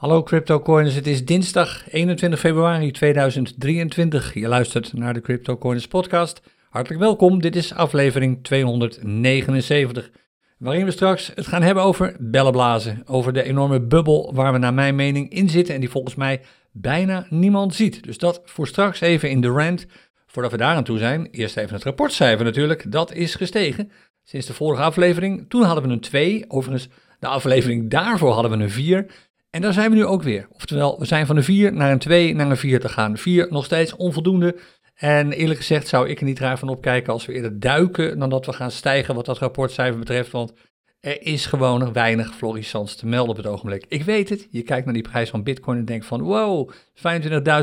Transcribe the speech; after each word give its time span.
Hallo 0.00 0.22
CryptoCoiners, 0.22 0.94
het 0.94 1.06
is 1.06 1.24
dinsdag 1.24 1.90
21 1.90 2.40
februari 2.40 2.90
2023. 2.90 4.34
Je 4.34 4.48
luistert 4.48 4.92
naar 4.92 5.14
de 5.14 5.20
CryptoCoiners 5.20 5.86
podcast. 5.86 6.42
Hartelijk 6.68 7.00
welkom, 7.00 7.40
dit 7.40 7.56
is 7.56 7.74
aflevering 7.74 8.44
279, 8.44 10.10
waarin 10.58 10.84
we 10.84 10.90
straks 10.90 11.32
het 11.34 11.46
gaan 11.46 11.62
hebben 11.62 11.82
over 11.82 12.16
bellenblazen, 12.18 13.02
over 13.06 13.32
de 13.32 13.42
enorme 13.42 13.80
bubbel 13.80 14.34
waar 14.34 14.52
we 14.52 14.58
naar 14.58 14.74
mijn 14.74 14.94
mening 14.94 15.30
in 15.30 15.48
zitten 15.48 15.74
en 15.74 15.80
die 15.80 15.90
volgens 15.90 16.14
mij 16.14 16.40
bijna 16.72 17.26
niemand 17.30 17.74
ziet. 17.74 18.02
Dus 18.02 18.18
dat 18.18 18.42
voor 18.44 18.66
straks 18.66 19.00
even 19.00 19.30
in 19.30 19.40
de 19.40 19.48
rant. 19.48 19.86
Voordat 20.26 20.50
we 20.50 20.56
daar 20.56 20.76
aan 20.76 20.84
toe 20.84 20.98
zijn, 20.98 21.28
eerst 21.30 21.56
even 21.56 21.74
het 21.74 21.84
rapportcijfer 21.84 22.44
natuurlijk, 22.44 22.92
dat 22.92 23.12
is 23.12 23.34
gestegen 23.34 23.90
sinds 24.24 24.46
de 24.46 24.54
vorige 24.54 24.82
aflevering. 24.82 25.44
Toen 25.48 25.62
hadden 25.62 25.84
we 25.84 25.90
een 25.90 26.00
2, 26.00 26.44
overigens 26.48 26.88
de 27.18 27.26
aflevering 27.26 27.90
daarvoor 27.90 28.32
hadden 28.32 28.50
we 28.50 28.64
een 28.64 28.70
4. 28.70 29.06
En 29.50 29.60
daar 29.60 29.72
zijn 29.72 29.90
we 29.90 29.96
nu 29.96 30.04
ook 30.04 30.22
weer. 30.22 30.48
Oftewel, 30.52 30.98
we 30.98 31.04
zijn 31.04 31.26
van 31.26 31.36
een 31.36 31.44
4 31.44 31.72
naar 31.72 31.92
een 31.92 31.98
2 31.98 32.34
naar 32.34 32.50
een 32.50 32.56
4 32.56 32.80
te 32.80 32.88
gaan. 32.88 33.16
4 33.16 33.46
nog 33.50 33.64
steeds 33.64 33.96
onvoldoende. 33.96 34.56
En 34.94 35.32
eerlijk 35.32 35.58
gezegd 35.58 35.88
zou 35.88 36.08
ik 36.08 36.18
er 36.18 36.24
niet 36.24 36.38
raar 36.38 36.58
van 36.58 36.68
opkijken 36.68 37.12
als 37.12 37.26
we 37.26 37.32
eerder 37.32 37.60
duiken 37.60 38.18
dan 38.18 38.28
dat 38.28 38.46
we 38.46 38.52
gaan 38.52 38.70
stijgen 38.70 39.14
wat 39.14 39.24
dat 39.24 39.38
rapportcijfer 39.38 39.98
betreft. 39.98 40.30
Want 40.30 40.52
er 41.00 41.22
is 41.22 41.46
gewoon 41.46 41.92
weinig 41.92 42.34
florissants 42.34 42.94
te 42.94 43.06
melden 43.06 43.30
op 43.30 43.36
het 43.36 43.46
ogenblik. 43.46 43.84
Ik 43.88 44.02
weet 44.02 44.28
het, 44.28 44.48
je 44.50 44.62
kijkt 44.62 44.84
naar 44.84 44.94
die 44.94 45.02
prijs 45.02 45.30
van 45.30 45.42
bitcoin 45.42 45.78
en 45.78 45.84
denkt 45.84 46.06
van 46.06 46.22
wow, 46.22 46.70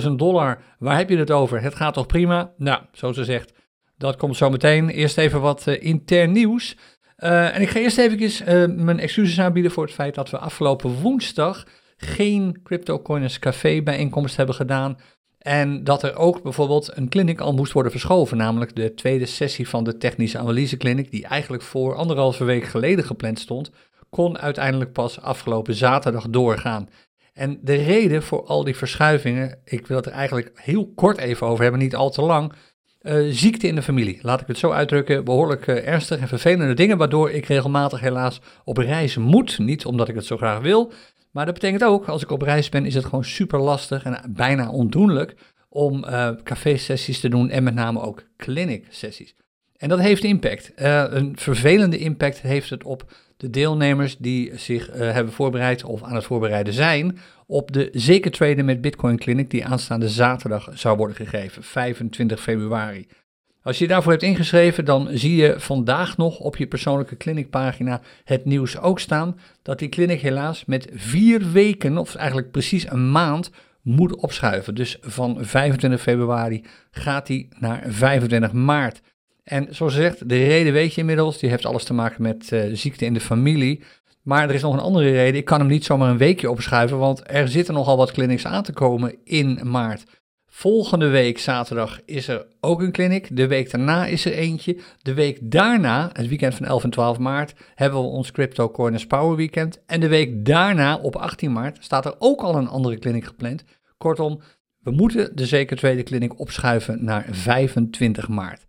25.000 0.02 0.10
dollar, 0.16 0.62
waar 0.80 0.98
heb 0.98 1.10
je 1.10 1.18
het 1.18 1.32
over? 1.32 1.62
Het 1.62 1.76
gaat 1.76 1.94
toch 1.94 2.06
prima? 2.06 2.54
Nou, 2.58 2.82
zoals 2.92 3.16
ze 3.16 3.24
zegt, 3.24 3.54
dat 3.98 4.16
komt 4.16 4.38
zo 4.38 4.50
meteen. 4.50 4.90
Eerst 4.90 5.18
even 5.18 5.42
wat 5.42 5.68
uh, 5.68 5.84
intern 5.84 6.32
nieuws. 6.32 6.78
Uh, 7.24 7.56
en 7.56 7.62
ik 7.62 7.70
ga 7.70 7.80
eerst 7.80 7.98
even 7.98 8.22
uh, 8.22 8.76
mijn 8.84 9.00
excuses 9.00 9.40
aanbieden 9.40 9.72
voor 9.72 9.84
het 9.84 9.94
feit 9.94 10.16
dat 10.16 10.30
we 10.30 10.38
afgelopen 10.38 11.02
woensdag 11.02 11.66
geen 11.98 12.60
CryptoCoiners 12.64 13.40
Café 13.40 13.82
bijeenkomst 13.82 14.36
hebben 14.38 14.56
gedaan. 14.56 14.98
En 15.38 15.84
dat 15.84 16.04
er 16.04 16.16
ook 16.16 16.44
bijvoorbeeld 16.44 16.98
een 16.98 17.10
clinic 17.10 17.40
al 17.40 17.54
moest 17.54 17.72
worden 17.72 17.92
verschoven, 17.92 18.38
namelijk 18.38 18.76
de 18.76 18.94
tweede 18.94 19.26
sessie 19.26 19.70
van 19.70 19.84
de 19.84 19.98
technische 19.98 20.38
analyse 20.38 20.78
clinic, 20.78 21.12
die 21.12 21.26
eigenlijk 21.26 21.64
voor 21.64 21.96
anderhalve 21.96 22.44
week 22.44 22.64
geleden 22.64 23.06
gepland 23.06 23.40
stond, 23.40 23.72
kon 24.10 24.38
uiteindelijk 24.38 24.92
pas 24.92 25.22
afgelopen 25.22 25.74
zaterdag 25.74 26.30
doorgaan. 26.30 26.90
En 27.34 27.60
de 27.62 27.76
reden 27.76 28.24
voor 28.24 28.46
al 28.46 28.64
die 28.64 28.76
verschuivingen, 28.76 29.60
ik 29.64 29.88
wil 29.88 29.98
het 29.98 30.06
er 30.06 30.12
eigenlijk 30.12 30.52
heel 30.54 30.92
kort 30.96 31.18
even 31.18 31.48
over 31.48 31.64
hebben, 31.64 31.82
niet 31.82 31.96
al 31.96 32.10
te 32.10 32.22
lang, 32.22 32.54
uh, 33.08 33.34
ziekte 33.34 33.68
in 33.68 33.76
de 33.76 33.82
familie. 33.82 34.20
Laat 34.22 34.42
ik 34.42 34.48
het 34.48 34.58
zo 34.58 34.72
uitdrukken, 34.72 35.24
behoorlijk 35.24 35.68
uh, 35.68 35.88
ernstig 35.88 36.20
en 36.20 36.28
vervelende 36.28 36.74
dingen, 36.74 36.98
waardoor 36.98 37.32
ik 37.32 37.46
regelmatig 37.46 38.00
helaas 38.00 38.42
op 38.64 38.78
reis 38.78 39.18
moet. 39.18 39.60
Niet 39.60 39.86
omdat 39.86 40.08
ik 40.08 40.16
het 40.16 40.26
zo 40.26 40.38
graag 40.38 40.60
wil, 40.60 40.92
maar 41.32 41.46
dat 41.46 41.54
betekent 41.54 41.84
ook, 41.84 42.08
als 42.08 42.24
ik 42.24 42.32
op 42.32 42.42
reis 42.42 42.70
ben, 42.70 42.86
is 42.86 42.94
het 42.94 43.06
gewoon 43.06 43.24
super 43.24 43.60
lastig 43.60 44.04
en 44.04 44.22
bijna 44.30 44.70
ondoenlijk 44.70 45.36
om 45.70 46.04
uh, 46.04 46.30
café-sessies 46.44 47.20
te 47.20 47.30
doen 47.30 47.50
en 47.50 47.64
met 47.64 47.74
name 47.74 48.02
ook 48.02 48.24
clinic-sessies. 48.38 49.36
En 49.78 49.90
dat 49.90 50.00
heeft 50.00 50.24
impact. 50.24 50.72
Een 50.76 51.38
vervelende 51.38 51.98
impact 51.98 52.42
heeft 52.42 52.70
het 52.70 52.84
op 52.84 53.12
de 53.38 53.50
deelnemers 53.50 54.18
die 54.18 54.58
zich 54.58 54.90
hebben 54.94 55.34
voorbereid 55.34 55.84
of 55.84 56.04
aan 56.04 56.16
het 56.16 56.24
voorbereiden 56.24 56.74
zijn 56.74 57.18
op 57.48 57.72
de 57.72 57.90
zeker 57.92 58.32
traden 58.32 58.66
met 58.66 58.82
Bitcoin 58.82 59.18
Clinic 59.18 59.50
die 59.50 59.66
aanstaande 59.66 60.10
zaterdag 60.10 60.70
zou 60.74 60.98
worden 60.98 61.16
gegeven, 61.16 61.64
25 61.64 62.42
februari. 62.42 63.08
Als 63.62 63.78
je 63.78 63.88
daarvoor 63.88 64.12
hebt 64.12 64.24
ingeschreven, 64.24 64.86
dan 64.86 65.08
zie 65.12 65.36
je 65.36 65.56
vandaag 65.58 66.18
nog 66.18 66.40
op 66.40 66.58
je 66.58 66.68
persoonlijke 66.68 67.18
clinicpagina 67.18 68.02
het 68.24 68.46
nieuws 68.46 68.78
ook 68.78 69.00
staan 69.00 69.40
dat 69.62 69.80
die 69.80 69.90
clinic 69.90 70.22
helaas 70.22 70.66
met 70.66 70.88
vier 70.94 71.52
weken, 71.52 71.98
of 71.98 72.16
eigenlijk 72.16 72.52
precies 72.52 72.92
een 72.92 73.12
maand, 73.12 73.52
moet 73.82 74.16
opschuiven. 74.16 74.76
Dus 74.76 74.98
van 75.02 75.38
25 75.46 76.02
februari 76.02 76.64
gaat 76.92 77.28
die 77.28 77.48
naar 77.60 77.84
25 77.88 78.52
maart. 78.52 79.02
En 79.44 79.68
zoals 79.70 79.94
gezegd, 79.94 80.30
de 80.30 80.46
reden 80.46 80.74
weet 80.74 80.94
je 80.94 81.00
inmiddels, 81.00 81.40
die 81.40 81.50
heeft 81.50 81.66
alles 81.66 81.84
te 81.84 81.94
maken 81.94 82.22
met 82.22 82.52
uh, 82.52 82.64
ziekte 82.74 83.06
in 83.06 83.14
de 83.14 83.20
familie. 83.20 83.84
Maar 84.28 84.50
er 84.50 84.56
is 84.56 84.62
nog 84.62 84.74
een 84.74 84.80
andere 84.80 85.12
reden, 85.12 85.40
ik 85.40 85.46
kan 85.46 85.60
hem 85.60 85.68
niet 85.68 85.86
zomaar 85.86 86.10
een 86.10 86.18
weekje 86.18 86.50
opschuiven, 86.50 86.98
want 86.98 87.22
er 87.26 87.48
zitten 87.48 87.74
nogal 87.74 87.98
wat 87.98 88.12
clinics 88.12 88.46
aan 88.46 88.64
te 88.64 88.74
komen 88.74 89.16
in 89.24 89.60
maart. 89.64 90.04
Volgende 90.46 91.08
week 91.08 91.40
zaterdag 91.40 92.00
is 92.06 92.28
er 92.28 92.48
ook 92.60 92.82
een 92.82 92.92
clinic. 92.92 93.36
De 93.36 93.48
week 93.48 93.72
daarna 93.72 94.06
is 94.06 94.26
er 94.26 94.34
eentje. 94.34 94.78
De 95.02 95.14
week 95.14 95.40
daarna, 95.42 96.10
het 96.14 96.28
weekend 96.28 96.56
van 96.56 96.66
11 96.66 96.84
en 96.84 96.90
12 96.90 97.18
maart, 97.18 97.54
hebben 97.76 98.00
we 98.00 98.08
ons 98.08 98.32
Crypto 98.32 98.70
Corners 98.70 99.08
Power 99.08 99.36
Weekend. 99.36 99.84
En 99.86 100.00
de 100.00 100.08
week 100.08 100.46
daarna, 100.46 100.98
op 100.98 101.16
18 101.16 101.52
maart, 101.52 101.78
staat 101.80 102.06
er 102.06 102.16
ook 102.20 102.42
al 102.42 102.56
een 102.56 102.68
andere 102.68 103.00
clinic 103.00 103.26
gepland. 103.26 103.64
Kortom, 103.98 104.42
we 104.80 104.92
moeten 104.92 105.36
de 105.36 105.46
zeker 105.46 105.78
tweede 105.78 106.04
clinic 106.04 106.40
opschuiven 106.40 107.04
naar 107.04 107.26
25 107.32 108.28
maart. 108.28 108.67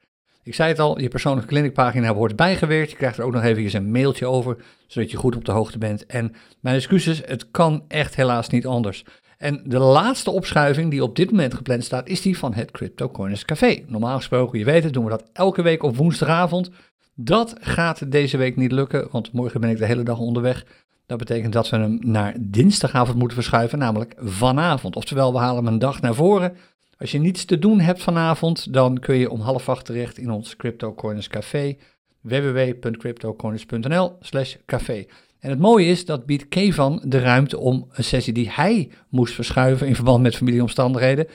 Ik 0.49 0.55
zei 0.55 0.69
het 0.69 0.79
al, 0.79 1.01
je 1.01 1.09
persoonlijke 1.09 1.49
clinicpagina 1.49 2.15
wordt 2.15 2.37
bijgewerkt. 2.37 2.91
Je 2.91 2.97
krijgt 2.97 3.19
er 3.19 3.25
ook 3.25 3.33
nog 3.33 3.43
even 3.43 3.75
een 3.81 3.91
mailtje 3.91 4.27
over, 4.27 4.57
zodat 4.87 5.11
je 5.11 5.17
goed 5.17 5.37
op 5.37 5.45
de 5.45 5.53
hoogte 5.53 5.79
bent. 5.79 6.07
En 6.07 6.35
mijn 6.61 6.77
excuses, 6.77 7.23
het 7.27 7.51
kan 7.51 7.85
echt 7.89 8.15
helaas 8.15 8.49
niet 8.49 8.67
anders. 8.67 9.05
En 9.39 9.63
de 9.65 9.79
laatste 9.79 10.31
opschuiving 10.31 10.91
die 10.91 11.03
op 11.03 11.17
dit 11.17 11.31
moment 11.31 11.55
gepland 11.55 11.85
staat, 11.85 12.09
is 12.09 12.21
die 12.21 12.39
van 12.39 12.55
het 12.55 12.71
CryptoCoiners 12.71 13.45
Café. 13.45 13.85
Normaal 13.87 14.17
gesproken, 14.17 14.59
je 14.59 14.65
weet 14.65 14.85
het, 14.85 14.93
doen 14.93 15.05
we 15.05 15.11
dat 15.11 15.31
elke 15.33 15.63
week 15.63 15.83
op 15.83 15.97
woensdagavond. 15.97 16.71
Dat 17.15 17.55
gaat 17.61 18.13
deze 18.13 18.37
week 18.37 18.57
niet 18.57 18.73
lukken, 18.73 19.09
want 19.11 19.33
morgen 19.33 19.61
ben 19.61 19.71
ik 19.71 19.79
de 19.79 19.87
hele 19.87 20.03
dag 20.03 20.19
onderweg. 20.19 20.65
Dat 21.07 21.19
betekent 21.19 21.53
dat 21.53 21.69
we 21.69 21.77
hem 21.77 21.99
naar 22.01 22.37
dinsdagavond 22.41 23.19
moeten 23.19 23.37
verschuiven, 23.37 23.79
namelijk 23.79 24.15
vanavond. 24.19 24.97
Oftewel, 24.97 25.33
we 25.33 25.39
halen 25.39 25.65
hem 25.65 25.73
een 25.73 25.79
dag 25.79 26.01
naar 26.01 26.15
voren. 26.15 26.57
Als 26.99 27.11
je 27.11 27.19
niets 27.19 27.45
te 27.45 27.59
doen 27.59 27.81
hebt 27.81 28.03
vanavond, 28.03 28.73
dan 28.73 28.99
kun 28.99 29.17
je 29.17 29.31
om 29.31 29.41
half 29.41 29.69
acht 29.69 29.85
terecht 29.85 30.19
in 30.19 30.31
ons 30.31 30.57
CryptoCoiners 30.57 31.29
Café 31.29 31.77
www.cryptocoiners.nl 32.21 34.17
slash 34.21 34.57
café. 34.67 35.07
En 35.41 35.51
het 35.51 35.59
mooie 35.59 35.87
is, 35.87 36.05
dat 36.05 36.27
biedt 36.27 36.49
Kevan 36.49 37.03
de 37.05 37.19
ruimte 37.19 37.59
om 37.59 37.89
een 37.91 38.05
sessie 38.05 38.33
die 38.33 38.51
hij 38.51 38.91
moest 39.09 39.35
verschuiven 39.35 39.87
in 39.87 39.95
verband 39.95 40.23
met 40.23 40.37
familieomstandigheden, 40.37 41.27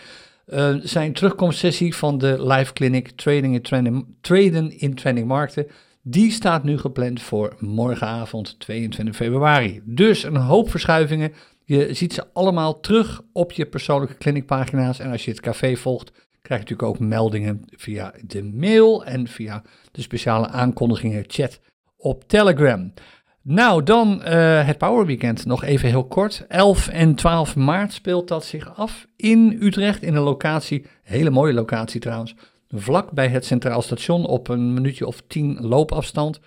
uh, 0.47 0.75
zijn 0.81 1.13
terugkomstsessie 1.13 1.95
van 1.95 2.17
de 2.17 2.45
live 2.47 2.73
clinic 2.73 3.09
Trading 3.09 3.53
in 3.53 3.61
Trending, 3.61 4.05
Traden 4.21 4.79
in 4.79 4.93
Trending 4.93 5.27
Markten, 5.27 5.67
die 6.01 6.31
staat 6.31 6.63
nu 6.63 6.77
gepland 6.77 7.21
voor 7.21 7.55
morgenavond 7.59 8.59
22 8.59 9.15
februari. 9.15 9.81
Dus 9.85 10.23
een 10.23 10.35
hoop 10.35 10.69
verschuivingen. 10.69 11.33
Je 11.65 11.93
ziet 11.93 12.13
ze 12.13 12.27
allemaal 12.33 12.79
terug 12.79 13.21
op 13.33 13.51
je 13.51 13.65
persoonlijke 13.65 14.17
clinicpagina's. 14.17 14.99
En 14.99 15.11
als 15.11 15.25
je 15.25 15.31
het 15.31 15.39
café 15.39 15.75
volgt, 15.75 16.11
krijg 16.41 16.61
je 16.63 16.69
natuurlijk 16.69 16.89
ook 16.89 17.07
meldingen 17.09 17.61
via 17.65 18.13
de 18.25 18.43
mail 18.43 19.05
en 19.05 19.27
via 19.27 19.63
de 19.91 20.01
speciale 20.01 20.47
aankondigingen 20.47 21.23
chat 21.27 21.59
op 21.97 22.27
Telegram. 22.27 22.93
Nou, 23.41 23.83
dan 23.83 24.21
uh, 24.25 24.65
het 24.65 24.77
Power 24.77 25.05
Weekend. 25.05 25.45
Nog 25.45 25.63
even 25.63 25.89
heel 25.89 26.07
kort. 26.07 26.45
11 26.47 26.87
en 26.87 27.15
12 27.15 27.55
maart 27.55 27.93
speelt 27.93 28.27
dat 28.27 28.45
zich 28.45 28.75
af 28.75 29.07
in 29.15 29.57
Utrecht 29.61 30.03
in 30.03 30.15
een 30.15 30.23
locatie, 30.23 30.85
hele 31.03 31.29
mooie 31.29 31.53
locatie 31.53 31.99
trouwens, 31.99 32.35
vlak 32.69 33.11
bij 33.11 33.27
het 33.27 33.45
Centraal 33.45 33.81
Station 33.81 34.25
op 34.25 34.47
een 34.47 34.73
minuutje 34.73 35.07
of 35.07 35.21
10 35.27 35.57
loopafstand. 35.61 36.39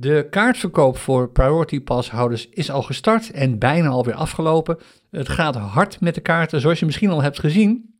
De 0.00 0.26
kaartverkoop 0.30 0.96
voor 0.96 1.30
Priority 1.30 1.80
Pass 1.80 2.10
houders 2.10 2.48
is 2.48 2.70
al 2.70 2.82
gestart 2.82 3.30
en 3.30 3.58
bijna 3.58 3.88
alweer 3.88 4.14
afgelopen. 4.14 4.78
Het 5.10 5.28
gaat 5.28 5.54
hard 5.54 6.00
met 6.00 6.14
de 6.14 6.20
kaarten, 6.20 6.60
zoals 6.60 6.78
je 6.78 6.86
misschien 6.86 7.10
al 7.10 7.22
hebt 7.22 7.38
gezien. 7.38 7.94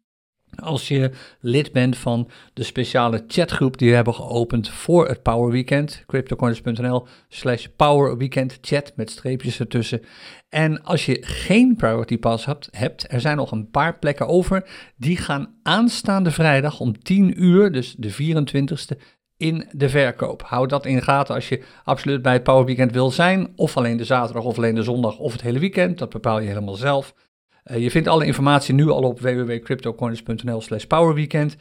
Als 0.55 0.89
je 0.89 1.11
lid 1.41 1.73
bent 1.73 1.97
van 1.97 2.31
de 2.53 2.63
speciale 2.63 3.25
chatgroep 3.27 3.79
die 3.79 3.89
we 3.89 3.95
hebben 3.95 4.15
geopend 4.15 4.69
voor 4.69 5.09
het 5.09 5.23
Power 5.23 5.53
Weekend, 5.53 6.03
cryptocoins.nl 6.07 7.07
slash 7.29 7.67
Power 7.77 8.17
Weekend 8.17 8.59
chat 8.61 8.93
met 8.97 9.11
streepjes 9.11 9.61
ertussen. 9.61 10.01
En 10.49 10.83
als 10.83 11.07
je 11.07 11.19
geen 11.21 11.77
Priority 11.77 12.19
Pass 12.19 12.45
hebt, 12.45 12.69
hebt, 12.71 13.13
er 13.13 13.21
zijn 13.21 13.37
nog 13.37 13.51
een 13.51 13.71
paar 13.71 13.99
plekken 13.99 14.27
over, 14.27 14.69
die 14.97 15.17
gaan 15.17 15.55
aanstaande 15.62 16.31
vrijdag 16.31 16.81
om 16.81 17.03
10 17.03 17.43
uur, 17.44 17.73
dus 17.73 17.94
de 17.99 18.12
24ste, 18.12 19.18
in 19.38 19.69
de 19.70 19.88
verkoop. 19.88 20.43
Houd 20.43 20.70
dat 20.70 20.87
in 20.87 21.02
gaten 21.02 21.35
als 21.35 21.49
je 21.49 21.62
absoluut 21.85 22.23
bij 22.23 22.32
het 22.32 22.43
Power 22.43 22.64
Weekend 22.64 22.93
wil 22.93 23.11
zijn, 23.11 23.52
of 23.56 23.76
alleen 23.76 23.96
de 23.96 24.05
zaterdag 24.05 24.44
of 24.44 24.56
alleen 24.56 24.75
de 24.75 24.82
zondag 24.82 25.19
of 25.19 25.32
het 25.32 25.43
hele 25.43 25.58
weekend, 25.58 25.99
dat 25.99 26.11
bepaal 26.11 26.40
je 26.40 26.49
helemaal 26.49 26.75
zelf. 26.75 27.14
Uh, 27.64 27.79
je 27.79 27.90
vindt 27.90 28.08
alle 28.08 28.26
informatie 28.26 28.75
nu 28.75 28.88
al 28.88 29.02
op 29.02 29.20
www.cryptocoins.nl 29.20 30.61
slash 30.61 30.85
powerweekend. 30.85 31.56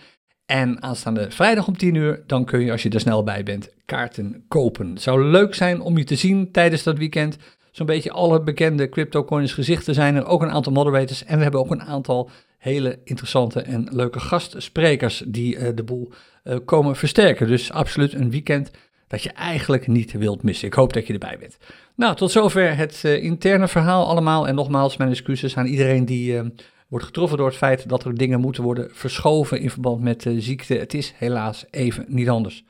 En 0.45 0.81
aanstaande 0.81 1.31
vrijdag 1.31 1.68
om 1.68 1.77
10 1.77 1.95
uur, 1.95 2.24
dan 2.27 2.45
kun 2.45 2.59
je 2.59 2.71
als 2.71 2.83
je 2.83 2.89
er 2.89 3.00
snel 3.00 3.24
bij 3.24 3.44
bent, 3.44 3.74
kaarten 3.85 4.45
kopen. 4.47 4.89
Het 4.89 5.01
zou 5.01 5.23
leuk 5.23 5.56
zijn 5.56 5.81
om 5.81 5.97
je 5.97 6.03
te 6.03 6.15
zien 6.15 6.51
tijdens 6.51 6.83
dat 6.83 6.97
weekend. 6.97 7.38
Zo'n 7.77 7.85
beetje 7.85 8.12
alle 8.12 8.41
bekende 8.41 8.89
CryptoCoins 8.89 9.53
gezichten 9.53 9.94
zijn 9.94 10.15
er, 10.15 10.25
ook 10.25 10.41
een 10.41 10.51
aantal 10.51 10.71
moderators. 10.71 11.24
En 11.24 11.38
we 11.38 11.44
hebben 11.44 11.59
ook 11.59 11.71
een 11.71 11.81
aantal 11.81 12.29
hele 12.57 13.00
interessante 13.03 13.62
en 13.62 13.88
leuke 13.91 14.19
gastsprekers 14.19 15.24
die 15.27 15.56
uh, 15.56 15.69
de 15.75 15.83
boel 15.83 16.12
uh, 16.44 16.56
komen 16.65 16.95
versterken. 16.95 17.47
Dus 17.47 17.71
absoluut 17.71 18.13
een 18.13 18.29
weekend 18.29 18.71
dat 19.07 19.24
je 19.24 19.31
eigenlijk 19.31 19.88
niet 19.88 20.12
wilt 20.12 20.44
missen. 20.44 20.68
Ik 20.68 20.74
hoop 20.74 20.94
dat 20.94 21.07
je 21.07 21.13
erbij 21.13 21.38
bent. 21.39 21.57
Nou, 21.95 22.15
tot 22.15 22.31
zover 22.31 22.77
het 22.77 23.01
uh, 23.06 23.24
interne 23.24 23.68
verhaal 23.68 24.07
allemaal. 24.07 24.47
En 24.47 24.56
nogmaals, 24.56 24.97
mijn 24.97 25.09
excuses 25.09 25.57
aan 25.57 25.65
iedereen 25.65 26.06
die 26.06 26.41
wordt 26.88 27.06
getroffen 27.06 27.38
door 27.38 27.47
het 27.47 27.57
feit 27.57 27.89
dat 27.89 28.03
er 28.03 28.15
dingen 28.15 28.39
moeten 28.39 28.63
worden 28.63 28.89
verschoven 28.91 29.59
in 29.59 29.69
verband 29.69 30.01
met 30.01 30.25
ziekte. 30.38 30.73
Het 30.73 30.94
is 30.94 31.13
helaas 31.18 31.65
even 31.71 32.06
niet 32.07 32.30
anders. 32.30 32.63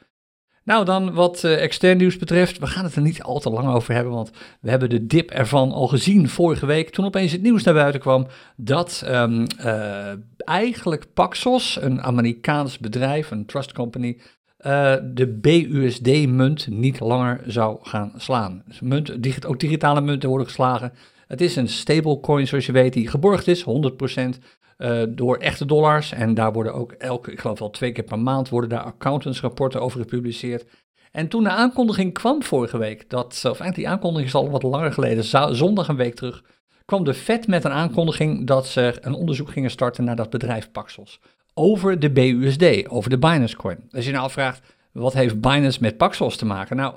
Nou, 0.67 0.85
dan 0.85 1.13
wat 1.13 1.43
uh, 1.43 1.61
extern 1.61 1.97
nieuws 1.97 2.17
betreft. 2.17 2.59
We 2.59 2.67
gaan 2.67 2.83
het 2.83 2.95
er 2.95 3.01
niet 3.01 3.23
al 3.23 3.39
te 3.39 3.49
lang 3.49 3.67
over 3.67 3.93
hebben, 3.93 4.13
want 4.13 4.31
we 4.61 4.69
hebben 4.69 4.89
de 4.89 5.07
dip 5.07 5.29
ervan 5.29 5.71
al 5.71 5.87
gezien 5.87 6.29
vorige 6.29 6.65
week. 6.65 6.89
Toen 6.89 7.05
opeens 7.05 7.31
het 7.31 7.41
nieuws 7.41 7.63
naar 7.63 7.73
buiten 7.73 8.01
kwam 8.01 8.27
dat 8.55 9.03
um, 9.07 9.45
uh, 9.59 10.11
eigenlijk 10.37 11.13
Paxos, 11.13 11.77
een 11.81 12.01
Amerikaans 12.01 12.77
bedrijf, 12.77 13.31
een 13.31 13.45
trust 13.45 13.73
company, 13.73 14.17
uh, 14.65 14.95
de 15.13 15.27
BUSD-munt 15.27 16.67
niet 16.67 16.99
langer 16.99 17.41
zou 17.45 17.77
gaan 17.81 18.13
slaan. 18.17 18.63
Dus 18.67 18.79
munt, 18.79 19.45
ook 19.45 19.59
digitale 19.59 20.01
munten 20.01 20.29
worden 20.29 20.47
geslagen. 20.47 20.93
Het 21.27 21.41
is 21.41 21.55
een 21.55 21.69
stablecoin, 21.69 22.47
zoals 22.47 22.65
je 22.65 22.71
weet, 22.71 22.93
die 22.93 23.07
geborgd 23.07 23.47
is, 23.47 23.65
100%. 23.65 23.65
Uh, 24.77 25.03
door 25.09 25.37
echte 25.37 25.65
dollars. 25.65 26.11
En 26.11 26.33
daar 26.33 26.53
worden 26.53 26.73
ook 26.73 26.91
elke, 26.91 27.31
ik 27.31 27.39
geloof 27.39 27.59
wel 27.59 27.69
twee 27.69 27.91
keer 27.91 28.03
per 28.03 28.19
maand, 28.19 28.49
worden 28.49 28.69
daar 28.69 28.83
accountantsrapporten 28.83 29.81
over 29.81 29.99
gepubliceerd. 29.99 30.65
En 31.11 31.27
toen 31.27 31.43
de 31.43 31.49
aankondiging 31.49 32.13
kwam 32.13 32.43
vorige 32.43 32.77
week, 32.77 33.09
dat, 33.09 33.33
of 33.35 33.43
eigenlijk 33.43 33.75
die 33.75 33.89
aankondiging 33.89 34.27
is 34.27 34.35
al 34.35 34.49
wat 34.49 34.63
langer 34.63 34.93
geleden, 34.93 35.55
zondag 35.55 35.87
een 35.87 35.95
week 35.95 36.15
terug, 36.15 36.43
kwam 36.85 37.03
de 37.03 37.13
Fed 37.13 37.47
met 37.47 37.63
een 37.63 37.71
aankondiging 37.71 38.47
dat 38.47 38.67
ze 38.67 38.97
een 39.01 39.13
onderzoek 39.13 39.49
gingen 39.49 39.71
starten 39.71 40.03
naar 40.03 40.15
dat 40.15 40.29
bedrijf 40.29 40.71
Paxos. 40.71 41.19
Over 41.53 41.99
de 41.99 42.11
BUSD, 42.11 42.89
over 42.89 43.09
de 43.09 43.17
Binance 43.17 43.55
Coin. 43.55 43.77
Als 43.91 44.05
je 44.05 44.11
nou 44.11 44.23
afvraagt, 44.23 44.75
wat 44.91 45.13
heeft 45.13 45.41
Binance 45.41 45.77
met 45.81 45.97
Paxos 45.97 46.35
te 46.35 46.45
maken? 46.45 46.75
Nou, 46.75 46.95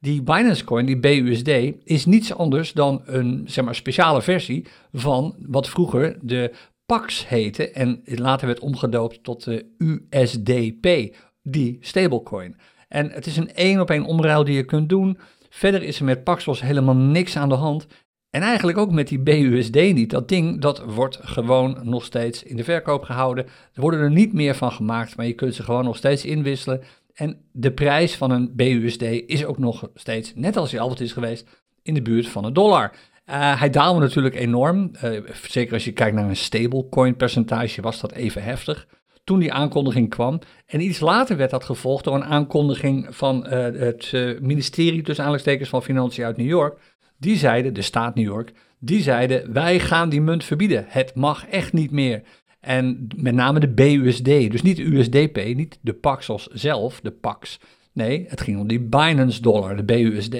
die 0.00 0.22
Binance 0.22 0.64
Coin, 0.64 0.86
die 0.86 0.98
BUSD, 0.98 1.48
is 1.84 2.06
niets 2.06 2.34
anders 2.34 2.72
dan 2.72 3.02
een 3.04 3.42
zeg 3.46 3.64
maar, 3.64 3.74
speciale 3.74 4.22
versie 4.22 4.66
van 4.92 5.34
wat 5.46 5.68
vroeger 5.68 6.18
de 6.20 6.52
PAX 6.86 7.28
heette 7.28 7.70
en 7.70 8.00
later 8.04 8.46
werd 8.46 8.60
omgedoopt 8.60 9.22
tot 9.22 9.44
de 9.44 9.66
USDP, 9.78 11.16
die 11.42 11.78
stablecoin. 11.80 12.56
En 12.88 13.10
het 13.10 13.26
is 13.26 13.36
een 13.36 13.54
één 13.54 13.80
op 13.80 13.90
één 13.90 14.04
omruil 14.04 14.44
die 14.44 14.54
je 14.54 14.64
kunt 14.64 14.88
doen. 14.88 15.18
Verder 15.48 15.82
is 15.82 15.98
er 15.98 16.04
met 16.04 16.24
Paxos 16.24 16.60
helemaal 16.60 16.96
niks 16.96 17.36
aan 17.36 17.48
de 17.48 17.54
hand. 17.54 17.86
En 18.30 18.42
eigenlijk 18.42 18.78
ook 18.78 18.90
met 18.90 19.08
die 19.08 19.18
BUSD 19.18 19.74
niet. 19.74 20.10
Dat 20.10 20.28
ding, 20.28 20.60
dat 20.60 20.84
wordt 20.84 21.18
gewoon 21.22 21.78
nog 21.82 22.04
steeds 22.04 22.42
in 22.42 22.56
de 22.56 22.64
verkoop 22.64 23.02
gehouden. 23.02 23.44
Er 23.46 23.80
worden 23.80 24.00
er 24.00 24.10
niet 24.10 24.32
meer 24.32 24.54
van 24.54 24.72
gemaakt, 24.72 25.16
maar 25.16 25.26
je 25.26 25.32
kunt 25.32 25.54
ze 25.54 25.62
gewoon 25.62 25.84
nog 25.84 25.96
steeds 25.96 26.24
inwisselen. 26.24 26.82
En 27.14 27.40
de 27.52 27.72
prijs 27.72 28.16
van 28.16 28.30
een 28.30 28.52
BUSD 28.56 29.02
is 29.02 29.44
ook 29.44 29.58
nog 29.58 29.90
steeds, 29.94 30.32
net 30.34 30.56
als 30.56 30.70
hij 30.70 30.80
altijd 30.80 31.00
is 31.00 31.12
geweest, 31.12 31.48
in 31.82 31.94
de 31.94 32.02
buurt 32.02 32.28
van 32.28 32.44
een 32.44 32.52
dollar. 32.52 32.92
Uh, 33.30 33.60
hij 33.60 33.70
daalde 33.70 34.00
natuurlijk 34.00 34.34
enorm. 34.34 34.90
Uh, 35.04 35.20
zeker 35.48 35.74
als 35.74 35.84
je 35.84 35.92
kijkt 35.92 36.16
naar 36.16 36.28
een 36.28 36.36
stablecoin 36.36 37.16
percentage 37.16 37.82
was 37.82 38.00
dat 38.00 38.12
even 38.12 38.42
heftig. 38.42 38.86
Toen 39.24 39.38
die 39.38 39.52
aankondiging 39.52 40.10
kwam. 40.10 40.38
En 40.66 40.80
iets 40.80 41.00
later 41.00 41.36
werd 41.36 41.50
dat 41.50 41.64
gevolgd 41.64 42.04
door 42.04 42.14
een 42.14 42.24
aankondiging 42.24 43.06
van 43.10 43.46
uh, 43.46 43.52
het 43.52 44.12
ministerie, 44.40 45.02
tussen 45.02 45.24
aanleidingstekens 45.24 45.68
van 45.68 45.82
Financiën 45.82 46.24
uit 46.24 46.36
New 46.36 46.48
York. 46.48 46.78
Die 47.18 47.36
zeiden, 47.36 47.74
de 47.74 47.82
staat 47.82 48.14
New 48.14 48.24
York, 48.24 48.52
die 48.78 49.02
zeiden: 49.02 49.52
wij 49.52 49.80
gaan 49.80 50.08
die 50.08 50.20
munt 50.20 50.44
verbieden. 50.44 50.84
Het 50.88 51.14
mag 51.14 51.46
echt 51.46 51.72
niet 51.72 51.90
meer. 51.90 52.22
En 52.60 53.08
met 53.16 53.34
name 53.34 53.60
de 53.60 53.68
BUSD, 53.68 54.24
dus 54.24 54.62
niet 54.62 54.76
de 54.76 54.96
USDP, 54.96 55.54
niet 55.54 55.78
de 55.80 55.92
Paxos 55.92 56.46
zelf, 56.46 57.00
de 57.00 57.10
Pax. 57.10 57.60
Nee, 57.92 58.24
het 58.28 58.40
ging 58.40 58.58
om 58.58 58.66
die 58.66 58.80
Binance 58.80 59.42
dollar, 59.42 59.76
de 59.76 59.84
BUSD. 59.84 60.36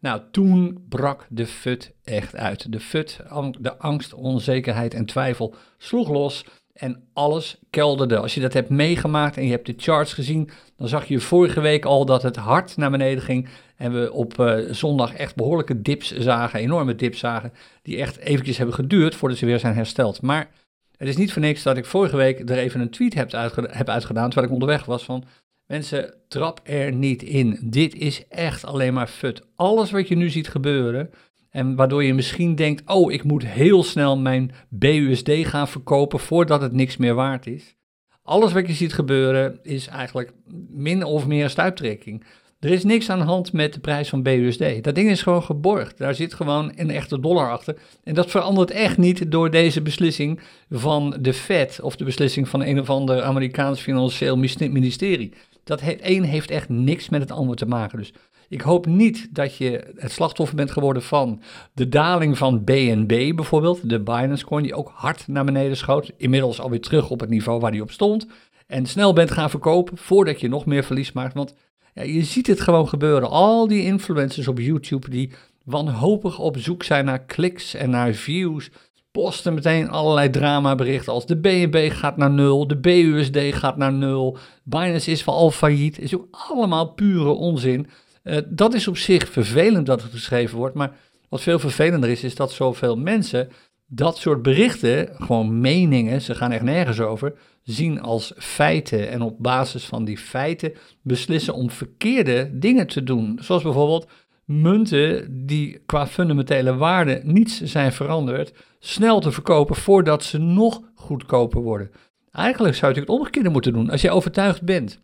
Nou, 0.00 0.20
toen 0.30 0.84
brak 0.88 1.26
de 1.28 1.46
FUT 1.46 1.92
echt 2.04 2.36
uit. 2.36 2.72
De 2.72 2.80
FUT, 2.80 3.20
de 3.58 3.78
angst, 3.78 4.14
onzekerheid 4.14 4.94
en 4.94 5.04
twijfel 5.04 5.54
sloeg 5.78 6.08
los 6.08 6.44
en 6.72 7.02
alles 7.12 7.58
kelderde. 7.70 8.18
Als 8.18 8.34
je 8.34 8.40
dat 8.40 8.52
hebt 8.52 8.68
meegemaakt 8.68 9.36
en 9.36 9.44
je 9.44 9.50
hebt 9.50 9.66
de 9.66 9.74
charts 9.76 10.12
gezien, 10.12 10.50
dan 10.76 10.88
zag 10.88 11.04
je 11.04 11.20
vorige 11.20 11.60
week 11.60 11.84
al 11.84 12.04
dat 12.04 12.22
het 12.22 12.36
hard 12.36 12.76
naar 12.76 12.90
beneden 12.90 13.22
ging. 13.22 13.48
En 13.76 13.92
we 13.92 14.12
op 14.12 14.38
uh, 14.38 14.58
zondag 14.70 15.14
echt 15.14 15.36
behoorlijke 15.36 15.82
dips 15.82 16.16
zagen, 16.16 16.60
enorme 16.60 16.94
dips 16.94 17.18
zagen, 17.18 17.52
die 17.82 17.98
echt 17.98 18.16
eventjes 18.16 18.56
hebben 18.56 18.74
geduurd 18.74 19.14
voordat 19.14 19.38
ze 19.38 19.46
weer 19.46 19.58
zijn 19.58 19.74
hersteld. 19.74 20.22
Maar 20.22 20.50
het 20.96 21.08
is 21.08 21.16
niet 21.16 21.32
voor 21.32 21.42
niks 21.42 21.62
dat 21.62 21.76
ik 21.76 21.84
vorige 21.84 22.16
week 22.16 22.50
er 22.50 22.58
even 22.58 22.80
een 22.80 22.90
tweet 22.90 23.14
heb, 23.14 23.32
heb 23.70 23.88
uitgedaan, 23.88 24.30
terwijl 24.30 24.46
ik 24.46 24.52
onderweg 24.52 24.84
was 24.84 25.04
van... 25.04 25.24
Mensen, 25.70 26.14
trap 26.28 26.60
er 26.62 26.92
niet 26.92 27.22
in. 27.22 27.58
Dit 27.62 27.94
is 27.94 28.28
echt 28.28 28.64
alleen 28.64 28.94
maar 28.94 29.06
fut. 29.06 29.42
Alles 29.56 29.90
wat 29.90 30.08
je 30.08 30.16
nu 30.16 30.30
ziet 30.30 30.48
gebeuren, 30.48 31.10
en 31.50 31.76
waardoor 31.76 32.04
je 32.04 32.14
misschien 32.14 32.54
denkt: 32.54 32.82
oh, 32.86 33.12
ik 33.12 33.24
moet 33.24 33.46
heel 33.46 33.82
snel 33.82 34.18
mijn 34.18 34.52
BUSD 34.68 35.30
gaan 35.30 35.68
verkopen 35.68 36.18
voordat 36.18 36.60
het 36.60 36.72
niks 36.72 36.96
meer 36.96 37.14
waard 37.14 37.46
is. 37.46 37.76
Alles 38.22 38.52
wat 38.52 38.66
je 38.66 38.72
ziet 38.72 38.92
gebeuren 38.92 39.58
is 39.62 39.86
eigenlijk 39.86 40.32
min 40.68 41.04
of 41.04 41.26
meer 41.26 41.50
stuiptrekking. 41.50 42.24
Er 42.60 42.70
is 42.70 42.84
niks 42.84 43.10
aan 43.10 43.18
de 43.18 43.24
hand 43.24 43.52
met 43.52 43.72
de 43.72 43.80
prijs 43.80 44.08
van 44.08 44.22
BUSD. 44.22 44.84
Dat 44.84 44.94
ding 44.94 45.10
is 45.10 45.22
gewoon 45.22 45.42
geborgd. 45.42 45.98
Daar 45.98 46.14
zit 46.14 46.34
gewoon 46.34 46.72
een 46.76 46.90
echte 46.90 47.20
dollar 47.20 47.50
achter. 47.50 47.76
En 48.04 48.14
dat 48.14 48.30
verandert 48.30 48.70
echt 48.70 48.98
niet 48.98 49.30
door 49.30 49.50
deze 49.50 49.82
beslissing 49.82 50.40
van 50.70 51.16
de 51.20 51.32
Fed 51.32 51.80
of 51.82 51.96
de 51.96 52.04
beslissing 52.04 52.48
van 52.48 52.62
een 52.64 52.80
of 52.80 52.90
ander 52.90 53.22
Amerikaans 53.22 53.80
financieel 53.80 54.36
ministerie. 54.36 55.32
Dat 55.64 55.80
een 55.84 56.24
heeft 56.24 56.50
echt 56.50 56.68
niks 56.68 57.08
met 57.08 57.20
het 57.20 57.30
ander 57.30 57.56
te 57.56 57.66
maken. 57.66 57.98
Dus 57.98 58.12
ik 58.48 58.60
hoop 58.60 58.86
niet 58.86 59.28
dat 59.30 59.56
je 59.56 59.92
het 59.96 60.12
slachtoffer 60.12 60.56
bent 60.56 60.70
geworden 60.70 61.02
van 61.02 61.42
de 61.72 61.88
daling 61.88 62.38
van 62.38 62.64
BNB 62.64 63.34
bijvoorbeeld, 63.34 63.88
de 63.88 64.00
Binance 64.00 64.44
Coin, 64.44 64.62
die 64.62 64.74
ook 64.74 64.92
hard 64.94 65.28
naar 65.28 65.44
beneden 65.44 65.76
schoot. 65.76 66.12
Inmiddels 66.16 66.60
alweer 66.60 66.80
terug 66.80 67.10
op 67.10 67.20
het 67.20 67.30
niveau 67.30 67.60
waar 67.60 67.70
die 67.70 67.82
op 67.82 67.90
stond. 67.90 68.26
En 68.66 68.86
snel 68.86 69.12
bent 69.12 69.30
gaan 69.30 69.50
verkopen 69.50 69.96
voordat 69.96 70.40
je 70.40 70.48
nog 70.48 70.66
meer 70.66 70.84
verlies 70.84 71.12
maakt. 71.12 71.34
Want 71.34 71.54
ja, 71.94 72.02
je 72.02 72.24
ziet 72.24 72.46
het 72.46 72.60
gewoon 72.60 72.88
gebeuren. 72.88 73.30
Al 73.30 73.68
die 73.68 73.84
influencers 73.84 74.48
op 74.48 74.58
YouTube 74.58 75.10
die 75.10 75.32
wanhopig 75.64 76.38
op 76.38 76.58
zoek 76.58 76.82
zijn 76.82 77.04
naar 77.04 77.24
kliks 77.24 77.74
en 77.74 77.90
naar 77.90 78.12
views 78.12 78.70
posten 79.10 79.54
meteen 79.54 79.90
allerlei 79.90 80.30
dramaberichten 80.30 81.12
als 81.12 81.26
de 81.26 81.36
BNB 81.36 81.90
gaat 81.92 82.16
naar 82.16 82.30
nul, 82.30 82.66
de 82.66 82.76
BUSD 82.76 83.38
gaat 83.38 83.76
naar 83.76 83.92
nul, 83.92 84.38
Binance 84.64 85.10
is 85.10 85.26
al 85.26 85.50
failliet. 85.50 85.98
is 85.98 86.14
ook 86.14 86.26
allemaal 86.30 86.92
pure 86.92 87.30
onzin. 87.30 87.86
Uh, 88.24 88.38
dat 88.48 88.74
is 88.74 88.88
op 88.88 88.96
zich 88.96 89.28
vervelend 89.28 89.86
dat 89.86 90.02
het 90.02 90.12
geschreven 90.12 90.58
wordt, 90.58 90.74
maar 90.74 90.96
wat 91.28 91.40
veel 91.40 91.58
vervelender 91.58 92.10
is, 92.10 92.24
is 92.24 92.34
dat 92.34 92.52
zoveel 92.52 92.96
mensen 92.96 93.48
dat 93.92 94.18
soort 94.18 94.42
berichten, 94.42 95.08
gewoon 95.18 95.60
meningen, 95.60 96.22
ze 96.22 96.34
gaan 96.34 96.52
echt 96.52 96.62
nergens 96.62 97.00
over, 97.00 97.34
zien 97.62 98.00
als 98.00 98.32
feiten 98.36 99.10
en 99.10 99.22
op 99.22 99.34
basis 99.38 99.84
van 99.84 100.04
die 100.04 100.18
feiten 100.18 100.72
beslissen 101.02 101.54
om 101.54 101.70
verkeerde 101.70 102.50
dingen 102.52 102.86
te 102.86 103.02
doen. 103.02 103.38
Zoals 103.42 103.62
bijvoorbeeld 103.62 104.06
munten 104.50 105.46
die 105.46 105.82
qua 105.86 106.06
fundamentele 106.06 106.74
waarde 106.76 107.20
niets 107.24 107.60
zijn 107.62 107.92
veranderd, 107.92 108.52
snel 108.78 109.20
te 109.20 109.32
verkopen 109.32 109.76
voordat 109.76 110.24
ze 110.24 110.38
nog 110.38 110.80
goedkoper 110.94 111.62
worden. 111.62 111.90
Eigenlijk 112.30 112.74
zou 112.74 112.94
je 112.94 113.00
het 113.00 113.08
omgekeerde 113.08 113.48
moeten 113.48 113.72
doen. 113.72 113.90
Als 113.90 114.00
je 114.00 114.10
overtuigd 114.10 114.62
bent 114.62 115.00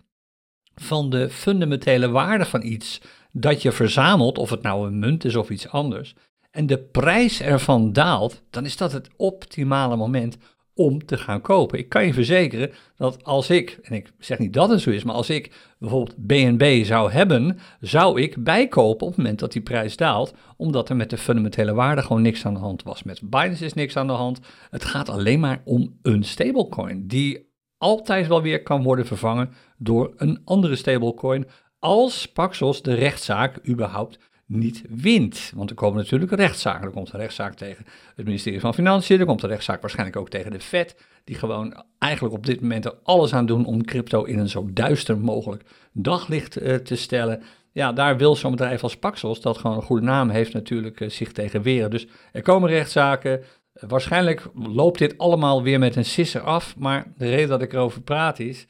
van 0.75 1.11
de 1.11 1.31
fundamentele 1.31 2.09
waarde 2.09 2.45
van 2.45 2.63
iets 2.63 3.01
dat 3.33 3.63
je 3.63 3.73
verzamelt, 3.73 4.39
of 4.39 4.51
het 4.51 4.63
nou 4.63 4.87
een 4.87 4.99
munt 4.99 5.25
is 5.25 5.37
of 5.37 5.51
iets 5.51 5.69
anders, 5.69 6.15
en 6.51 6.67
de 6.67 6.79
prijs 6.79 7.41
ervan 7.41 7.93
daalt, 7.93 8.43
dan 8.51 8.65
is 8.65 8.77
dat 8.77 8.93
het 8.93 9.09
optimale 9.17 9.97
moment 9.97 10.37
om 10.77 11.07
te 11.07 11.19
gaan 11.19 11.41
kopen. 11.41 11.79
Ik 11.79 11.89
kan 11.89 12.07
je 12.07 12.13
verzekeren 12.13 12.71
dat 12.97 13.25
als 13.25 13.51
ik, 13.51 13.79
en 13.83 13.95
ik 13.95 14.13
zeg 14.19 14.39
niet 14.39 14.53
dat 14.53 14.69
het 14.69 14.81
zo 14.81 14.91
is, 14.91 15.05
maar 15.05 15.15
als 15.15 15.31
ik 15.31 15.75
bijvoorbeeld 15.79 16.17
BNB 16.17 16.85
zou 16.85 17.11
hebben, 17.11 17.59
zou 17.81 18.21
ik 18.21 18.45
bijkopen 18.45 19.07
op 19.07 19.13
het 19.13 19.17
moment 19.17 19.39
dat 19.39 19.53
die 19.53 19.63
prijs 19.63 19.97
daalt, 19.97 20.35
omdat 20.57 20.89
er 20.89 20.97
met 20.97 21.11
de 21.11 21.19
fundamentele 21.19 21.75
waarde 21.75 22.03
gewoon 22.03 22.23
niks 22.23 22.47
aan 22.47 22.55
de 22.55 22.61
hand 22.61 22.83
was. 22.83 23.03
Met 23.03 23.21
Binance 23.31 23.65
is 23.65 23.75
niks 23.75 23.97
aan 23.97 24.07
de 24.07 24.13
hand. 24.13 24.41
Het 24.71 24.85
gaat 24.85 25.09
alleen 25.09 25.41
maar 25.41 25.63
om 25.65 25.99
een 26.03 26.25
stablecoin 26.25 27.07
die 27.07 27.55
altijd 27.79 28.27
wel 28.27 28.43
weer 28.43 28.63
kan 28.63 28.83
worden 28.83 29.07
vervangen 29.07 29.51
door 29.79 30.13
een 30.17 30.41
andere 30.45 30.77
stablecoin 30.77 31.47
als 31.79 32.33
Paxos 32.33 32.83
de 32.83 32.95
rechtszaak 32.95 33.69
überhaupt 33.69 34.19
niet 34.47 34.83
wint. 34.89 35.53
Want 35.55 35.71
er 35.71 35.77
komen 35.77 35.99
natuurlijk 35.99 36.33
rechtszaken. 36.33 36.87
Er 36.87 36.93
komt 36.93 37.13
een 37.13 37.21
rechtszaak 37.21 37.55
tegen 37.55 37.87
het 38.17 38.25
ministerie 38.25 38.61
van 38.61 38.75
Financiën. 38.75 39.21
Er 39.21 39.27
komt 39.27 39.43
een 39.43 39.49
rechtszaak 39.49 39.81
waarschijnlijk 39.81 40.19
ook 40.19 40.29
tegen 40.29 40.51
de 40.51 40.61
Fed. 40.61 40.97
Die 41.25 41.37
gewoon 41.37 41.85
eigenlijk 41.99 42.35
op 42.35 42.47
dit 42.47 42.61
moment 42.61 42.85
er 42.85 42.95
alles 43.03 43.35
aan 43.35 43.47
doen 43.47 43.65
om 43.65 43.85
crypto 43.85 44.25
in 44.25 44.39
een 44.39 44.49
zo 44.49 44.69
duister 44.73 45.19
mogelijk 45.19 45.63
daglicht 45.93 46.63
uh, 46.63 46.75
te 46.75 46.97
stellen. 46.97 47.43
Ja, 47.73 47.93
daar 47.93 48.17
wil 48.17 48.37
zo'n 48.37 48.51
bedrijf 48.51 48.83
als 48.83 48.97
Paxos, 48.97 49.41
dat 49.41 49.59
gewoon 49.59 49.77
een 49.77 49.83
goede 49.83 50.07
naam 50.07 50.29
heeft, 50.29 50.53
natuurlijk 50.53 51.01
uh, 51.01 51.09
zich 51.09 51.33
tegen 51.33 51.63
weren. 51.63 51.91
Dus 51.91 52.07
er 52.33 52.43
komen 52.43 52.69
rechtszaken. 52.69 53.43
waarschijnlijk 53.73 54.49
loopt 54.55 54.99
dit 54.99 55.19
allemaal 55.19 55.63
weer 55.63 55.79
met 55.79 55.97
een 55.97 56.05
sisser 56.05 56.41
af. 56.41 56.77
Maar 56.79 57.13
de 57.17 57.29
reden 57.29 57.49
dat 57.49 57.63
ik 57.63 57.73
erover 57.73 58.03
praat 58.03 58.39
is 58.39 58.67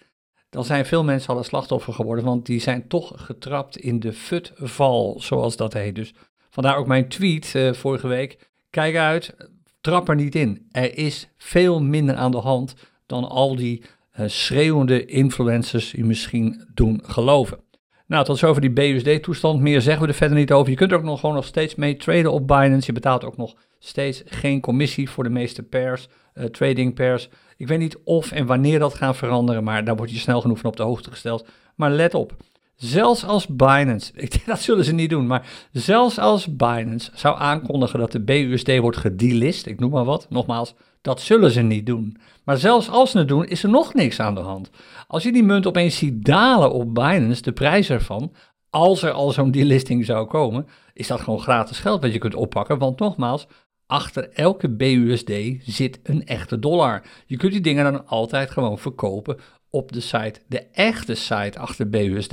dan 0.56 0.64
zijn 0.64 0.86
veel 0.86 1.04
mensen 1.04 1.28
al 1.32 1.38
een 1.38 1.44
slachtoffer 1.44 1.92
geworden, 1.92 2.24
want 2.24 2.46
die 2.46 2.60
zijn 2.60 2.88
toch 2.88 3.12
getrapt 3.16 3.76
in 3.76 4.00
de 4.00 4.12
FUT-val, 4.12 5.20
zoals 5.20 5.56
dat 5.56 5.72
heet. 5.72 5.94
Dus 5.94 6.14
vandaar 6.50 6.76
ook 6.76 6.86
mijn 6.86 7.08
tweet 7.08 7.52
uh, 7.56 7.72
vorige 7.72 8.08
week. 8.08 8.50
Kijk 8.70 8.96
uit, 8.96 9.36
trap 9.80 10.08
er 10.08 10.14
niet 10.14 10.34
in. 10.34 10.66
Er 10.70 10.98
is 10.98 11.28
veel 11.36 11.82
minder 11.82 12.14
aan 12.14 12.30
de 12.30 12.38
hand 12.38 12.74
dan 13.06 13.24
al 13.28 13.56
die 13.56 13.82
uh, 14.20 14.26
schreeuwende 14.28 15.04
influencers 15.04 15.94
u 15.94 16.04
misschien 16.04 16.68
doen 16.74 17.02
geloven. 17.04 17.58
Nou, 18.06 18.24
tot 18.24 18.38
zover 18.38 18.60
die 18.60 18.70
BUSD-toestand. 18.70 19.60
Meer 19.60 19.80
zeggen 19.80 20.02
we 20.02 20.08
er 20.08 20.14
verder 20.14 20.38
niet 20.38 20.52
over. 20.52 20.70
Je 20.70 20.76
kunt 20.76 20.92
ook 20.92 21.02
nog 21.02 21.20
gewoon 21.20 21.34
nog 21.34 21.44
steeds 21.44 21.74
mee 21.74 21.96
traden 21.96 22.32
op 22.32 22.46
Binance. 22.46 22.86
Je 22.86 22.92
betaalt 22.92 23.24
ook 23.24 23.36
nog 23.36 23.54
steeds 23.78 24.22
geen 24.26 24.60
commissie 24.60 25.10
voor 25.10 25.24
de 25.24 25.30
meeste 25.30 25.62
pairs, 25.62 26.08
uh, 26.34 26.44
trading 26.44 26.94
pairs. 26.94 27.28
Ik 27.56 27.68
weet 27.68 27.78
niet 27.78 27.98
of 28.04 28.32
en 28.32 28.46
wanneer 28.46 28.78
dat 28.78 28.94
gaat 28.94 29.16
veranderen, 29.16 29.64
maar 29.64 29.84
daar 29.84 29.96
word 29.96 30.10
je 30.10 30.18
snel 30.18 30.40
genoeg 30.40 30.58
van 30.58 30.70
op 30.70 30.76
de 30.76 30.82
hoogte 30.82 31.10
gesteld. 31.10 31.46
Maar 31.74 31.90
let 31.90 32.14
op, 32.14 32.36
zelfs 32.74 33.24
als 33.24 33.46
Binance, 33.46 34.12
dat 34.46 34.60
zullen 34.60 34.84
ze 34.84 34.92
niet 34.92 35.10
doen, 35.10 35.26
maar 35.26 35.66
zelfs 35.72 36.18
als 36.18 36.56
Binance 36.56 37.10
zou 37.14 37.38
aankondigen 37.38 37.98
dat 37.98 38.12
de 38.12 38.20
BUSD 38.20 38.78
wordt 38.78 38.96
gedelist, 38.96 39.66
ik 39.66 39.80
noem 39.80 39.90
maar 39.90 40.04
wat, 40.04 40.26
nogmaals, 40.30 40.74
dat 41.00 41.20
zullen 41.20 41.50
ze 41.50 41.60
niet 41.60 41.86
doen. 41.86 42.16
Maar 42.44 42.56
zelfs 42.56 42.90
als 42.90 43.10
ze 43.10 43.18
het 43.18 43.28
doen, 43.28 43.44
is 43.44 43.62
er 43.62 43.68
nog 43.68 43.94
niks 43.94 44.20
aan 44.20 44.34
de 44.34 44.40
hand. 44.40 44.70
Als 45.06 45.22
je 45.22 45.32
die 45.32 45.42
munt 45.42 45.66
opeens 45.66 45.96
ziet 45.96 46.24
dalen 46.24 46.72
op 46.72 46.94
Binance, 46.94 47.42
de 47.42 47.52
prijs 47.52 47.90
ervan, 47.90 48.32
als 48.70 49.02
er 49.02 49.10
al 49.10 49.30
zo'n 49.30 49.50
delisting 49.50 50.04
zou 50.04 50.26
komen, 50.26 50.66
is 50.92 51.06
dat 51.06 51.20
gewoon 51.20 51.40
gratis 51.40 51.78
geld 51.78 52.02
wat 52.02 52.12
je 52.12 52.18
kunt 52.18 52.34
oppakken. 52.34 52.78
Want 52.78 52.98
nogmaals, 52.98 53.46
achter 53.86 54.30
elke 54.32 54.68
BUSD 54.68 55.32
zit 55.58 56.00
een 56.02 56.26
echte 56.26 56.58
dollar. 56.58 57.02
Je 57.26 57.36
kunt 57.36 57.52
die 57.52 57.60
dingen 57.60 57.92
dan 57.92 58.06
altijd 58.06 58.50
gewoon 58.50 58.78
verkopen 58.78 59.36
op 59.70 59.92
de 59.92 60.00
site, 60.00 60.40
de 60.48 60.66
echte 60.72 61.14
site 61.14 61.58
achter 61.58 61.88
BUSD. 61.88 62.32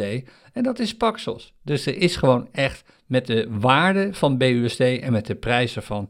En 0.53 0.63
dat 0.63 0.79
is 0.79 0.97
Paxos. 0.97 1.53
Dus 1.61 1.85
er 1.85 1.97
is 1.97 2.15
gewoon 2.15 2.47
echt 2.51 2.83
met 3.05 3.27
de 3.27 3.47
waarde 3.49 4.13
van 4.13 4.37
BUSD 4.37 4.79
en 4.79 5.11
met 5.11 5.25
de 5.25 5.35
prijzen 5.35 5.83
van. 5.83 6.09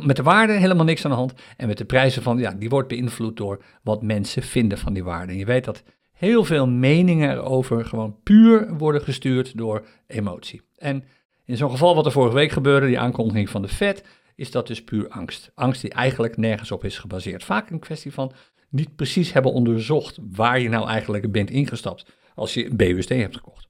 met 0.00 0.16
de 0.16 0.22
waarde 0.22 0.52
helemaal 0.52 0.84
niks 0.84 1.04
aan 1.04 1.10
de 1.10 1.16
hand. 1.16 1.34
En 1.56 1.66
met 1.66 1.78
de 1.78 1.84
prijzen 1.84 2.22
van, 2.22 2.38
ja, 2.38 2.50
die 2.50 2.68
wordt 2.68 2.88
beïnvloed 2.88 3.36
door 3.36 3.64
wat 3.82 4.02
mensen 4.02 4.42
vinden 4.42 4.78
van 4.78 4.92
die 4.92 5.04
waarde. 5.04 5.32
En 5.32 5.38
je 5.38 5.44
weet 5.44 5.64
dat 5.64 5.82
heel 6.12 6.44
veel 6.44 6.68
meningen 6.68 7.30
erover 7.30 7.84
gewoon 7.84 8.16
puur 8.22 8.76
worden 8.76 9.02
gestuurd 9.02 9.56
door 9.56 9.86
emotie. 10.06 10.60
En 10.76 11.04
in 11.44 11.56
zo'n 11.56 11.70
geval 11.70 11.94
wat 11.94 12.06
er 12.06 12.12
vorige 12.12 12.34
week 12.34 12.52
gebeurde, 12.52 12.86
die 12.86 12.98
aankondiging 12.98 13.50
van 13.50 13.62
de 13.62 13.68
Fed, 13.68 14.04
is 14.34 14.50
dat 14.50 14.66
dus 14.66 14.84
puur 14.84 15.08
angst. 15.08 15.50
Angst 15.54 15.80
die 15.80 15.90
eigenlijk 15.90 16.36
nergens 16.36 16.70
op 16.70 16.84
is 16.84 16.98
gebaseerd. 16.98 17.44
Vaak 17.44 17.70
een 17.70 17.78
kwestie 17.78 18.12
van 18.12 18.32
niet 18.68 18.96
precies 18.96 19.32
hebben 19.32 19.52
onderzocht 19.52 20.18
waar 20.30 20.60
je 20.60 20.68
nou 20.68 20.88
eigenlijk 20.88 21.32
bent 21.32 21.50
ingestapt 21.50 22.12
als 22.34 22.54
je 22.54 22.66
een 22.66 22.76
BUSD 22.76 23.08
hebt 23.08 23.36
gekocht. 23.36 23.68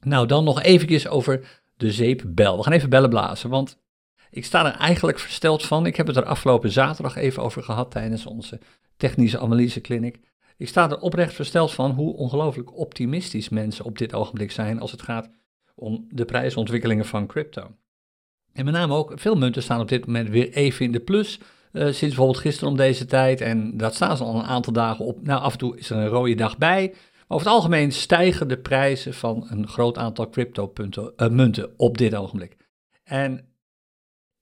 Nou, 0.00 0.26
dan 0.26 0.44
nog 0.44 0.62
eventjes 0.62 1.08
over 1.08 1.62
de 1.76 1.92
zeepbel. 1.92 2.56
We 2.56 2.62
gaan 2.62 2.72
even 2.72 2.90
bellen 2.90 3.10
blazen, 3.10 3.50
want 3.50 3.78
ik 4.30 4.44
sta 4.44 4.66
er 4.66 4.78
eigenlijk 4.80 5.18
versteld 5.18 5.66
van. 5.66 5.86
Ik 5.86 5.96
heb 5.96 6.06
het 6.06 6.16
er 6.16 6.24
afgelopen 6.24 6.70
zaterdag 6.70 7.16
even 7.16 7.42
over 7.42 7.62
gehad 7.62 7.90
tijdens 7.90 8.26
onze 8.26 8.60
technische 8.96 9.38
analyseclinic. 9.38 10.20
Ik 10.56 10.68
sta 10.68 10.90
er 10.90 11.00
oprecht 11.00 11.34
versteld 11.34 11.72
van 11.72 11.90
hoe 11.90 12.16
ongelooflijk 12.16 12.76
optimistisch 12.76 13.48
mensen 13.48 13.84
op 13.84 13.98
dit 13.98 14.14
ogenblik 14.14 14.50
zijn 14.50 14.80
als 14.80 14.90
het 14.90 15.02
gaat 15.02 15.30
om 15.74 16.06
de 16.08 16.24
prijsontwikkelingen 16.24 17.06
van 17.06 17.26
crypto. 17.26 17.76
En 18.56 18.64
met 18.64 18.74
name 18.74 18.94
ook, 18.94 19.12
veel 19.14 19.34
munten 19.34 19.62
staan 19.62 19.80
op 19.80 19.88
dit 19.88 20.06
moment 20.06 20.28
weer 20.28 20.52
even 20.52 20.84
in 20.84 20.92
de 20.92 21.00
plus. 21.00 21.38
Uh, 21.72 21.82
sinds 21.82 22.00
bijvoorbeeld 22.00 22.38
gisteren 22.38 22.70
om 22.70 22.76
deze 22.76 23.04
tijd. 23.04 23.40
En 23.40 23.76
dat 23.76 23.94
staan 23.94 24.16
ze 24.16 24.24
al 24.24 24.34
een 24.34 24.44
aantal 24.44 24.72
dagen 24.72 25.04
op. 25.04 25.22
Nou, 25.22 25.40
af 25.40 25.52
en 25.52 25.58
toe 25.58 25.78
is 25.78 25.90
er 25.90 25.96
een 25.96 26.06
rode 26.06 26.34
dag 26.34 26.58
bij. 26.58 26.88
Maar 26.92 27.36
over 27.36 27.46
het 27.46 27.56
algemeen 27.56 27.92
stijgen 27.92 28.48
de 28.48 28.58
prijzen 28.58 29.14
van 29.14 29.46
een 29.48 29.68
groot 29.68 29.98
aantal 29.98 30.30
crypto-munten 30.30 31.64
uh, 31.64 31.70
op 31.76 31.98
dit 31.98 32.14
ogenblik. 32.14 32.56
En 33.04 33.48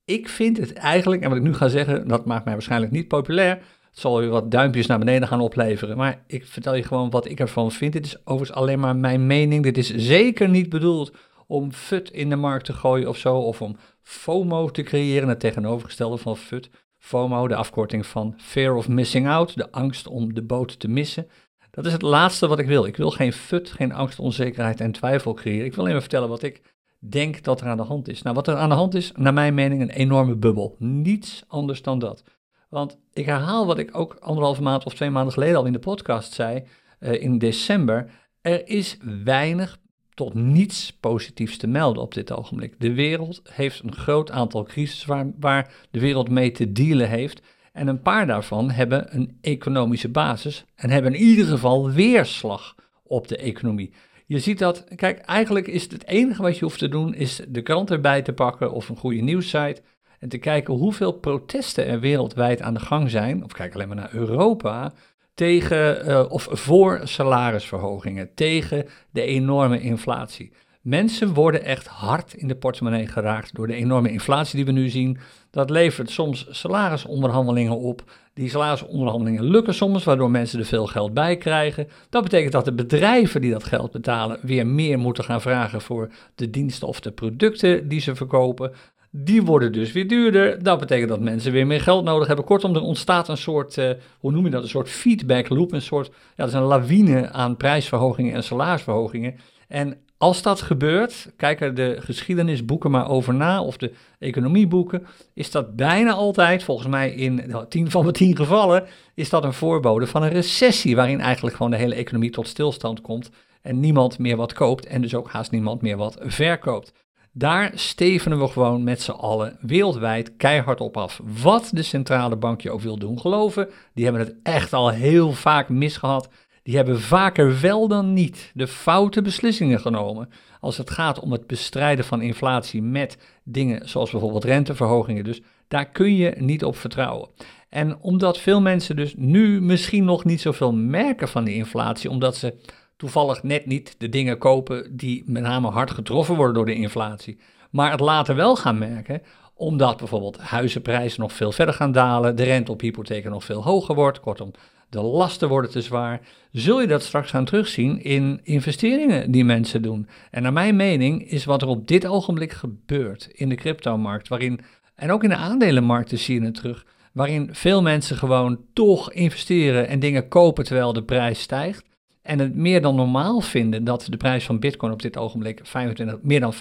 ik 0.05 0.29
vind 0.29 0.57
het 0.57 0.73
eigenlijk, 0.73 1.23
en 1.23 1.29
wat 1.29 1.39
ik 1.39 1.45
nu 1.45 1.55
ga 1.55 1.69
zeggen, 1.69 2.09
dat 2.09 2.27
maakt 2.27 2.45
mij 2.45 2.55
waarschijnlijk 2.55 2.93
niet 2.93 3.09
populair. 3.09 3.55
Het 3.91 3.99
zal 4.03 4.19
weer 4.19 4.29
wat 4.29 4.51
duimpjes 4.51 4.87
naar 4.87 4.99
beneden 4.99 5.29
gaan 5.29 5.41
opleveren. 5.41 5.97
Maar 5.97 6.25
ik 6.27 6.47
vertel 6.47 6.75
je 6.75 6.83
gewoon 6.83 7.11
wat 7.11 7.29
ik 7.29 7.41
ervan 7.41 7.73
vind. 7.73 7.93
Dit 7.93 8.07
is 8.07 8.19
overigens 8.25 8.59
alleen 8.59 8.81
maar 8.81 8.97
mijn 8.97 9.27
mening. 9.27 9.63
Dit 9.63 9.79
is 9.79 9.95
zeker 9.95 10.49
niet 10.49 10.69
bedoeld 10.69 11.13
om 11.47 11.73
FUT 11.73 12.11
in 12.11 12.29
de 12.29 12.37
markt 12.37 12.65
te 12.65 12.73
gooien 12.73 13.09
of 13.09 13.17
zo. 13.17 13.37
Of 13.37 13.63
om 13.63 13.77
FOMO 14.03 14.71
te 14.71 14.83
creëren, 14.83 15.29
het 15.29 15.41
tegenovergestelde 15.41 16.17
van 16.17 16.37
FUT. 16.37 16.71
FOMO, 16.99 17.49
de 17.49 17.55
afkorting 17.55 18.07
van 18.07 18.35
Fear 18.37 18.75
of 18.75 18.89
Missing 18.89 19.29
Out, 19.29 19.57
de 19.57 19.71
angst 19.71 20.07
om 20.07 20.35
de 20.35 20.43
boot 20.43 20.79
te 20.79 20.89
missen. 20.89 21.29
Dat 21.71 21.87
is 21.87 21.93
het 21.93 22.03
laatste 22.03 22.47
wat 22.47 22.59
ik 22.59 22.67
wil. 22.67 22.85
Ik 22.85 22.97
wil 22.97 23.11
geen 23.11 23.33
FUT, 23.33 23.71
geen 23.71 23.93
angst, 23.93 24.19
onzekerheid 24.19 24.81
en 24.81 24.93
twijfel 24.93 25.35
creëren. 25.35 25.67
Ik 25.67 25.75
wil 25.75 25.87
even 25.87 26.01
vertellen 26.01 26.29
wat 26.29 26.43
ik 26.43 26.63
denk 26.99 27.43
dat 27.43 27.61
er 27.61 27.67
aan 27.67 27.77
de 27.77 27.83
hand 27.83 28.09
is. 28.09 28.23
Nou, 28.23 28.35
wat 28.35 28.49
er 28.49 28.57
aan 28.57 28.69
de 28.69 28.75
hand 28.75 28.95
is, 28.95 29.13
naar 29.15 29.33
mijn 29.33 29.55
mening, 29.55 29.81
een 29.81 29.91
enorme 29.91 30.37
bubbel. 30.37 30.77
Niets 30.79 31.45
anders 31.49 31.83
dan 31.83 31.99
dat. 31.99 32.25
Want 32.69 32.99
ik 33.13 33.27
herhaal 33.27 33.67
wat 33.67 33.79
ik 33.79 33.97
ook 33.97 34.17
anderhalve 34.21 34.63
maand 34.63 34.85
of 34.85 34.95
twee 34.95 35.11
maanden 35.11 35.33
geleden 35.33 35.57
al 35.57 35.67
in 35.67 35.73
de 35.73 35.79
podcast 35.79 36.33
zei, 36.33 36.65
uh, 37.01 37.23
in 37.23 37.39
december. 37.39 38.11
Er 38.41 38.69
is 38.69 38.97
weinig 39.25 39.79
tot 40.15 40.35
niets 40.35 40.93
positiefs 41.01 41.57
te 41.57 41.67
melden 41.67 42.03
op 42.03 42.15
dit 42.15 42.33
ogenblik. 42.33 42.75
De 42.79 42.95
wereld 42.95 43.43
heeft 43.51 43.83
een 43.83 43.95
groot 43.95 44.31
aantal 44.31 44.63
crises 44.63 45.05
waar, 45.39 45.73
de 45.91 46.01
wereld 46.01 46.29
mee 46.31 46.51
te 46.51 46.73
dealen 46.73 47.09
heeft. 47.09 47.43
En 47.73 47.87
een 47.87 48.03
paar 48.03 48.27
daarvan 48.27 48.71
hebben 48.71 49.15
een 49.15 49.39
economische 49.41 50.09
basis 50.09 50.65
en 50.75 50.91
hebben 50.91 51.15
in 51.15 51.21
ieder 51.21 51.47
geval 51.47 51.91
weerslag 51.91 52.75
op 53.03 53.29
de 53.29 53.37
economie. 53.37 53.93
Je 54.27 54.39
ziet 54.39 54.59
dat, 54.59 54.85
kijk, 54.97 55.19
eigenlijk 55.19 55.67
is 55.67 55.83
het, 55.83 55.93
het 55.93 56.07
enige 56.07 56.43
wat 56.43 56.59
je 56.59 56.65
hoeft 56.65 56.79
te 56.79 56.89
doen, 56.89 57.15
is 57.15 57.41
de 57.49 57.63
krant 57.63 57.91
erbij 57.91 58.23
te 58.23 58.33
pakken 58.33 58.73
of 58.73 58.89
een 58.89 58.97
goede 58.97 59.21
nieuwssite 59.21 59.83
en 60.19 60.29
te 60.29 60.39
kijken 60.39 60.75
hoeveel 60.75 61.13
protesten 61.13 61.87
er 61.87 62.01
wereldwijd 62.01 62.63
aan 62.63 62.75
de 62.75 62.81
gang 62.81 63.11
zijn, 63.11 63.45
of 63.45 63.53
kijk 63.53 63.75
alleen 63.75 63.89
maar 63.89 63.97
naar 63.97 64.15
Europa, 64.15 64.93
tegen 65.35 66.09
uh, 66.09 66.25
of 66.29 66.49
voor 66.51 67.01
salarisverhogingen, 67.05 68.35
tegen 68.35 68.87
de 69.11 69.23
enorme 69.23 69.81
inflatie. 69.81 70.53
Mensen 70.85 71.35
worden 71.35 71.65
echt 71.65 71.87
hard 71.87 72.35
in 72.35 72.49
de 72.49 72.57
portemonnee 72.57 73.07
geraakt 73.07 73.55
door 73.55 73.67
de 73.67 73.75
enorme 73.75 74.11
inflatie 74.11 74.57
die 74.57 74.65
we 74.65 74.81
nu 74.81 74.89
zien. 74.89 75.19
Dat 75.51 75.71
levert 75.71 76.11
soms 76.11 76.47
salarisonderhandelingen 76.51 77.79
op. 77.79 78.03
Die 78.35 78.49
salarisonderhandelingen 78.49 79.45
lukken 79.45 79.75
soms, 79.75 80.05
waardoor 80.05 80.31
mensen 80.31 80.59
er 80.59 80.65
veel 80.65 80.87
geld 80.87 81.15
bij 81.15 81.37
krijgen. 81.37 81.89
Dat 82.11 82.23
betekent 82.23 82.53
dat 82.53 82.65
de 82.65 82.73
bedrijven 82.73 83.41
die 83.41 83.51
dat 83.51 83.65
geld 83.65 83.91
betalen 83.91 84.39
weer 84.43 84.67
meer 84.67 84.99
moeten 84.99 85.25
gaan 85.25 85.41
vragen 85.41 85.81
voor 85.81 86.11
de 86.35 86.51
diensten 86.51 86.89
of 86.89 87.01
de 87.01 87.13
producten 87.13 87.89
die 87.89 88.01
ze 88.01 88.15
verkopen. 88.15 88.73
Die 89.17 89.43
worden 89.43 89.73
dus 89.73 89.93
weer 89.93 90.09
duurder. 90.09 90.63
Dat 90.63 90.79
betekent 90.79 91.09
dat 91.09 91.21
mensen 91.21 91.53
weer 91.53 91.67
meer 91.67 91.81
geld 91.81 92.05
nodig 92.05 92.27
hebben. 92.27 92.45
Kortom, 92.45 92.75
er 92.75 92.81
ontstaat 92.81 93.29
een 93.29 93.37
soort, 93.37 93.77
uh, 93.77 93.91
hoe 94.19 94.33
noem 94.33 94.45
je 94.45 94.51
dat, 94.51 94.63
een 94.63 94.69
soort 94.69 94.89
feedback 94.89 95.49
loop. 95.49 95.73
Een 95.73 95.83
soort, 95.83 96.07
ja, 96.07 96.15
dat 96.37 96.49
is 96.49 96.55
een 96.55 96.63
lawine 96.63 97.31
aan 97.31 97.57
prijsverhogingen 97.57 98.35
en 98.35 98.45
salarisverhogingen. 98.45 99.35
En 99.69 99.99
als 100.19 100.43
dat 100.43 100.61
gebeurt, 100.61 101.33
kijk 101.37 101.61
er 101.61 101.75
de 101.75 101.97
geschiedenisboeken 101.99 102.91
maar 102.91 103.09
over 103.09 103.35
na, 103.35 103.63
of 103.63 103.77
de 103.77 103.93
economieboeken, 104.19 105.07
is 105.35 105.51
dat 105.51 105.77
bijna 105.77 106.13
altijd, 106.13 106.63
volgens 106.63 106.89
mij 106.89 107.11
in 107.11 107.55
10 107.69 107.91
van 107.91 108.07
de 108.07 108.13
10 108.13 108.37
gevallen, 108.37 108.85
is 109.15 109.31
dat 109.31 109.45
een 109.45 109.53
voorbode 109.53 110.07
van 110.07 110.23
een 110.23 110.31
recessie, 110.31 110.97
waarin 110.97 111.21
eigenlijk 111.21 111.57
gewoon 111.57 111.71
de 111.71 111.79
hele 111.79 111.95
economie 111.95 112.31
tot 112.31 112.49
stilstand 112.49 113.01
komt 113.01 113.31
en 113.63 113.81
niemand 113.81 114.19
meer 114.19 114.37
wat 114.37 114.53
koopt 114.53 114.87
en 114.87 115.01
dus 115.01 115.15
ook 115.15 115.29
haast 115.29 115.51
niemand 115.51 115.83
meer 115.83 115.97
wat 115.97 116.17
verkoopt. 116.21 116.93
Daar 117.37 117.73
stevenen 117.75 118.39
we 118.39 118.49
gewoon 118.49 118.85
met 118.85 119.03
z'n 119.03 119.11
allen 119.11 119.57
wereldwijd 119.61 120.37
keihard 120.37 120.81
op 120.81 120.97
af. 120.97 121.21
Wat 121.43 121.71
de 121.73 121.83
centrale 121.83 122.37
bank 122.37 122.61
je 122.61 122.71
ook 122.71 122.81
wil 122.81 122.99
doen 122.99 123.21
geloven, 123.21 123.69
die 123.95 124.05
hebben 124.05 124.23
het 124.23 124.35
echt 124.43 124.73
al 124.73 124.91
heel 124.91 125.33
vaak 125.33 125.69
misgehad. 125.69 126.29
Die 126.63 126.77
hebben 126.77 127.01
vaker 127.01 127.61
wel 127.61 127.89
dan 127.89 128.13
niet 128.13 128.51
de 128.55 128.67
foute 128.67 129.23
beslissingen 129.23 129.81
genomen 129.81 130.29
als 130.61 130.77
het 130.77 130.91
gaat 130.91 131.21
om 131.21 131.33
het 131.33 131.47
bestrijden 131.47 132.05
van 132.05 132.23
inflatie 132.23 132.83
met 132.83 133.19
dingen 133.45 133.89
zoals 133.89 134.11
bijvoorbeeld 134.11 134.45
renteverhogingen. 134.45 135.25
Dus 135.25 135.43
daar 135.69 135.91
kun 135.91 136.17
je 136.17 136.35
niet 136.39 136.65
op 136.65 136.77
vertrouwen. 136.77 137.29
En 137.69 137.99
omdat 138.01 138.39
veel 138.39 138.61
mensen 138.61 138.97
dus 138.97 139.15
nu 139.17 139.61
misschien 139.61 140.05
nog 140.05 140.25
niet 140.25 140.41
zoveel 140.41 140.73
merken 140.73 141.29
van 141.29 141.45
die 141.45 141.55
inflatie, 141.55 142.11
omdat 142.11 142.37
ze 142.37 142.55
toevallig 143.05 143.43
net 143.43 143.67
niet 143.67 143.95
de 143.99 144.09
dingen 144.09 144.39
kopen 144.39 144.97
die 144.97 145.23
met 145.27 145.43
name 145.43 145.69
hard 145.69 145.91
getroffen 145.91 146.35
worden 146.35 146.55
door 146.55 146.65
de 146.67 146.75
inflatie, 146.75 147.39
maar 147.71 147.91
het 147.91 148.01
later 148.01 148.35
wel 148.35 148.57
gaan 148.57 148.79
merken, 148.79 149.23
omdat 149.55 149.97
bijvoorbeeld 149.97 150.39
huizenprijzen 150.39 151.21
nog 151.21 151.33
veel 151.33 151.53
verder 151.53 151.75
gaan 151.75 151.93
dalen, 151.93 152.37
de 152.37 152.43
rente 152.43 152.73
op 152.73 152.81
hypotheken 152.81 153.31
nog 153.31 153.45
veel 153.45 153.63
hoger 153.63 153.95
wordt, 153.95 154.21
kortom, 154.21 154.51
de 154.89 155.01
lasten 155.01 155.49
worden 155.49 155.71
te 155.71 155.81
zwaar, 155.81 156.21
zul 156.51 156.81
je 156.81 156.87
dat 156.87 157.03
straks 157.03 157.31
gaan 157.31 157.45
terugzien 157.45 158.03
in 158.03 158.41
investeringen 158.43 159.31
die 159.31 159.45
mensen 159.45 159.83
doen. 159.83 160.09
En 160.31 160.43
naar 160.43 160.53
mijn 160.53 160.77
mening 160.77 161.31
is 161.31 161.45
wat 161.45 161.63
er 161.63 161.69
op 161.69 161.89
dit 161.89 162.07
ogenblik 162.07 162.53
gebeurt 162.53 163.29
in 163.33 163.49
de 163.49 163.55
cryptomarkt, 163.55 164.29
waarin, 164.29 164.61
en 164.95 165.11
ook 165.11 165.23
in 165.23 165.29
de 165.29 165.37
aandelenmarkten 165.37 166.19
zie 166.19 166.41
je 166.41 166.47
het 166.47 166.55
terug, 166.55 166.87
waarin 167.13 167.49
veel 167.53 167.83
mensen 167.83 168.17
gewoon 168.17 168.61
toch 168.73 169.13
investeren 169.13 169.89
en 169.89 170.01
dingen 170.01 170.29
kopen 170.29 170.65
terwijl 170.65 170.93
de 170.93 171.03
prijs 171.03 171.41
stijgt. 171.41 171.93
En 172.25 172.39
het 172.39 172.55
meer 172.55 172.83
dan 172.83 172.95
normaal 172.95 173.41
vinden 173.41 173.85
dat 173.85 174.07
de 174.09 174.17
prijs 174.17 174.45
van 174.45 174.59
Bitcoin 174.59 174.93
op 174.93 175.03
dit 175.03 175.17
ogenblik 175.17 175.61
25, 175.63 176.19
meer 176.23 176.41
dan 176.41 176.55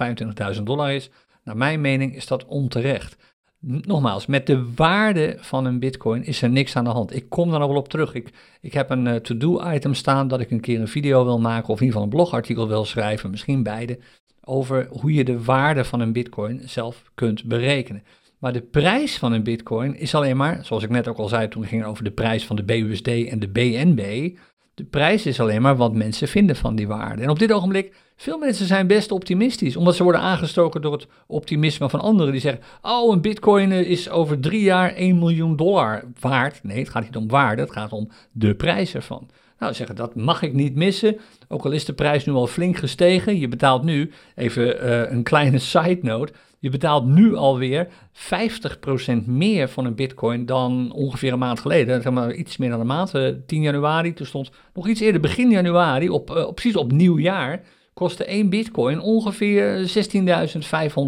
25.000 0.56 0.64
dollar 0.64 0.94
is, 0.94 1.10
naar 1.44 1.58
mijn 1.58 1.82
mening 1.82 2.16
is 2.16 2.28
dat 2.28 2.46
onterecht. 2.46 3.18
Nogmaals, 3.60 4.26
met 4.26 4.48
de 4.48 4.74
waarde 4.76 5.38
van 5.40 5.66
een 5.66 5.80
bitcoin 5.80 6.26
is 6.26 6.42
er 6.42 6.50
niks 6.50 6.76
aan 6.76 6.84
de 6.84 6.90
hand. 6.90 7.16
Ik 7.16 7.30
kom 7.30 7.50
daar 7.50 7.60
nog 7.60 7.68
wel 7.68 7.78
op 7.78 7.90
terug. 7.90 8.14
Ik, 8.14 8.30
ik 8.62 8.74
heb 8.74 8.90
een 8.90 9.06
uh, 9.06 9.16
to-do-item 9.16 9.94
staan 9.94 10.28
dat 10.28 10.40
ik 10.40 10.52
een 10.52 10.60
keer 10.60 10.80
een 10.80 10.88
video 10.88 11.24
wil 11.24 11.40
maken 11.40 11.70
of 11.70 11.80
in 11.80 11.86
ieder 11.86 11.88
geval 11.88 12.04
een 12.04 12.10
blogartikel 12.10 12.68
wil 12.68 12.86
schrijven, 12.86 13.30
misschien 13.30 13.64
beide, 13.64 14.00
over 14.44 14.88
hoe 14.90 15.14
je 15.14 15.24
de 15.24 15.44
waarde 15.44 15.86
van 15.86 16.00
een 16.00 16.14
bitcoin 16.14 16.62
zelf 16.66 17.04
kunt 17.16 17.44
berekenen. 17.44 18.04
Maar 18.40 18.54
de 18.54 18.62
prijs 18.62 19.18
van 19.18 19.32
een 19.32 19.44
bitcoin 19.44 19.96
is 19.96 20.16
alleen 20.16 20.38
maar, 20.38 20.66
zoals 20.66 20.84
ik 20.84 20.90
net 20.90 21.08
ook 21.08 21.18
al 21.18 21.28
zei 21.28 21.48
toen 21.48 21.62
we 21.62 21.68
gingen 21.68 21.86
over 21.86 22.04
de 22.04 22.12
prijs 22.12 22.46
van 22.46 22.56
de 22.56 22.64
BUSD 22.64 23.08
en 23.08 23.40
de 23.40 23.50
BNB, 23.50 24.32
de 24.74 24.84
prijs 24.84 25.26
is 25.26 25.40
alleen 25.40 25.62
maar 25.62 25.76
wat 25.76 25.94
mensen 25.94 26.28
vinden 26.28 26.56
van 26.56 26.76
die 26.76 26.88
waarde. 26.88 27.22
En 27.22 27.30
op 27.30 27.40
dit 27.40 27.52
ogenblik, 27.52 27.96
veel 28.16 28.38
mensen 28.38 28.66
zijn 28.66 28.88
best 28.88 29.12
optimistisch, 29.12 29.76
omdat 29.76 29.96
ze 29.96 30.04
worden 30.04 30.22
aangestoken 30.22 30.82
door 30.82 30.92
het 30.92 31.08
optimisme 31.28 31.90
van 31.90 32.00
anderen 32.00 32.32
die 32.32 32.42
zeggen, 32.42 32.62
oh, 32.82 33.14
een 33.14 33.22
bitcoin 33.22 33.72
eh, 33.72 33.80
is 33.80 34.10
over 34.10 34.40
drie 34.40 34.64
jaar 34.64 34.94
1 34.94 35.18
miljoen 35.18 35.56
dollar 35.56 36.04
waard. 36.20 36.64
Nee, 36.64 36.80
het 36.80 36.90
gaat 36.90 37.04
niet 37.04 37.16
om 37.16 37.28
waarde, 37.28 37.62
het 37.62 37.72
gaat 37.72 37.92
om 37.92 38.10
de 38.32 38.56
prijs 38.56 38.96
ervan. 38.96 39.30
Nou, 39.60 39.74
zeggen 39.74 39.96
dat 39.96 40.16
mag 40.16 40.42
ik 40.42 40.54
niet 40.54 40.76
missen, 40.76 41.18
ook 41.48 41.66
al 41.66 41.72
is 41.72 41.86
de 41.86 41.94
prijs 41.94 42.26
nu 42.26 42.34
al 42.34 42.48
flink 42.48 42.78
gestegen. 42.78 43.40
Je 43.40 43.48
betaalt 43.48 43.84
nu, 43.84 44.12
even 44.36 44.86
uh, 44.86 45.12
een 45.12 45.24
kleine 45.24 45.60
side 45.60 46.00
note, 46.02 46.34
je 46.64 46.70
betaalt 46.70 47.06
nu 47.06 47.36
alweer 47.36 47.88
50% 47.88 49.26
meer 49.26 49.70
van 49.70 49.86
een 49.86 49.96
bitcoin 49.96 50.46
dan 50.46 50.92
ongeveer 50.92 51.34
een 51.34 51.40
maand 51.40 51.60
geleden. 51.60 52.02
Zeg 52.02 52.14
maar 52.14 52.34
iets 52.34 52.58
meer 52.58 52.70
dan 52.70 52.80
een 52.80 52.86
maand, 52.86 53.12
10 53.12 53.44
eh, 53.48 53.62
januari. 53.64 54.14
Toen 54.14 54.26
stond 54.26 54.52
nog 54.74 54.88
iets 54.88 55.00
eerder, 55.00 55.22
begin 55.22 55.50
januari, 55.50 56.10
op, 56.10 56.30
uh, 56.30 56.52
precies 56.52 56.76
op 56.76 56.92
nieuwjaar, 56.92 57.62
kostte 57.94 58.26
één 58.26 58.50
bitcoin 58.50 59.00
ongeveer 59.00 59.92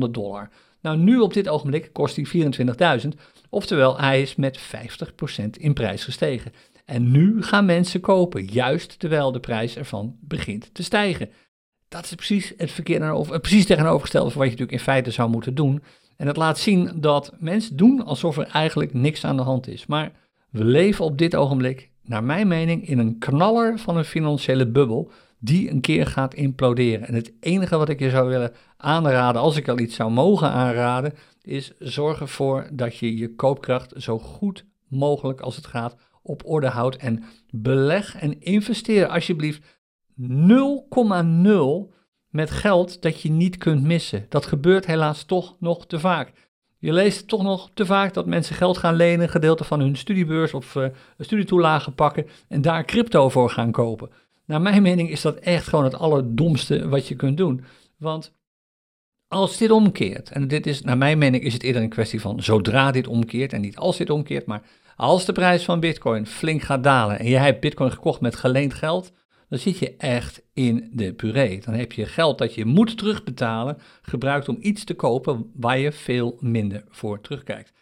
16.500 0.08 0.12
dollar. 0.12 0.50
Nou, 0.82 0.98
nu 0.98 1.20
op 1.20 1.34
dit 1.34 1.50
ogenblik 1.50 1.90
kost 1.94 2.16
hij 2.16 2.52
24.000. 3.02 3.08
Oftewel, 3.50 4.00
hij 4.00 4.22
is 4.22 4.36
met 4.36 4.60
50% 4.60 4.62
in 5.58 5.74
prijs 5.74 6.04
gestegen. 6.04 6.52
En 6.86 7.12
nu 7.12 7.44
gaan 7.44 7.66
mensen 7.66 8.00
kopen, 8.00 8.46
juist 8.46 9.00
terwijl 9.00 9.32
de 9.32 9.40
prijs 9.40 9.78
ervan 9.78 10.16
begint 10.20 10.74
te 10.74 10.84
stijgen. 10.84 11.30
Dat 11.96 12.04
is 12.04 12.16
precies 12.16 12.54
het 12.58 12.72
verkeerde, 12.72 13.14
of 13.14 13.42
precies 13.42 13.66
tegenovergestelde 13.66 14.30
van 14.30 14.38
wat 14.38 14.50
je 14.50 14.52
natuurlijk 14.52 14.78
in 14.78 14.94
feite 14.94 15.12
zou 15.12 15.30
moeten 15.30 15.56
doen. 15.56 15.84
En 16.18 16.28
het 16.28 16.38
laat 16.38 16.58
zien 16.58 16.92
dat 16.96 17.34
mensen 17.40 17.78
doen 17.78 18.06
alsof 18.06 18.38
er 18.38 18.48
eigenlijk 18.48 18.94
niks 18.94 19.26
aan 19.26 19.38
de 19.38 19.44
hand 19.44 19.68
is. 19.68 19.86
Maar 19.86 20.12
we 20.50 20.64
leven 20.64 21.06
op 21.06 21.18
dit 21.18 21.36
ogenblik, 21.36 21.90
naar 22.04 22.24
mijn 22.24 22.48
mening, 22.48 22.88
in 22.88 23.00
een 23.00 23.18
knaller 23.18 23.80
van 23.80 23.98
een 23.98 24.06
financiële 24.06 24.68
bubbel 24.68 25.12
die 25.40 25.70
een 25.72 25.82
keer 25.82 26.08
gaat 26.08 26.34
imploderen. 26.34 27.08
En 27.08 27.14
het 27.14 27.34
enige 27.40 27.78
wat 27.78 27.90
ik 27.90 28.00
je 28.00 28.10
zou 28.10 28.30
willen 28.30 28.54
aanraden, 28.78 29.42
als 29.42 29.58
ik 29.58 29.68
al 29.68 29.80
iets 29.80 29.96
zou 29.96 30.12
mogen 30.12 30.50
aanraden, 30.50 31.14
is 31.42 31.72
zorg 31.80 32.20
ervoor 32.20 32.70
dat 32.74 32.98
je 32.98 33.18
je 33.18 33.36
koopkracht 33.36 33.94
zo 33.98 34.20
goed 34.20 34.66
mogelijk 34.88 35.42
als 35.42 35.56
het 35.56 35.68
gaat 35.68 35.96
op 36.22 36.42
orde 36.46 36.68
houdt 36.68 36.98
en 36.98 37.24
beleg 37.50 38.16
en 38.16 38.42
investeer 38.42 39.08
alsjeblieft 39.08 39.62
0,0 40.22 41.94
met 42.30 42.52
geld 42.52 43.02
dat 43.02 43.22
je 43.22 43.30
niet 43.30 43.58
kunt 43.58 43.84
missen. 43.84 44.26
Dat 44.30 44.46
gebeurt 44.46 44.86
helaas 44.86 45.24
toch 45.24 45.56
nog 45.60 45.88
te 45.88 46.00
vaak. 46.00 46.32
Je 46.78 46.94
leest 46.94 47.28
toch 47.28 47.44
nog 47.44 47.70
te 47.74 47.86
vaak 47.86 48.14
dat 48.14 48.26
mensen 48.26 48.56
geld 48.56 48.78
gaan 48.78 48.96
lenen, 48.96 49.30
gedeelte 49.30 49.64
van 49.64 49.80
hun 49.80 49.96
studiebeurs 49.96 50.54
of 50.54 50.76
uh, 50.76 50.88
studietoelagen 51.20 51.96
pakken 51.96 52.28
en 52.48 52.62
daar 52.62 52.86
crypto 52.86 53.30
voor 53.30 53.50
gaan 53.50 53.72
kopen. 53.72 54.10
Naar 54.46 54.62
mijn 54.62 54.82
mening 54.82 55.10
is 55.10 55.22
dat 55.22 55.36
echt 55.36 55.68
gewoon 55.68 55.86
het 55.86 55.96
allerdomste 55.96 56.88
wat 56.90 57.08
je 57.08 57.16
kunt 57.16 57.38
doen. 57.38 57.64
Want 57.98 58.34
als 59.28 59.58
dit 59.58 59.72
omkeert, 59.72 60.30
en 60.30 60.48
dit 60.48 60.68
is, 60.68 60.82
naar 60.82 60.98
mijn 60.98 61.18
mening 61.18 61.44
is 61.44 61.54
het 61.54 61.64
eerder 61.64 61.82
een 61.82 61.90
kwestie 61.90 62.22
van 62.22 62.44
zodra 62.44 62.92
dit 62.92 63.08
omkeert 63.08 63.54
en 63.54 63.62
niet 63.62 63.78
als 63.78 63.98
dit 63.98 64.10
omkeert, 64.10 64.46
maar 64.46 64.62
als 64.96 65.26
de 65.26 65.32
prijs 65.32 65.64
van 65.64 65.80
bitcoin 65.80 66.26
flink 66.26 66.62
gaat 66.62 66.84
dalen 66.84 67.20
en 67.20 67.30
jij 67.30 67.44
hebt 67.44 67.60
bitcoin 67.60 67.92
gekocht 67.92 68.22
met 68.22 68.36
geleend 68.36 68.74
geld, 68.74 69.12
dan 69.56 69.64
zit 69.64 69.80
je 69.80 69.96
echt 69.98 70.42
in 70.54 70.90
de 70.94 71.14
puree. 71.14 71.62
Dan 71.62 71.74
heb 71.74 71.92
je 71.92 72.06
geld 72.06 72.38
dat 72.38 72.54
je 72.54 72.66
moet 72.66 72.98
terugbetalen, 72.98 73.78
gebruikt 74.02 74.50
om 74.50 74.58
iets 74.60 74.84
te 74.84 74.94
kopen 74.94 75.52
waar 75.54 75.78
je 75.78 75.92
veel 75.92 76.38
minder 76.40 76.84
voor 76.90 77.22
terugkijkt. 77.22 77.74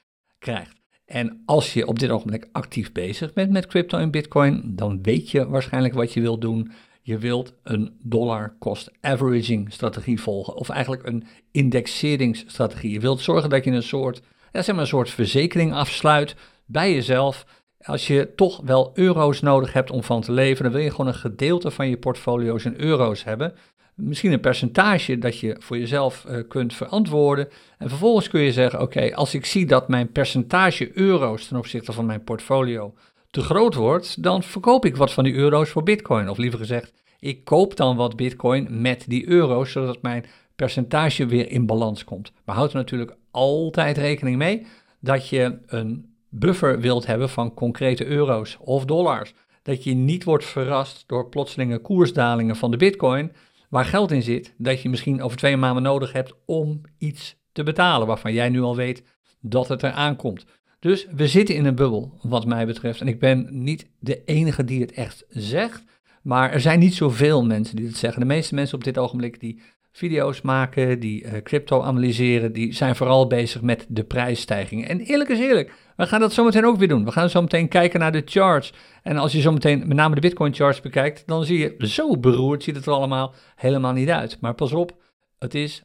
En 1.06 1.42
als 1.46 1.74
je 1.74 1.88
op 1.88 2.00
dit 2.00 2.10
ogenblik 2.10 2.50
actief 2.52 2.92
bezig 2.92 3.34
bent 3.34 3.52
met 3.52 3.66
crypto 3.66 3.98
en 3.98 4.12
bitcoin, 4.12 4.62
dan 4.66 5.02
weet 5.02 5.32
je 5.32 5.48
waarschijnlijk 5.48 5.94
wat 5.94 6.14
je 6.14 6.22
wilt 6.22 6.42
doen. 6.42 6.72
Je 7.02 7.18
wilt 7.18 7.54
een 7.64 8.00
dollar 8.04 8.56
cost 8.60 8.92
averaging 9.02 9.74
strategie 9.74 10.22
volgen, 10.22 10.56
of 10.56 10.70
eigenlijk 10.70 11.08
een 11.08 11.24
indexeringsstrategie. 11.52 12.92
Je 12.92 13.00
wilt 13.00 13.22
zorgen 13.22 13.50
dat 13.50 13.64
je 13.64 13.72
een 13.72 13.84
soort, 13.84 14.22
ja, 14.52 14.62
zeg 14.62 14.76
maar 14.76 14.84
een 14.84 14.90
soort 14.90 15.10
verzekering 15.10 15.74
afsluit 15.74 16.36
bij 16.66 16.94
jezelf 16.94 17.46
als 17.84 18.08
je 18.08 18.34
toch 18.36 18.62
wel 18.64 18.92
euro's 18.94 19.42
nodig 19.42 19.74
hebt 19.74 19.92
om 19.92 20.04
van 20.04 20.22
te 20.22 20.32
leven, 20.32 20.64
dan 20.64 20.74
wil 20.74 20.82
je 20.82 20.92
gewoon 20.92 21.08
een 21.08 21.14
gedeelte 21.14 21.72
van 21.72 21.90
je 21.90 21.98
portfolio's 21.98 22.66
in 22.66 22.74
euro's 22.78 23.24
hebben. 23.24 23.54
Misschien 23.96 24.32
een 24.32 24.40
percentage 24.40 25.18
dat 25.18 25.40
je 25.40 25.56
voor 25.60 25.78
jezelf 25.78 26.26
uh, 26.30 26.40
kunt 26.48 26.74
verantwoorden. 26.74 27.48
En 27.78 27.90
vervolgens 27.90 28.30
kun 28.30 28.42
je 28.42 28.52
zeggen: 28.52 28.82
Oké, 28.82 29.16
als 29.16 29.34
ik 29.34 29.46
zie 29.46 29.66
dat 29.66 29.88
mijn 29.88 30.12
percentage 30.12 30.98
euro's 30.98 31.48
ten 31.48 31.58
opzichte 31.58 31.94
van 31.94 32.06
mijn 32.06 32.24
portfolio 32.24 32.94
te 33.30 33.42
groot 33.42 33.76
wordt, 33.76 34.24
dan 34.24 34.44
verkoop 34.44 34.86
ik 34.86 34.96
wat 34.96 35.14
van 35.14 35.24
die 35.24 35.34
euro's 35.34 35.70
voor 35.70 35.84
Bitcoin. 35.84 36.30
Of 36.30 36.38
liever 36.38 36.60
gezegd, 36.60 36.94
ik 37.20 37.44
koop 37.44 37.76
dan 37.78 37.96
wat 37.96 38.16
Bitcoin 38.16 38.82
met 38.82 39.06
die 39.08 39.28
euro's, 39.28 39.72
zodat 39.72 40.02
mijn 40.02 40.26
percentage 40.56 41.26
weer 41.26 41.52
in 41.52 41.66
balans 41.66 42.04
komt. 42.04 42.32
Maar 42.46 42.56
houd 42.56 42.70
er 42.70 42.76
natuurlijk 42.76 43.16
altijd 43.32 43.98
rekening 43.98 44.38
mee 44.38 44.66
dat 45.00 45.30
je 45.30 45.60
een 45.66 46.13
buffer 46.34 46.80
wilt 46.80 47.06
hebben 47.06 47.30
van 47.30 47.54
concrete 47.54 48.06
euro's 48.06 48.58
of 48.60 48.86
dollars. 48.86 49.34
Dat 49.62 49.84
je 49.84 49.94
niet 49.94 50.24
wordt 50.24 50.46
verrast 50.46 51.04
door 51.08 51.30
plotselinge 51.30 51.78
koersdalingen 51.78 52.56
van 52.56 52.72
de 52.72 52.78
bitcoin, 52.78 53.32
waar 53.70 53.86
geld 53.86 54.12
in 54.12 54.24
zit, 54.24 54.54
dat 54.58 54.82
je 54.82 54.90
misschien 54.90 55.22
over 55.22 55.38
twee 55.38 55.58
maanden 55.58 55.84
nodig 55.84 56.12
hebt 56.12 56.34
om 56.46 56.82
iets 56.98 57.36
te 57.52 57.64
betalen, 57.64 58.08
waarvan 58.08 58.34
jij 58.34 58.50
nu 58.50 58.62
al 58.62 58.76
weet 58.76 59.04
dat 59.42 59.68
het 59.68 59.84
eraan 59.84 60.16
komt. 60.16 60.46
Dus 60.80 61.08
we 61.16 61.28
zitten 61.28 61.56
in 61.56 61.66
een 61.66 61.76
bubbel, 61.76 62.18
wat 62.22 62.46
mij 62.46 62.66
betreft. 62.66 63.02
En 63.02 63.08
ik 63.08 63.20
ben 63.20 63.48
niet 63.50 63.90
de 64.00 64.24
enige 64.24 64.64
die 64.64 64.82
het 64.82 64.92
echt 64.92 65.26
zegt, 65.30 65.84
maar 66.22 66.52
er 66.52 66.62
zijn 66.62 66.80
niet 66.80 66.94
zoveel 66.94 67.46
mensen 67.46 67.76
die 67.76 67.86
het 67.86 67.98
zeggen. 67.98 68.20
De 68.20 68.28
meeste 68.28 68.56
mensen 68.56 68.78
op 68.78 68.84
dit 68.84 68.98
ogenblik 68.98 69.40
die 69.40 69.62
video's 69.92 70.42
maken, 70.42 71.00
die 71.00 71.24
uh, 71.24 71.32
crypto 71.44 71.82
analyseren, 71.82 72.54
die 72.54 72.74
zijn 72.74 72.96
vooral 72.96 73.28
bezig 73.28 73.62
met 73.62 73.86
de 73.90 74.04
prijsstijging. 74.04 74.88
En 74.88 75.00
eerlijk 75.00 75.30
is 75.30 75.40
eerlijk, 75.40 75.72
we 75.96 76.08
gaan 76.08 76.20
dat 76.20 76.34
zometeen 76.34 76.66
ook 76.66 76.78
weer 76.78 76.88
doen. 76.88 77.06
We 77.06 77.12
gaan 77.12 77.30
zo 77.30 77.42
meteen 77.42 77.68
kijken 77.68 78.00
naar 78.00 78.12
de 78.12 78.22
charts. 78.26 78.74
En 79.04 79.18
als 79.18 79.32
je 79.32 79.42
zo 79.42 79.52
meteen 79.52 79.80
met 79.88 79.98
name 79.98 80.16
de 80.16 80.22
Bitcoin 80.22 80.54
charts 80.54 80.82
bekijkt, 80.82 81.28
dan 81.28 81.46
zie 81.46 81.58
je 81.58 81.88
zo 81.88 82.18
beroerd 82.18 82.64
ziet 82.64 82.76
het 82.76 82.86
er 82.86 82.94
allemaal 82.94 83.34
helemaal 83.56 83.94
niet 83.94 84.10
uit. 84.10 84.38
Maar 84.42 84.54
pas 84.54 84.72
op, 84.72 84.98
het 85.40 85.56
is, 85.56 85.84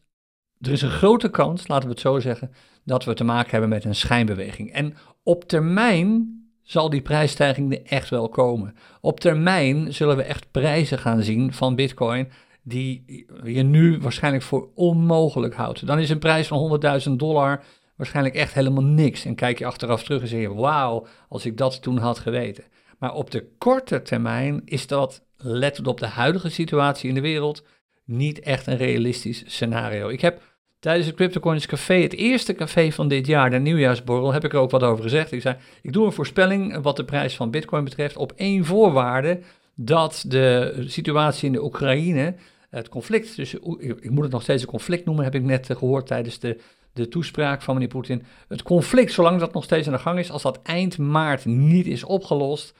er 0.60 0.72
is 0.72 0.82
een 0.82 0.90
grote 0.90 1.28
kans, 1.28 1.68
laten 1.68 1.84
we 1.84 1.94
het 1.94 2.02
zo 2.02 2.20
zeggen, 2.20 2.50
dat 2.84 3.04
we 3.04 3.14
te 3.14 3.24
maken 3.24 3.50
hebben 3.50 3.68
met 3.68 3.84
een 3.84 3.94
schijnbeweging. 3.94 4.72
En 4.72 4.94
op 5.22 5.44
termijn 5.44 6.36
zal 6.62 6.90
die 6.90 7.02
prijsstijging 7.02 7.72
er 7.72 7.82
echt 7.84 8.08
wel 8.08 8.28
komen. 8.28 8.74
Op 9.00 9.20
termijn 9.20 9.94
zullen 9.94 10.16
we 10.16 10.22
echt 10.22 10.50
prijzen 10.50 10.98
gaan 10.98 11.22
zien 11.22 11.52
van 11.52 11.74
Bitcoin 11.74 12.28
die 12.62 13.26
je 13.44 13.62
nu 13.62 13.98
waarschijnlijk 14.00 14.44
voor 14.44 14.68
onmogelijk 14.74 15.54
houdt. 15.54 15.86
Dan 15.86 15.98
is 15.98 16.10
een 16.10 16.18
prijs 16.18 16.46
van 16.46 16.80
100.000 17.08 17.12
dollar 17.12 17.64
waarschijnlijk 17.98 18.34
echt 18.34 18.54
helemaal 18.54 18.84
niks. 18.84 19.24
En 19.24 19.34
kijk 19.34 19.58
je 19.58 19.66
achteraf 19.66 20.02
terug 20.02 20.22
en 20.22 20.28
zeg 20.28 20.40
je, 20.40 20.54
wauw, 20.54 21.06
als 21.28 21.46
ik 21.46 21.56
dat 21.56 21.82
toen 21.82 21.98
had 21.98 22.18
geweten. 22.18 22.64
Maar 22.98 23.14
op 23.14 23.30
de 23.30 23.48
korte 23.58 24.02
termijn 24.02 24.62
is 24.64 24.86
dat, 24.86 25.24
let 25.36 25.86
op 25.86 26.00
de 26.00 26.06
huidige 26.06 26.50
situatie 26.50 27.08
in 27.08 27.14
de 27.14 27.20
wereld, 27.20 27.64
niet 28.04 28.40
echt 28.40 28.66
een 28.66 28.76
realistisch 28.76 29.42
scenario. 29.46 30.08
Ik 30.08 30.20
heb 30.20 30.42
tijdens 30.78 31.06
het 31.06 31.16
CryptoCoins 31.16 31.66
Café, 31.66 31.94
het 31.94 32.14
eerste 32.14 32.54
café 32.54 32.92
van 32.92 33.08
dit 33.08 33.26
jaar, 33.26 33.50
de 33.50 33.58
nieuwjaarsborrel, 33.58 34.32
heb 34.32 34.44
ik 34.44 34.52
er 34.52 34.58
ook 34.58 34.70
wat 34.70 34.82
over 34.82 35.02
gezegd. 35.02 35.32
Ik 35.32 35.40
zei, 35.40 35.56
ik 35.82 35.92
doe 35.92 36.06
een 36.06 36.12
voorspelling 36.12 36.82
wat 36.82 36.96
de 36.96 37.04
prijs 37.04 37.36
van 37.36 37.50
Bitcoin 37.50 37.84
betreft 37.84 38.16
op 38.16 38.32
één 38.32 38.64
voorwaarde, 38.64 39.40
dat 39.74 40.24
de 40.26 40.74
situatie 40.86 41.46
in 41.46 41.52
de 41.52 41.64
Oekraïne, 41.64 42.34
het 42.70 42.88
conflict, 42.88 43.36
dus 43.36 43.54
ik 43.54 44.10
moet 44.10 44.22
het 44.22 44.32
nog 44.32 44.42
steeds 44.42 44.62
een 44.62 44.68
conflict 44.68 45.04
noemen, 45.04 45.24
heb 45.24 45.34
ik 45.34 45.42
net 45.42 45.66
gehoord 45.76 46.06
tijdens 46.06 46.38
de 46.38 46.58
de 46.98 47.08
toespraak 47.08 47.62
van 47.62 47.74
meneer 47.74 47.88
Poetin. 47.88 48.22
Het 48.48 48.62
conflict, 48.62 49.12
zolang 49.12 49.40
dat 49.40 49.52
nog 49.52 49.64
steeds 49.64 49.86
aan 49.86 49.92
de 49.92 49.98
gang 49.98 50.18
is, 50.18 50.30
als 50.30 50.42
dat 50.42 50.62
eind 50.62 50.98
maart 50.98 51.44
niet 51.44 51.86
is 51.86 52.04
opgelost, 52.04 52.74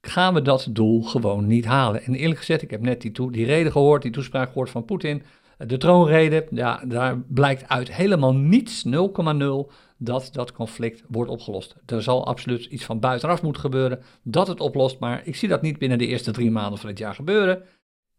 gaan 0.00 0.34
we 0.34 0.42
dat 0.42 0.68
doel 0.70 1.02
gewoon 1.02 1.46
niet 1.46 1.64
halen. 1.64 2.02
En 2.02 2.14
eerlijk 2.14 2.38
gezegd, 2.38 2.62
ik 2.62 2.70
heb 2.70 2.80
net 2.80 3.00
die, 3.00 3.30
die 3.30 3.46
reden 3.46 3.72
gehoord, 3.72 4.02
die 4.02 4.10
toespraak 4.10 4.48
gehoord 4.48 4.70
van 4.70 4.84
Poetin. 4.84 5.22
De 5.66 5.76
troonrede, 5.76 6.46
ja, 6.50 6.82
daar 6.84 7.18
blijkt 7.18 7.68
uit 7.68 7.94
helemaal 7.94 8.34
niets, 8.34 8.84
0,0, 8.86 9.72
dat 9.98 10.28
dat 10.32 10.52
conflict 10.52 11.02
wordt 11.08 11.30
opgelost. 11.30 11.76
Er 11.86 12.02
zal 12.02 12.26
absoluut 12.26 12.64
iets 12.64 12.84
van 12.84 13.00
buitenaf 13.00 13.42
moeten 13.42 13.62
gebeuren 13.62 14.02
dat 14.22 14.46
het 14.46 14.60
oplost, 14.60 14.98
maar 14.98 15.22
ik 15.24 15.36
zie 15.36 15.48
dat 15.48 15.62
niet 15.62 15.78
binnen 15.78 15.98
de 15.98 16.06
eerste 16.06 16.30
drie 16.30 16.50
maanden 16.50 16.78
van 16.78 16.88
het 16.88 16.98
jaar 16.98 17.14
gebeuren. 17.14 17.62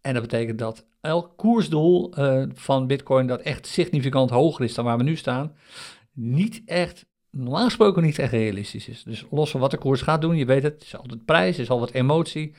En 0.03 0.13
dat 0.13 0.21
betekent 0.21 0.59
dat 0.59 0.85
elk 1.01 1.33
koersdoel 1.37 2.19
uh, 2.19 2.43
van 2.53 2.87
Bitcoin 2.87 3.27
dat 3.27 3.41
echt 3.41 3.67
significant 3.67 4.29
hoger 4.29 4.65
is 4.65 4.73
dan 4.73 4.85
waar 4.85 4.97
we 4.97 5.03
nu 5.03 5.15
staan, 5.15 5.55
niet 6.13 6.61
echt, 6.65 7.05
normaal 7.29 7.63
gesproken 7.63 8.03
niet 8.03 8.19
echt 8.19 8.31
realistisch 8.31 8.87
is. 8.87 9.03
Dus 9.03 9.25
los 9.29 9.51
van 9.51 9.59
wat 9.59 9.71
de 9.71 9.77
koers 9.77 10.01
gaat 10.01 10.21
doen, 10.21 10.35
je 10.35 10.45
weet 10.45 10.63
het, 10.63 10.73
het 10.73 10.83
is 10.83 10.97
altijd 10.97 11.25
prijs, 11.25 11.59
is 11.59 11.69
al 11.69 11.79
wat 11.79 11.91
emotie. 11.91 12.53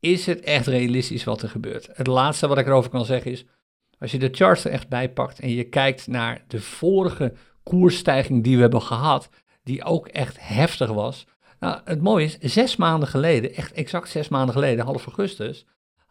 Is 0.00 0.26
het 0.26 0.40
echt 0.40 0.66
realistisch 0.66 1.24
wat 1.24 1.42
er 1.42 1.48
gebeurt? 1.48 1.88
Het 1.92 2.06
laatste 2.06 2.48
wat 2.48 2.58
ik 2.58 2.66
erover 2.66 2.90
kan 2.90 3.04
zeggen 3.04 3.30
is, 3.30 3.44
als 3.98 4.10
je 4.10 4.18
de 4.18 4.28
charts 4.32 4.64
er 4.64 4.70
echt 4.70 4.88
bij 4.88 5.12
pakt 5.12 5.40
en 5.40 5.50
je 5.50 5.64
kijkt 5.64 6.06
naar 6.06 6.44
de 6.48 6.60
vorige 6.60 7.32
koersstijging 7.62 8.44
die 8.44 8.54
we 8.54 8.62
hebben 8.62 8.82
gehad, 8.82 9.28
die 9.62 9.84
ook 9.84 10.08
echt 10.08 10.36
heftig 10.40 10.90
was. 10.90 11.26
Nou, 11.60 11.80
het 11.84 12.02
mooie 12.02 12.24
is, 12.24 12.38
zes 12.52 12.76
maanden 12.76 13.08
geleden, 13.08 13.54
echt 13.54 13.72
exact 13.72 14.08
zes 14.08 14.28
maanden 14.28 14.54
geleden, 14.54 14.84
half 14.84 15.06
augustus, 15.06 15.66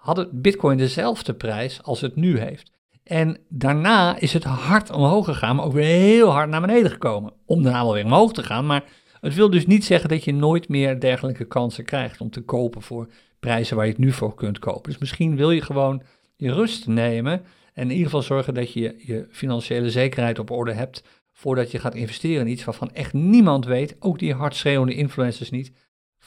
had 0.05 0.27
Bitcoin 0.31 0.77
dezelfde 0.77 1.33
prijs 1.33 1.83
als 1.83 2.01
het 2.01 2.15
nu 2.15 2.39
heeft. 2.39 2.71
En 3.03 3.37
daarna 3.49 4.19
is 4.19 4.33
het 4.33 4.43
hard 4.43 4.91
omhoog 4.91 5.25
gegaan, 5.25 5.55
maar 5.55 5.65
ook 5.65 5.73
weer 5.73 5.85
heel 5.85 6.29
hard 6.29 6.49
naar 6.49 6.61
beneden 6.61 6.91
gekomen. 6.91 7.33
Om 7.45 7.63
daarna 7.63 7.83
wel 7.83 7.93
weer 7.93 8.05
omhoog 8.05 8.33
te 8.33 8.43
gaan. 8.43 8.65
Maar 8.65 8.83
het 9.21 9.35
wil 9.35 9.49
dus 9.49 9.65
niet 9.65 9.85
zeggen 9.85 10.09
dat 10.09 10.23
je 10.23 10.33
nooit 10.33 10.69
meer 10.69 10.99
dergelijke 10.99 11.45
kansen 11.45 11.85
krijgt 11.85 12.21
om 12.21 12.29
te 12.29 12.41
kopen 12.41 12.81
voor 12.81 13.09
prijzen 13.39 13.75
waar 13.75 13.85
je 13.85 13.91
het 13.91 14.01
nu 14.01 14.11
voor 14.11 14.35
kunt 14.35 14.59
kopen. 14.59 14.89
Dus 14.89 14.97
misschien 14.99 15.35
wil 15.35 15.51
je 15.51 15.61
gewoon 15.61 16.03
je 16.35 16.53
rust 16.53 16.87
nemen 16.87 17.41
en 17.73 17.83
in 17.83 17.91
ieder 17.91 18.05
geval 18.05 18.21
zorgen 18.21 18.53
dat 18.53 18.73
je 18.73 18.95
je 18.97 19.27
financiële 19.31 19.89
zekerheid 19.89 20.39
op 20.39 20.51
orde 20.51 20.73
hebt 20.73 21.03
voordat 21.31 21.71
je 21.71 21.79
gaat 21.79 21.95
investeren 21.95 22.45
in 22.45 22.51
iets 22.51 22.63
waarvan 22.63 22.91
echt 22.91 23.13
niemand 23.13 23.65
weet, 23.65 23.95
ook 23.99 24.19
die 24.19 24.33
hardschreeuwende 24.33 24.95
influencers 24.95 25.49
niet, 25.49 25.71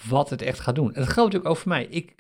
wat 0.08 0.30
het 0.30 0.42
echt 0.42 0.60
gaat 0.60 0.74
doen. 0.74 0.94
En 0.94 1.00
dat 1.00 1.12
geldt 1.12 1.32
natuurlijk 1.32 1.50
ook 1.50 1.56
voor 1.56 1.68
mij. 1.68 1.86
Ik, 1.90 2.14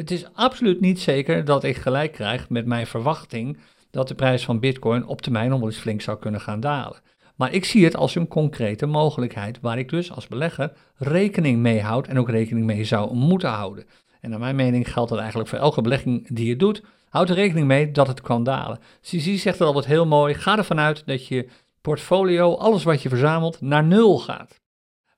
het 0.00 0.10
is 0.10 0.26
absoluut 0.32 0.80
niet 0.80 1.00
zeker 1.00 1.44
dat 1.44 1.64
ik 1.64 1.76
gelijk 1.76 2.12
krijg 2.12 2.48
met 2.48 2.66
mijn 2.66 2.86
verwachting 2.86 3.58
dat 3.90 4.08
de 4.08 4.14
prijs 4.14 4.44
van 4.44 4.60
Bitcoin 4.60 5.06
op 5.06 5.22
termijn 5.22 5.50
nog 5.50 5.58
wel 5.58 5.68
eens 5.68 5.78
flink 5.78 6.00
zou 6.00 6.18
kunnen 6.18 6.40
gaan 6.40 6.60
dalen. 6.60 7.00
Maar 7.36 7.52
ik 7.52 7.64
zie 7.64 7.84
het 7.84 7.96
als 7.96 8.14
een 8.14 8.28
concrete 8.28 8.86
mogelijkheid 8.86 9.60
waar 9.60 9.78
ik 9.78 9.88
dus 9.88 10.12
als 10.12 10.26
belegger 10.26 10.72
rekening 10.96 11.58
mee 11.58 11.80
houd 11.80 12.06
en 12.06 12.18
ook 12.18 12.30
rekening 12.30 12.66
mee 12.66 12.84
zou 12.84 13.14
moeten 13.14 13.48
houden. 13.48 13.84
En 14.20 14.30
naar 14.30 14.38
mijn 14.38 14.56
mening 14.56 14.92
geldt 14.92 15.10
dat 15.10 15.18
eigenlijk 15.18 15.48
voor 15.48 15.58
elke 15.58 15.82
belegging 15.82 16.28
die 16.28 16.46
je 16.46 16.56
doet. 16.56 16.82
Houd 17.08 17.28
er 17.28 17.34
rekening 17.34 17.66
mee 17.66 17.90
dat 17.90 18.06
het 18.06 18.20
kan 18.20 18.44
dalen. 18.44 18.78
CZ 19.00 19.36
zegt 19.36 19.58
het 19.58 19.66
altijd 19.66 19.86
heel 19.86 20.06
mooi. 20.06 20.34
Ga 20.34 20.56
ervan 20.56 20.80
uit 20.80 21.02
dat 21.06 21.26
je 21.26 21.48
portfolio, 21.80 22.54
alles 22.54 22.82
wat 22.82 23.02
je 23.02 23.08
verzamelt, 23.08 23.60
naar 23.60 23.84
nul 23.84 24.18
gaat. 24.18 24.59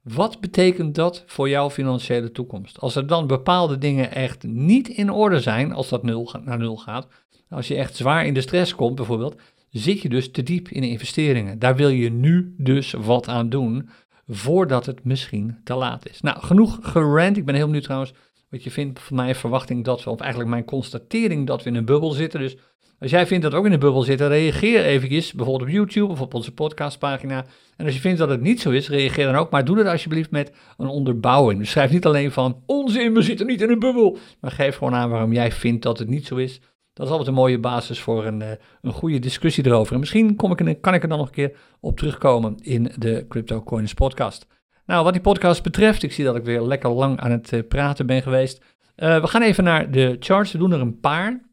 Wat 0.02 0.40
betekent 0.40 0.94
dat 0.94 1.24
voor 1.26 1.48
jouw 1.48 1.70
financiële 1.70 2.30
toekomst? 2.30 2.80
Als 2.80 2.96
er 2.96 3.06
dan 3.06 3.26
bepaalde 3.26 3.78
dingen 3.78 4.12
echt 4.12 4.42
niet 4.42 4.88
in 4.88 5.10
orde 5.10 5.40
zijn, 5.40 5.72
als 5.72 5.88
dat 5.88 6.02
nul, 6.02 6.34
naar 6.44 6.58
nul 6.58 6.76
gaat, 6.76 7.08
als 7.48 7.68
je 7.68 7.74
echt 7.74 7.96
zwaar 7.96 8.26
in 8.26 8.34
de 8.34 8.40
stress 8.40 8.74
komt 8.74 8.94
bijvoorbeeld, 8.94 9.40
zit 9.70 10.00
je 10.00 10.08
dus 10.08 10.30
te 10.30 10.42
diep 10.42 10.68
in 10.68 10.82
investeringen. 10.82 11.58
Daar 11.58 11.76
wil 11.76 11.88
je 11.88 12.10
nu 12.10 12.54
dus 12.58 12.92
wat 12.92 13.28
aan 13.28 13.48
doen, 13.48 13.88
voordat 14.26 14.86
het 14.86 15.04
misschien 15.04 15.58
te 15.64 15.74
laat 15.74 16.08
is. 16.08 16.20
Nou, 16.20 16.40
genoeg 16.40 16.78
gerand. 16.82 17.36
Ik 17.36 17.44
ben 17.44 17.54
heel 17.54 17.64
benieuwd 17.64 17.84
trouwens 17.84 18.12
wat 18.50 18.64
je 18.64 18.70
vindt 18.70 19.00
van 19.00 19.16
mijn 19.16 19.34
verwachting 19.34 19.84
dat 19.84 20.04
we, 20.04 20.10
of 20.10 20.20
eigenlijk 20.20 20.50
mijn 20.50 20.64
constatering 20.64 21.46
dat 21.46 21.62
we 21.62 21.70
in 21.70 21.76
een 21.76 21.84
bubbel 21.84 22.10
zitten. 22.10 22.40
Dus 22.40 22.56
als 23.02 23.10
jij 23.10 23.26
vindt 23.26 23.44
dat 23.44 23.54
ook 23.54 23.66
in 23.66 23.72
een 23.72 23.78
bubbel 23.78 24.02
zitten, 24.02 24.28
reageer 24.28 24.84
eventjes, 24.84 25.32
bijvoorbeeld 25.32 25.68
op 25.68 25.74
YouTube 25.74 26.12
of 26.12 26.20
op 26.20 26.34
onze 26.34 26.52
podcastpagina. 26.52 27.44
En 27.76 27.84
als 27.84 27.94
je 27.94 28.00
vindt 28.00 28.18
dat 28.18 28.28
het 28.28 28.40
niet 28.40 28.60
zo 28.60 28.70
is, 28.70 28.88
reageer 28.88 29.26
dan 29.26 29.34
ook, 29.34 29.50
maar 29.50 29.64
doe 29.64 29.76
dat 29.76 29.86
alsjeblieft 29.86 30.30
met 30.30 30.52
een 30.76 30.86
onderbouwing. 30.86 31.58
Dus 31.58 31.70
schrijf 31.70 31.90
niet 31.90 32.06
alleen 32.06 32.32
van, 32.32 32.62
onzin, 32.66 33.14
we 33.14 33.22
zitten 33.22 33.46
niet 33.46 33.62
in 33.62 33.70
een 33.70 33.78
bubbel, 33.78 34.18
maar 34.40 34.50
geef 34.50 34.76
gewoon 34.76 34.94
aan 34.94 35.10
waarom 35.10 35.32
jij 35.32 35.52
vindt 35.52 35.82
dat 35.82 35.98
het 35.98 36.08
niet 36.08 36.26
zo 36.26 36.36
is. 36.36 36.60
Dat 36.92 37.06
is 37.06 37.12
altijd 37.12 37.28
een 37.28 37.34
mooie 37.34 37.58
basis 37.58 38.00
voor 38.00 38.26
een, 38.26 38.42
eh, 38.42 38.48
een 38.82 38.92
goede 38.92 39.18
discussie 39.18 39.66
erover. 39.66 39.92
En 39.92 40.00
misschien 40.00 40.36
kom 40.36 40.58
ik, 40.58 40.80
kan 40.80 40.94
ik 40.94 41.02
er 41.02 41.08
dan 41.08 41.18
nog 41.18 41.26
een 41.26 41.32
keer 41.32 41.56
op 41.80 41.96
terugkomen 41.96 42.56
in 42.60 42.92
de 42.98 43.26
Crypto 43.28 43.62
Coins 43.62 43.94
podcast. 43.94 44.46
Nou, 44.86 45.04
wat 45.04 45.12
die 45.12 45.22
podcast 45.22 45.62
betreft, 45.62 46.02
ik 46.02 46.12
zie 46.12 46.24
dat 46.24 46.36
ik 46.36 46.44
weer 46.44 46.62
lekker 46.62 46.90
lang 46.90 47.20
aan 47.20 47.30
het 47.30 47.52
eh, 47.52 47.60
praten 47.68 48.06
ben 48.06 48.22
geweest. 48.22 48.64
Uh, 48.96 49.20
we 49.20 49.26
gaan 49.26 49.42
even 49.42 49.64
naar 49.64 49.90
de 49.90 50.16
charts, 50.20 50.52
we 50.52 50.58
doen 50.58 50.72
er 50.72 50.80
een 50.80 51.00
paar. 51.00 51.51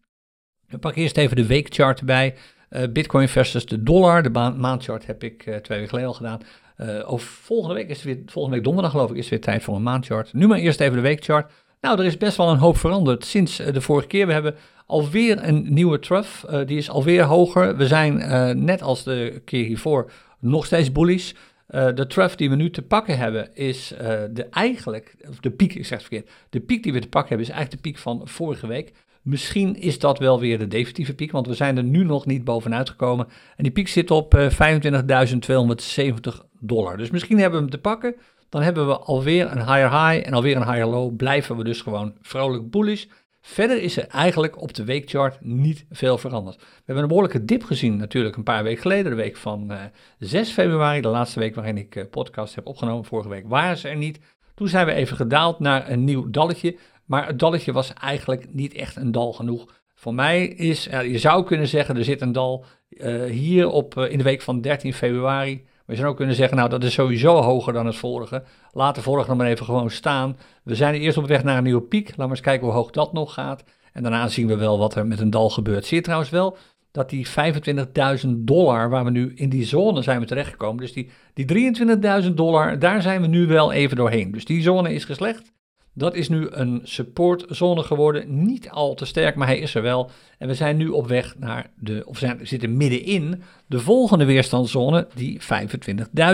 We 0.70 0.78
pakken 0.78 1.02
eerst 1.02 1.18
even 1.18 1.36
de 1.36 1.46
weekchart 1.46 2.00
erbij. 2.00 2.36
Uh, 2.70 2.84
Bitcoin 2.90 3.28
versus 3.28 3.66
de 3.66 3.84
dollar. 3.84 4.24
De 4.24 4.30
maandchart 4.58 5.06
heb 5.06 5.24
ik 5.24 5.42
twee 5.42 5.62
weken 5.68 5.88
geleden 5.88 6.08
al 6.08 6.14
gedaan. 6.14 6.40
of 7.06 7.24
volgende 7.24 7.76
week 7.76 7.90
is 7.90 8.04
weer, 8.04 8.18
volgende 8.26 8.56
week 8.56 8.66
donderdag 8.66 8.92
geloof 8.92 9.10
ik, 9.12 9.18
is 9.18 9.30
weer 9.30 9.42
tijd 9.42 9.64
voor 9.64 9.76
een 9.76 9.84
maandchart. 9.84 10.34
Nu 10.34 10.48
maar 10.48 10.58
eerst 10.58 10.80
even 10.80 10.96
de 10.96 11.02
weekchart. 11.02 11.52
Nou, 11.82 12.00
er 12.00 12.06
is 12.06 12.18
best 12.18 12.38
wel 12.38 12.50
een 12.50 12.58
hoop 12.58 12.78
veranderd 12.78 13.26
sinds 13.26 13.58
de 13.58 13.82
vorige 13.82 14.08
keer. 14.08 14.28
We 14.28 14.34
hebben 14.34 14.56
alweer 14.86 15.44
een 15.44 15.74
nieuwe 15.74 16.00
trough. 16.00 16.66
die 16.66 16.78
is 16.78 16.90
alweer 16.90 17.24
hoger. 17.24 17.78
We 17.78 17.88
zijn 17.88 18.16
net 18.66 18.82
als 18.82 19.04
de 19.04 19.42
keer 19.46 19.66
hiervoor 19.66 20.12
nog 20.40 20.66
steeds 20.66 20.92
bullish. 20.92 21.32
Uh, 21.70 21.88
de 21.96 22.08
trough 22.08 22.36
die 22.36 22.50
we 22.50 22.56
nu 22.56 22.70
te 22.70 22.82
pakken 22.82 23.18
hebben 23.18 23.56
is 23.56 23.92
uh, 23.92 24.00
de 24.32 24.48
eigenlijk, 24.52 25.16
of 25.30 25.40
de 25.40 25.52
piek, 25.52 25.76
ik 25.76 25.86
zeg 25.86 25.98
het 25.98 26.08
verkeerd, 26.08 26.30
de 26.50 26.60
piek 26.60 26.84
die 26.84 26.94
we 26.94 27.00
te 27.00 27.10
pakken 27.10 27.30
hebben 27.30 27.48
is 27.48 27.54
eigenlijk 27.54 27.84
de 27.84 27.90
piek 27.90 28.00
van 28.02 28.22
vorige 28.28 28.68
week. 28.68 28.94
Misschien 29.22 29.76
is 29.76 30.00
dat 30.00 30.20
wel 30.20 30.40
weer 30.40 30.60
de 30.60 30.68
definitieve 30.68 31.14
piek, 31.14 31.32
want 31.32 31.48
we 31.48 31.54
zijn 31.54 31.78
er 31.78 31.84
nu 31.84 32.04
nog 32.04 32.26
niet 32.26 32.44
bovenuit 32.44 32.90
gekomen. 32.90 33.28
En 33.56 33.64
die 33.64 33.72
piek 33.72 33.88
zit 33.88 34.12
op 34.12 34.36
uh, 34.36 34.46
eh, 34.46 36.14
25.270 36.14 36.48
dollar. 36.60 36.98
Dus 36.98 37.10
misschien 37.10 37.40
hebben 37.40 37.60
we 37.60 37.66
hem 37.66 37.74
te 37.74 37.82
pakken. 37.82 38.16
Dan 38.50 38.62
hebben 38.62 38.88
we 38.88 38.98
alweer 38.98 39.52
een 39.52 39.58
higher 39.58 39.90
high 39.90 40.28
en 40.28 40.34
alweer 40.34 40.56
een 40.56 40.72
higher 40.72 40.88
low. 40.88 41.16
Blijven 41.16 41.58
we 41.58 41.64
dus 41.64 41.82
gewoon 41.82 42.14
vrolijk 42.22 42.70
bullish. 42.70 43.06
Verder 43.42 43.82
is 43.82 43.98
er 43.98 44.08
eigenlijk 44.08 44.62
op 44.62 44.74
de 44.74 44.84
weekchart 44.84 45.42
niet 45.42 45.86
veel 45.90 46.18
veranderd. 46.18 46.56
We 46.58 46.64
hebben 46.76 47.04
een 47.04 47.10
behoorlijke 47.10 47.46
dip 47.46 47.64
gezien 47.64 47.98
natuurlijk 47.98 48.36
een 48.36 48.44
paar 48.44 48.64
weken 48.64 48.82
geleden, 48.82 49.12
de 49.12 49.18
week 49.18 49.38
van 49.38 49.72
uh, 49.72 49.84
eh, 49.84 49.90
6 50.20 50.52
februari, 50.52 51.02
de 51.02 51.08
laatste 51.08 51.40
week 51.40 51.56
waarin 51.56 51.78
ik 51.78 51.96
uh, 51.96 52.04
podcast 52.12 52.56
heb 52.56 52.66
opgenomen. 52.68 53.06
Vorige 53.06 53.30
week 53.30 53.48
waren 53.48 53.78
ze 53.78 53.88
er 53.88 53.96
niet. 53.96 54.20
Toen 54.56 54.68
zijn 54.68 54.86
we 54.86 54.92
even 54.92 55.16
gedaald 55.16 55.60
naar 55.60 55.90
een 55.90 56.04
nieuw 56.04 56.30
dalletje, 56.30 56.78
maar 57.10 57.28
het 57.28 57.40
dalletje 57.40 57.72
was 57.72 57.94
eigenlijk 57.94 58.46
niet 58.54 58.74
echt 58.74 58.96
een 58.96 59.12
dal 59.12 59.34
genoeg. 59.34 59.66
Voor 59.96 60.14
mij 60.14 60.48
is, 60.48 60.84
je 60.84 61.18
zou 61.18 61.44
kunnen 61.44 61.68
zeggen, 61.68 61.98
er 61.98 62.04
zit 62.04 62.22
een 62.22 62.32
dal 62.32 62.66
uh, 62.90 63.24
hier 63.24 63.70
op, 63.70 63.98
in 63.98 64.18
de 64.18 64.24
week 64.24 64.42
van 64.42 64.62
13 64.62 64.94
februari 64.94 65.66
we 65.90 65.96
zouden 65.96 66.08
ook 66.08 66.18
kunnen 66.18 66.36
zeggen, 66.36 66.58
nou 66.58 66.70
dat 66.70 66.84
is 66.84 66.94
sowieso 66.94 67.42
hoger 67.42 67.74
dan 67.74 67.86
het 67.86 67.96
vorige. 67.96 68.44
Laat 68.72 68.96
de 68.96 69.02
vorige 69.02 69.30
nog 69.30 69.38
maar 69.38 69.48
even 69.48 69.66
gewoon 69.66 69.90
staan. 69.90 70.38
We 70.64 70.76
zijn 70.76 70.96
eerst 70.96 71.18
op 71.18 71.28
weg 71.28 71.44
naar 71.44 71.58
een 71.58 71.64
nieuwe 71.64 71.82
piek. 71.82 72.08
Laten 72.08 72.24
we 72.24 72.30
eens 72.30 72.40
kijken 72.40 72.66
hoe 72.66 72.76
hoog 72.76 72.92
dat 72.92 73.14
nog 73.14 73.34
gaat. 73.34 73.64
En 73.94 74.02
daarna 74.02 74.28
zien 74.28 74.48
we 74.48 74.56
wel 74.56 74.78
wat 74.78 74.96
er 74.96 75.08
met 75.08 75.20
een 75.20 75.30
dal 75.30 75.50
gebeurt. 75.50 75.86
Zie 75.86 75.98
je 75.98 76.04
trouwens 76.04 76.30
wel 76.30 76.58
dat 76.92 77.10
die 77.10 77.28
25.000 78.24 78.30
dollar, 78.38 78.90
waar 78.90 79.04
we 79.04 79.10
nu 79.10 79.32
in 79.36 79.50
die 79.50 79.66
zone 79.66 80.02
zijn 80.02 80.20
we 80.20 80.26
terechtgekomen. 80.26 80.82
Dus 80.82 80.94
die, 80.94 81.10
die 81.34 81.74
23.000 82.24 82.34
dollar, 82.34 82.80
daar 82.80 83.02
zijn 83.02 83.22
we 83.22 83.28
nu 83.28 83.48
wel 83.48 83.72
even 83.72 83.98
doorheen. 83.98 84.32
Dus 84.32 84.46
die 84.46 84.62
zone 84.62 84.94
is 84.94 85.06
geslecht. 85.06 85.52
Dat 85.94 86.16
is 86.16 86.30
nu 86.30 86.48
een 86.50 86.82
supportzone 86.84 87.84
geworden. 87.84 88.46
Niet 88.46 88.70
al 88.70 88.94
te 88.94 89.06
sterk, 89.06 89.36
maar 89.36 89.48
hij 89.48 89.60
is 89.60 89.76
er 89.76 89.82
wel. 89.82 90.10
En 90.38 90.48
we 90.48 90.54
zijn 90.54 90.78
nu 90.78 90.88
op 90.88 91.08
weg 91.08 91.36
naar 91.38 91.70
de, 91.76 92.04
of 92.06 92.18
zijn, 92.18 92.48
zitten 92.48 92.78
middenin 92.78 93.42
de 93.68 93.80
volgende 93.80 94.26
weerstandszone, 94.26 95.08
die 95.16 95.40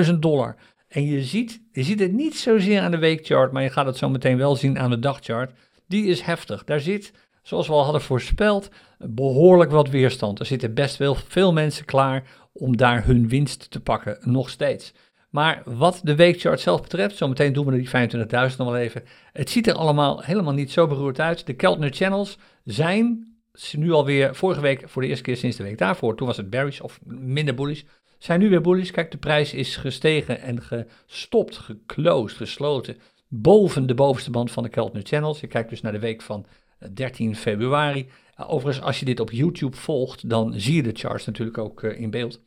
25.000 0.05 0.13
dollar. 0.19 0.55
En 0.87 1.05
je 1.05 1.23
ziet, 1.23 1.61
je 1.71 1.83
ziet 1.83 1.99
het 1.99 2.11
niet 2.13 2.37
zozeer 2.37 2.81
aan 2.81 2.91
de 2.91 2.97
weekchart, 2.97 3.51
maar 3.51 3.63
je 3.63 3.69
gaat 3.69 3.85
het 3.85 3.97
zo 3.97 4.09
meteen 4.09 4.37
wel 4.37 4.55
zien 4.55 4.79
aan 4.79 4.89
de 4.89 4.99
dagchart. 4.99 5.51
Die 5.87 6.05
is 6.05 6.21
heftig. 6.21 6.63
Daar 6.63 6.79
zit, 6.79 7.13
zoals 7.41 7.67
we 7.67 7.73
al 7.73 7.83
hadden 7.83 8.01
voorspeld, 8.01 8.69
behoorlijk 8.97 9.71
wat 9.71 9.89
weerstand. 9.89 10.39
Er 10.39 10.45
zitten 10.45 10.73
best 10.73 10.97
wel 10.97 11.15
veel 11.15 11.53
mensen 11.53 11.85
klaar 11.85 12.23
om 12.53 12.77
daar 12.77 13.05
hun 13.05 13.27
winst 13.27 13.71
te 13.71 13.79
pakken, 13.79 14.17
nog 14.21 14.49
steeds. 14.49 14.93
Maar 15.35 15.61
wat 15.65 16.01
de 16.03 16.15
weekchart 16.15 16.59
zelf 16.59 16.81
betreft, 16.81 17.17
zometeen 17.17 17.53
doen 17.53 17.65
we 17.65 17.77
die 17.77 18.09
25.000 18.51 18.57
nog 18.57 18.67
wel 18.67 18.77
even. 18.77 19.03
Het 19.33 19.49
ziet 19.49 19.67
er 19.67 19.73
allemaal 19.73 20.21
helemaal 20.21 20.53
niet 20.53 20.71
zo 20.71 20.87
beroerd 20.87 21.19
uit. 21.19 21.45
De 21.45 21.53
Keltner 21.53 21.93
Channels 21.93 22.37
zijn 22.63 23.35
nu 23.71 23.91
alweer 23.91 24.35
vorige 24.35 24.61
week 24.61 24.89
voor 24.89 25.01
de 25.01 25.07
eerste 25.07 25.23
keer 25.23 25.37
sinds 25.37 25.57
de 25.57 25.63
week 25.63 25.77
daarvoor. 25.77 26.15
Toen 26.15 26.27
was 26.27 26.37
het 26.37 26.49
bearish 26.49 26.79
of 26.79 26.99
minder 27.05 27.55
bullish. 27.55 27.81
Zijn 28.17 28.39
nu 28.39 28.49
weer 28.49 28.61
bullish. 28.61 28.91
Kijk, 28.91 29.11
de 29.11 29.17
prijs 29.17 29.53
is 29.53 29.75
gestegen 29.75 30.41
en 30.41 30.61
gestopt, 30.61 31.57
geclosed, 31.57 32.37
gesloten. 32.37 32.97
Boven 33.27 33.87
de 33.87 33.93
bovenste 33.93 34.31
band 34.31 34.51
van 34.51 34.63
de 34.63 34.69
Keltner 34.69 35.03
Channels. 35.05 35.39
Je 35.39 35.47
kijkt 35.47 35.69
dus 35.69 35.81
naar 35.81 35.91
de 35.91 35.99
week 35.99 36.21
van 36.21 36.45
13 36.93 37.31
eh, 37.31 37.37
februari. 37.37 38.09
Overigens, 38.47 38.85
als 38.85 38.99
je 38.99 39.05
dit 39.05 39.19
op 39.19 39.31
YouTube 39.31 39.77
volgt, 39.77 40.29
dan 40.29 40.53
zie 40.59 40.75
je 40.75 40.83
de 40.83 40.99
charts 40.99 41.25
natuurlijk 41.25 41.57
ook 41.57 41.83
eh, 41.83 41.99
in 41.99 42.09
beeld. 42.09 42.39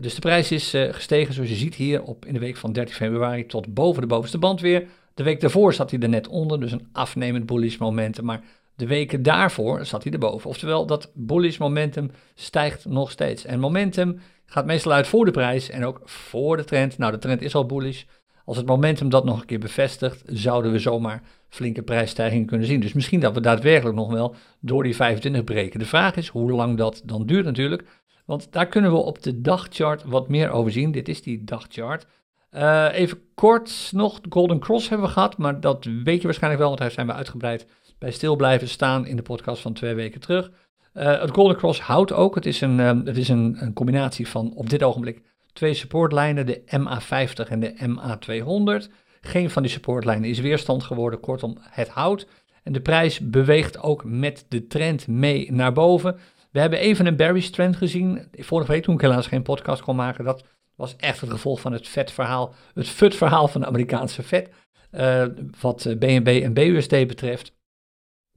Dus 0.00 0.14
de 0.14 0.20
prijs 0.20 0.52
is 0.52 0.74
uh, 0.74 0.92
gestegen, 0.92 1.34
zoals 1.34 1.48
je 1.48 1.54
ziet 1.54 1.74
hier, 1.74 2.02
op, 2.02 2.24
in 2.26 2.32
de 2.32 2.38
week 2.38 2.56
van 2.56 2.72
13 2.72 2.94
februari 2.94 3.46
tot 3.46 3.74
boven 3.74 4.00
de 4.00 4.08
bovenste 4.08 4.38
band 4.38 4.60
weer. 4.60 4.86
De 5.14 5.22
week 5.22 5.40
daarvoor 5.40 5.72
zat 5.74 5.90
hij 5.90 6.00
er 6.00 6.08
net 6.08 6.28
onder, 6.28 6.60
dus 6.60 6.72
een 6.72 6.88
afnemend 6.92 7.46
bullish 7.46 7.76
moment. 7.76 8.22
Maar 8.22 8.40
De 8.74 8.86
weken 8.86 9.22
daarvoor 9.22 9.86
zat 9.86 10.02
hij 10.02 10.12
erboven. 10.12 10.50
Oftewel, 10.50 10.86
dat 10.86 11.10
bullish 11.14 11.58
momentum 11.58 12.10
stijgt 12.34 12.84
nog 12.84 13.10
steeds. 13.10 13.44
En 13.44 13.60
momentum 13.60 14.20
gaat 14.46 14.66
meestal 14.66 14.92
uit 14.92 15.06
voor 15.06 15.24
de 15.24 15.30
prijs 15.30 15.70
en 15.70 15.84
ook 15.84 16.00
voor 16.04 16.56
de 16.56 16.64
trend. 16.64 16.98
Nou, 16.98 17.12
de 17.12 17.18
trend 17.18 17.42
is 17.42 17.54
al 17.54 17.66
bullish. 17.66 18.02
Als 18.44 18.56
het 18.56 18.66
momentum 18.66 19.08
dat 19.08 19.24
nog 19.24 19.40
een 19.40 19.46
keer 19.46 19.58
bevestigt, 19.58 20.22
zouden 20.26 20.72
we 20.72 20.78
zomaar 20.78 21.22
flinke 21.48 21.82
prijsstijgingen 21.82 22.46
kunnen 22.46 22.66
zien. 22.66 22.80
Dus 22.80 22.92
misschien 22.92 23.20
dat 23.20 23.34
we 23.34 23.40
daadwerkelijk 23.40 23.96
nog 23.96 24.12
wel 24.12 24.34
door 24.60 24.82
die 24.82 24.96
25 24.96 25.44
breken. 25.44 25.78
De 25.78 25.86
vraag 25.86 26.16
is 26.16 26.28
hoe 26.28 26.52
lang 26.52 26.76
dat 26.76 27.02
dan 27.04 27.26
duurt 27.26 27.44
natuurlijk. 27.44 27.84
Want 28.26 28.52
daar 28.52 28.66
kunnen 28.66 28.90
we 28.90 28.96
op 28.96 29.22
de 29.22 29.40
dagchart 29.40 30.04
wat 30.04 30.28
meer 30.28 30.50
over 30.50 30.72
zien. 30.72 30.92
Dit 30.92 31.08
is 31.08 31.22
die 31.22 31.44
dagchart. 31.44 32.06
Uh, 32.52 32.88
even 32.92 33.18
kort 33.34 33.90
nog, 33.92 34.20
Golden 34.28 34.58
Cross 34.58 34.88
hebben 34.88 35.06
we 35.06 35.12
gehad, 35.12 35.38
maar 35.38 35.60
dat 35.60 35.84
weet 35.84 36.20
je 36.20 36.26
waarschijnlijk 36.26 36.60
wel, 36.60 36.68
want 36.68 36.80
daar 36.80 36.90
zijn 36.90 37.06
we 37.06 37.12
uitgebreid 37.12 37.66
bij 37.98 38.10
stil 38.10 38.36
blijven 38.36 38.68
staan 38.68 39.06
in 39.06 39.16
de 39.16 39.22
podcast 39.22 39.62
van 39.62 39.72
twee 39.72 39.94
weken 39.94 40.20
terug. 40.20 40.50
Uh, 40.94 41.20
het 41.20 41.30
Golden 41.30 41.56
Cross 41.56 41.80
houdt 41.80 42.12
ook, 42.12 42.34
het 42.34 42.46
is, 42.46 42.60
een, 42.60 42.80
um, 42.80 43.06
het 43.06 43.16
is 43.16 43.28
een, 43.28 43.56
een, 43.58 43.72
combinatie 43.72 44.28
van 44.28 44.52
op 44.54 44.70
dit 44.70 44.82
ogenblik 44.82 45.22
twee 45.52 45.74
supportlijnen, 45.74 46.46
de 46.46 46.62
MA50 46.66 47.48
en 47.48 47.60
de 47.60 47.74
MA200. 47.88 48.92
Geen 49.20 49.50
van 49.50 49.62
die 49.62 49.70
supportlijnen 49.70 50.28
is 50.28 50.38
weerstand 50.38 50.82
geworden, 50.82 51.20
kortom 51.20 51.56
het 51.60 51.88
houdt. 51.88 52.26
En 52.62 52.72
de 52.72 52.80
prijs 52.80 53.20
beweegt 53.20 53.82
ook 53.82 54.04
met 54.04 54.46
de 54.48 54.66
trend 54.66 55.06
mee 55.06 55.52
naar 55.52 55.72
boven. 55.72 56.18
We 56.56 56.62
hebben 56.62 56.78
even 56.80 57.06
een 57.06 57.16
bearish 57.16 57.48
trend 57.48 57.76
gezien. 57.76 58.28
Vorige 58.32 58.72
week 58.72 58.82
toen 58.82 58.94
ik 58.94 59.00
helaas 59.00 59.26
geen 59.26 59.42
podcast 59.42 59.82
kon 59.82 59.96
maken, 59.96 60.24
dat 60.24 60.44
was 60.74 60.96
echt 60.96 61.20
het 61.20 61.30
gevolg 61.30 61.60
van 61.60 61.72
het 61.72 61.88
vet-verhaal, 61.88 62.54
het 62.74 62.88
FUT-verhaal 62.88 63.48
van 63.48 63.60
de 63.60 63.66
Amerikaanse 63.66 64.22
vet. 64.22 64.50
Uh, 64.92 65.24
wat 65.60 65.94
BNB 65.98 66.40
en 66.42 66.52
BUSD 66.52 66.90
betreft. 66.90 67.52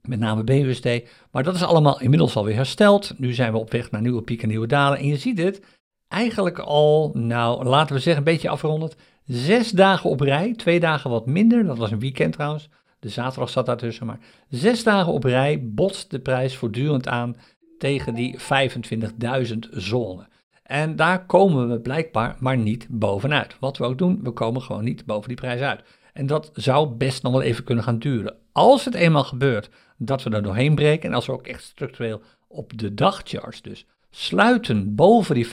Met 0.02 0.18
name 0.18 0.44
BUSD. 0.44 0.88
Maar 1.30 1.42
dat 1.42 1.54
is 1.54 1.62
allemaal 1.62 2.00
inmiddels 2.00 2.36
alweer 2.36 2.54
hersteld. 2.54 3.14
Nu 3.18 3.32
zijn 3.32 3.52
we 3.52 3.58
op 3.58 3.72
weg 3.72 3.90
naar 3.90 4.00
nieuwe 4.00 4.22
pieken, 4.22 4.48
nieuwe 4.48 4.66
dalen. 4.66 4.98
En 4.98 5.06
je 5.06 5.16
ziet 5.16 5.38
het 5.38 5.62
eigenlijk 6.08 6.58
al, 6.58 7.10
nou 7.14 7.64
laten 7.64 7.94
we 7.94 8.00
zeggen, 8.00 8.26
een 8.26 8.32
beetje 8.32 8.48
afgerond. 8.48 8.96
Zes 9.24 9.70
dagen 9.70 10.10
op 10.10 10.20
rij, 10.20 10.54
twee 10.56 10.80
dagen 10.80 11.10
wat 11.10 11.26
minder. 11.26 11.64
Dat 11.64 11.78
was 11.78 11.90
een 11.90 11.98
weekend 11.98 12.32
trouwens. 12.32 12.68
De 12.98 13.08
zaterdag 13.08 13.50
zat 13.50 13.66
daartussen. 13.66 14.06
Maar 14.06 14.20
zes 14.48 14.82
dagen 14.82 15.12
op 15.12 15.24
rij 15.24 15.60
botst 15.64 16.10
de 16.10 16.20
prijs 16.20 16.56
voortdurend 16.56 17.08
aan 17.08 17.36
tegen 17.80 18.14
die 18.14 18.38
25.000 18.38 19.58
zone. 19.70 20.28
En 20.62 20.96
daar 20.96 21.26
komen 21.26 21.68
we 21.68 21.80
blijkbaar 21.80 22.36
maar 22.38 22.58
niet 22.58 22.86
bovenuit. 22.90 23.56
Wat 23.60 23.78
we 23.78 23.84
ook 23.84 23.98
doen, 23.98 24.20
we 24.22 24.30
komen 24.30 24.62
gewoon 24.62 24.84
niet 24.84 25.04
boven 25.04 25.28
die 25.28 25.36
prijs 25.36 25.60
uit. 25.60 25.82
En 26.12 26.26
dat 26.26 26.50
zou 26.54 26.88
best 26.88 27.22
nog 27.22 27.32
wel 27.32 27.42
even 27.42 27.64
kunnen 27.64 27.84
gaan 27.84 27.98
duren. 27.98 28.36
Als 28.52 28.84
het 28.84 28.94
eenmaal 28.94 29.24
gebeurt 29.24 29.70
dat 29.96 30.22
we 30.22 30.30
er 30.30 30.42
doorheen 30.42 30.74
breken 30.74 31.08
en 31.08 31.14
als 31.14 31.26
we 31.26 31.32
ook 31.32 31.46
echt 31.46 31.62
structureel 31.62 32.22
op 32.48 32.78
de 32.78 32.94
dagcharts 32.94 33.62
dus 33.62 33.86
sluiten 34.10 34.94
boven 34.94 35.34
die 35.34 35.46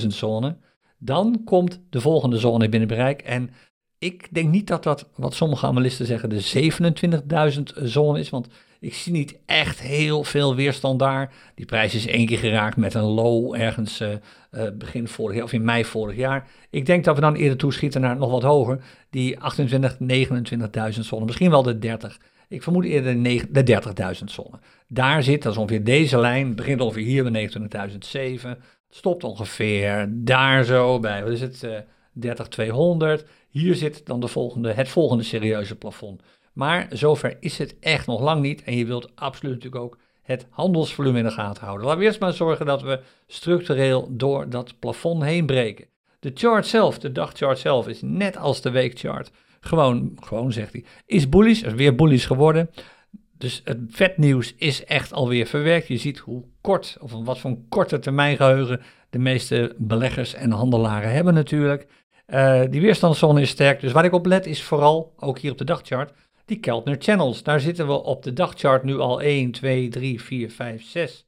25.000 0.00 0.06
zone, 0.06 0.56
dan 0.98 1.40
komt 1.44 1.80
de 1.90 2.00
volgende 2.00 2.38
zone 2.38 2.68
binnen 2.68 2.88
bereik. 2.88 3.22
En 3.22 3.50
ik 3.98 4.34
denk 4.34 4.50
niet 4.50 4.66
dat 4.66 4.82
dat, 4.82 5.08
wat 5.16 5.34
sommige 5.34 5.66
analisten 5.66 6.06
zeggen, 6.06 6.28
de 6.28 6.72
27.000 7.80 7.84
zone 7.84 8.18
is, 8.18 8.30
want 8.30 8.48
ik 8.80 8.94
zie 8.94 9.12
niet 9.12 9.38
echt 9.46 9.80
heel 9.80 10.24
veel 10.24 10.54
weerstand 10.54 10.98
daar. 10.98 11.32
Die 11.54 11.66
prijs 11.66 11.94
is 11.94 12.06
één 12.06 12.26
keer 12.26 12.38
geraakt 12.38 12.76
met 12.76 12.94
een 12.94 13.02
low 13.02 13.54
ergens 13.54 14.00
uh, 14.00 14.08
uh, 14.50 14.62
begin 14.74 15.08
vorig 15.08 15.34
jaar 15.34 15.44
of 15.44 15.52
in 15.52 15.64
mei 15.64 15.84
vorig 15.84 16.16
jaar. 16.16 16.48
Ik 16.70 16.86
denk 16.86 17.04
dat 17.04 17.14
we 17.14 17.20
dan 17.20 17.34
eerder 17.34 17.58
toeschieten 17.58 18.00
naar 18.00 18.16
nog 18.16 18.30
wat 18.30 18.42
hoger, 18.42 18.82
die 19.10 19.40
28, 19.40 19.96
29.000 20.94 21.00
zone, 21.00 21.24
misschien 21.24 21.50
wel 21.50 21.62
de 21.62 21.78
30. 21.78 22.18
Ik 22.48 22.62
vermoed 22.62 22.84
eerder 22.84 23.22
de, 23.22 23.62
de 23.62 23.82
30.000 24.18 24.24
zone. 24.24 24.58
Daar 24.88 25.22
zit, 25.22 25.42
dat 25.42 25.52
is 25.52 25.58
ongeveer 25.58 25.84
deze 25.84 26.18
lijn, 26.18 26.54
begint 26.54 26.80
ongeveer 26.80 27.04
hier 27.04 27.30
bij 27.30 27.50
29.007, 28.48 28.48
stopt 28.88 29.24
ongeveer 29.24 30.08
daar 30.10 30.64
zo 30.64 31.00
bij, 31.00 31.22
wat 31.22 31.32
is 31.32 31.40
het, 31.40 31.62
uh, 31.62 31.78
30.200. 33.20 33.26
Hier 33.48 33.74
zit 33.74 34.06
dan 34.06 34.20
de 34.20 34.28
volgende, 34.28 34.72
het 34.72 34.88
volgende 34.88 35.22
serieuze 35.22 35.76
plafond. 35.76 36.22
Maar 36.52 36.86
zover 36.90 37.36
is 37.40 37.58
het 37.58 37.78
echt 37.80 38.06
nog 38.06 38.20
lang 38.20 38.42
niet. 38.42 38.62
En 38.62 38.76
je 38.76 38.86
wilt 38.86 39.16
absoluut 39.16 39.54
natuurlijk 39.54 39.82
ook 39.82 39.98
het 40.22 40.46
handelsvolume 40.50 41.18
in 41.18 41.24
de 41.24 41.30
gaten 41.30 41.64
houden. 41.64 41.86
Laten 41.86 42.00
we 42.00 42.06
eerst 42.06 42.20
maar 42.20 42.32
zorgen 42.32 42.66
dat 42.66 42.82
we 42.82 43.00
structureel 43.26 44.08
door 44.10 44.48
dat 44.48 44.78
plafond 44.78 45.22
heen 45.22 45.46
breken. 45.46 45.86
De 46.20 46.30
chart 46.34 46.66
zelf, 46.66 46.98
de 46.98 47.12
dagchart 47.12 47.58
zelf, 47.58 47.88
is 47.88 48.00
net 48.02 48.36
als 48.36 48.60
de 48.60 48.70
weekchart. 48.70 49.30
Gewoon, 49.60 50.16
gewoon 50.20 50.52
zegt 50.52 50.72
hij, 50.72 50.84
is 51.06 51.28
bullish, 51.28 51.62
is 51.62 51.72
weer 51.72 51.94
bullish 51.94 52.26
geworden. 52.26 52.70
Dus 53.38 53.60
het 53.64 53.78
vetnieuws 53.88 54.54
is 54.56 54.84
echt 54.84 55.12
alweer 55.12 55.46
verwerkt. 55.46 55.86
Je 55.86 55.96
ziet 55.96 56.18
hoe 56.18 56.44
kort, 56.60 56.96
of 57.00 57.12
wat 57.12 57.38
voor 57.38 57.50
een 57.50 57.66
korte 57.68 57.98
termijn 57.98 58.36
geheugen 58.36 58.80
de 59.10 59.18
meeste 59.18 59.74
beleggers 59.78 60.34
en 60.34 60.50
handelaren 60.50 61.12
hebben 61.12 61.34
natuurlijk. 61.34 61.86
Uh, 62.26 62.62
die 62.70 62.80
weerstandszone 62.80 63.40
is 63.40 63.50
sterk. 63.50 63.80
Dus 63.80 63.92
waar 63.92 64.04
ik 64.04 64.12
op 64.12 64.26
let 64.26 64.46
is 64.46 64.62
vooral, 64.62 65.12
ook 65.16 65.38
hier 65.38 65.50
op 65.50 65.58
de 65.58 65.64
dagchart, 65.64 66.12
die 66.50 66.60
Keltner 66.60 66.96
Channels. 66.98 67.42
Daar 67.42 67.60
zitten 67.60 67.86
we 67.86 67.92
op 67.92 68.22
de 68.22 68.32
dagchart 68.32 68.84
nu 68.84 68.98
al 68.98 69.20
1, 69.20 69.50
2, 69.50 69.88
3, 69.88 70.22
4, 70.22 70.50
5, 70.50 70.84
6, 70.84 71.26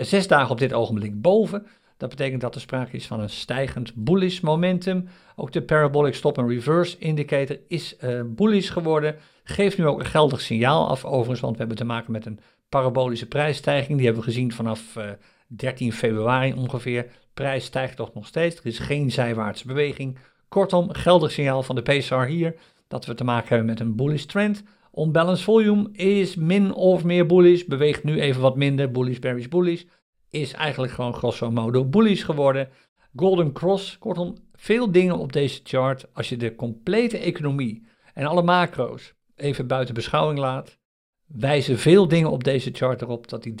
6 0.00 0.26
dagen 0.26 0.50
op 0.50 0.58
dit 0.58 0.72
ogenblik 0.72 1.20
boven. 1.20 1.66
Dat 1.96 2.08
betekent 2.08 2.40
dat 2.40 2.54
er 2.54 2.60
sprake 2.60 2.96
is 2.96 3.06
van 3.06 3.20
een 3.20 3.30
stijgend 3.30 3.94
bullish 3.94 4.40
momentum. 4.40 5.08
Ook 5.36 5.52
de 5.52 5.62
Parabolic 5.62 6.14
Stop 6.14 6.38
and 6.38 6.48
Reverse 6.48 6.98
Indicator 6.98 7.58
is 7.68 7.96
uh, 8.04 8.20
bullish 8.26 8.72
geworden. 8.72 9.16
Geeft 9.44 9.78
nu 9.78 9.86
ook 9.86 9.98
een 9.98 10.06
geldig 10.06 10.40
signaal 10.40 10.88
af 10.88 11.04
overigens, 11.04 11.40
want 11.40 11.52
we 11.52 11.58
hebben 11.58 11.76
te 11.76 11.84
maken 11.84 12.12
met 12.12 12.26
een 12.26 12.40
parabolische 12.68 13.28
prijsstijging. 13.28 13.96
Die 13.96 14.06
hebben 14.06 14.24
we 14.24 14.30
gezien 14.30 14.52
vanaf 14.52 14.96
uh, 14.96 15.04
13 15.46 15.92
februari 15.92 16.52
ongeveer. 16.52 17.06
Prijs 17.34 17.64
stijgt 17.64 17.96
toch 17.96 18.14
nog 18.14 18.26
steeds. 18.26 18.56
Er 18.56 18.66
is 18.66 18.78
geen 18.78 19.10
zijwaartse 19.10 19.66
beweging. 19.66 20.18
Kortom, 20.48 20.92
geldig 20.92 21.30
signaal 21.30 21.62
van 21.62 21.74
de 21.74 21.82
PSR 21.82 22.14
hier 22.14 22.54
dat 22.92 23.06
we 23.06 23.14
te 23.14 23.24
maken 23.24 23.48
hebben 23.48 23.66
met 23.66 23.80
een 23.80 23.96
bullish 23.96 24.24
trend. 24.24 24.62
Unbalanced 24.94 25.44
volume 25.44 25.88
is 25.92 26.36
min 26.36 26.74
of 26.74 27.04
meer 27.04 27.26
bullish, 27.26 27.64
beweegt 27.64 28.04
nu 28.04 28.20
even 28.20 28.40
wat 28.40 28.56
minder, 28.56 28.90
bullish, 28.90 29.18
bearish, 29.18 29.48
bullish. 29.48 29.82
Is 30.30 30.52
eigenlijk 30.52 30.92
gewoon 30.92 31.14
grosso 31.14 31.50
modo 31.50 31.84
bullish 31.84 32.24
geworden. 32.24 32.68
Golden 33.16 33.52
Cross, 33.52 33.98
kortom, 33.98 34.34
veel 34.54 34.90
dingen 34.90 35.18
op 35.18 35.32
deze 35.32 35.60
chart. 35.62 36.14
Als 36.14 36.28
je 36.28 36.36
de 36.36 36.54
complete 36.54 37.18
economie 37.18 37.82
en 38.14 38.26
alle 38.26 38.42
macro's 38.42 39.14
even 39.36 39.66
buiten 39.66 39.94
beschouwing 39.94 40.38
laat, 40.38 40.78
wijzen 41.26 41.78
veel 41.78 42.08
dingen 42.08 42.30
op 42.30 42.44
deze 42.44 42.70
chart 42.72 43.02
erop 43.02 43.28
dat 43.28 43.42
die 43.42 43.54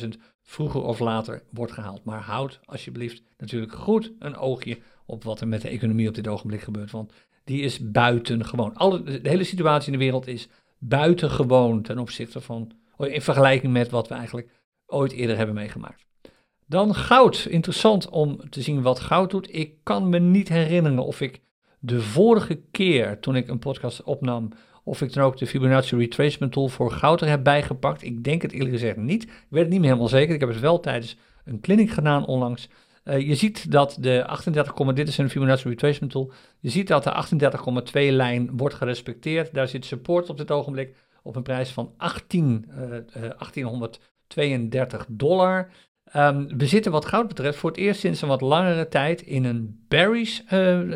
30.000 0.00 0.08
vroeger 0.42 0.82
of 0.82 0.98
later 0.98 1.42
wordt 1.50 1.72
gehaald. 1.72 2.04
Maar 2.04 2.20
houd 2.20 2.60
alsjeblieft 2.64 3.22
natuurlijk 3.36 3.72
goed 3.72 4.12
een 4.18 4.36
oogje 4.36 4.78
op 5.06 5.24
wat 5.24 5.40
er 5.40 5.48
met 5.48 5.62
de 5.62 5.68
economie 5.68 6.08
op 6.08 6.14
dit 6.14 6.28
ogenblik 6.28 6.60
gebeurt. 6.60 6.90
Want 6.90 7.12
die 7.48 7.62
is 7.62 7.90
buitengewoon. 7.90 8.74
Alle, 8.74 9.02
de 9.02 9.28
hele 9.28 9.44
situatie 9.44 9.92
in 9.92 9.98
de 9.98 10.04
wereld 10.04 10.26
is 10.26 10.48
buitengewoon 10.78 11.82
ten 11.82 11.98
opzichte 11.98 12.40
van, 12.40 12.72
in 12.98 13.22
vergelijking 13.22 13.72
met 13.72 13.90
wat 13.90 14.08
we 14.08 14.14
eigenlijk 14.14 14.50
ooit 14.86 15.12
eerder 15.12 15.36
hebben 15.36 15.54
meegemaakt. 15.54 16.06
Dan 16.66 16.94
goud. 16.94 17.46
Interessant 17.50 18.08
om 18.08 18.50
te 18.50 18.62
zien 18.62 18.82
wat 18.82 19.00
goud 19.00 19.30
doet. 19.30 19.54
Ik 19.54 19.74
kan 19.82 20.08
me 20.08 20.18
niet 20.18 20.48
herinneren 20.48 21.04
of 21.04 21.20
ik 21.20 21.40
de 21.78 22.00
vorige 22.02 22.60
keer 22.70 23.20
toen 23.20 23.36
ik 23.36 23.48
een 23.48 23.58
podcast 23.58 24.02
opnam, 24.02 24.48
of 24.84 25.02
ik 25.02 25.12
dan 25.12 25.24
ook 25.24 25.36
de 25.36 25.46
Fibonacci 25.46 25.96
Retracement 25.96 26.52
Tool 26.52 26.68
voor 26.68 26.90
goud 26.90 27.20
er 27.20 27.28
heb 27.28 27.44
bijgepakt. 27.44 28.02
Ik 28.02 28.24
denk 28.24 28.42
het 28.42 28.52
eerlijk 28.52 28.72
gezegd 28.72 28.96
niet. 28.96 29.22
Ik 29.22 29.46
weet 29.48 29.62
het 29.62 29.70
niet 29.70 29.80
meer 29.80 29.88
helemaal 29.88 30.08
zeker. 30.08 30.34
Ik 30.34 30.40
heb 30.40 30.48
het 30.48 30.60
wel 30.60 30.80
tijdens 30.80 31.16
een 31.44 31.60
clinic 31.60 31.90
gedaan 31.90 32.26
onlangs. 32.26 32.68
Uh, 33.08 33.26
je 33.28 33.34
ziet 33.34 33.70
dat 33.70 33.96
de 34.00 34.26
38, 34.26 34.74
dit 34.94 35.08
is 35.08 35.18
een 35.18 35.30
Fibonacci 35.30 35.68
Retracement 35.68 36.12
Tool. 36.12 36.32
Je 36.60 36.70
ziet 36.70 36.88
dat 36.88 37.04
de 37.04 37.12
38,2 37.86 37.92
lijn 37.92 38.56
wordt 38.56 38.74
gerespecteerd. 38.74 39.54
Daar 39.54 39.68
zit 39.68 39.84
support 39.84 40.30
op 40.30 40.36
dit 40.36 40.50
ogenblik 40.50 40.96
op 41.22 41.36
een 41.36 41.42
prijs 41.42 41.70
van 41.70 41.94
18, 41.96 42.64
uh, 42.70 42.76
uh, 42.76 42.90
1832 43.12 45.06
dollar. 45.08 45.70
Um, 46.16 46.58
we 46.58 46.66
zitten 46.66 46.92
wat 46.92 47.04
goud 47.04 47.28
betreft 47.28 47.58
voor 47.58 47.70
het 47.70 47.78
eerst 47.78 48.00
sinds 48.00 48.22
een 48.22 48.28
wat 48.28 48.40
langere 48.40 48.88
tijd 48.88 49.22
in 49.22 49.44
een 49.44 49.84
bearish 49.88 50.40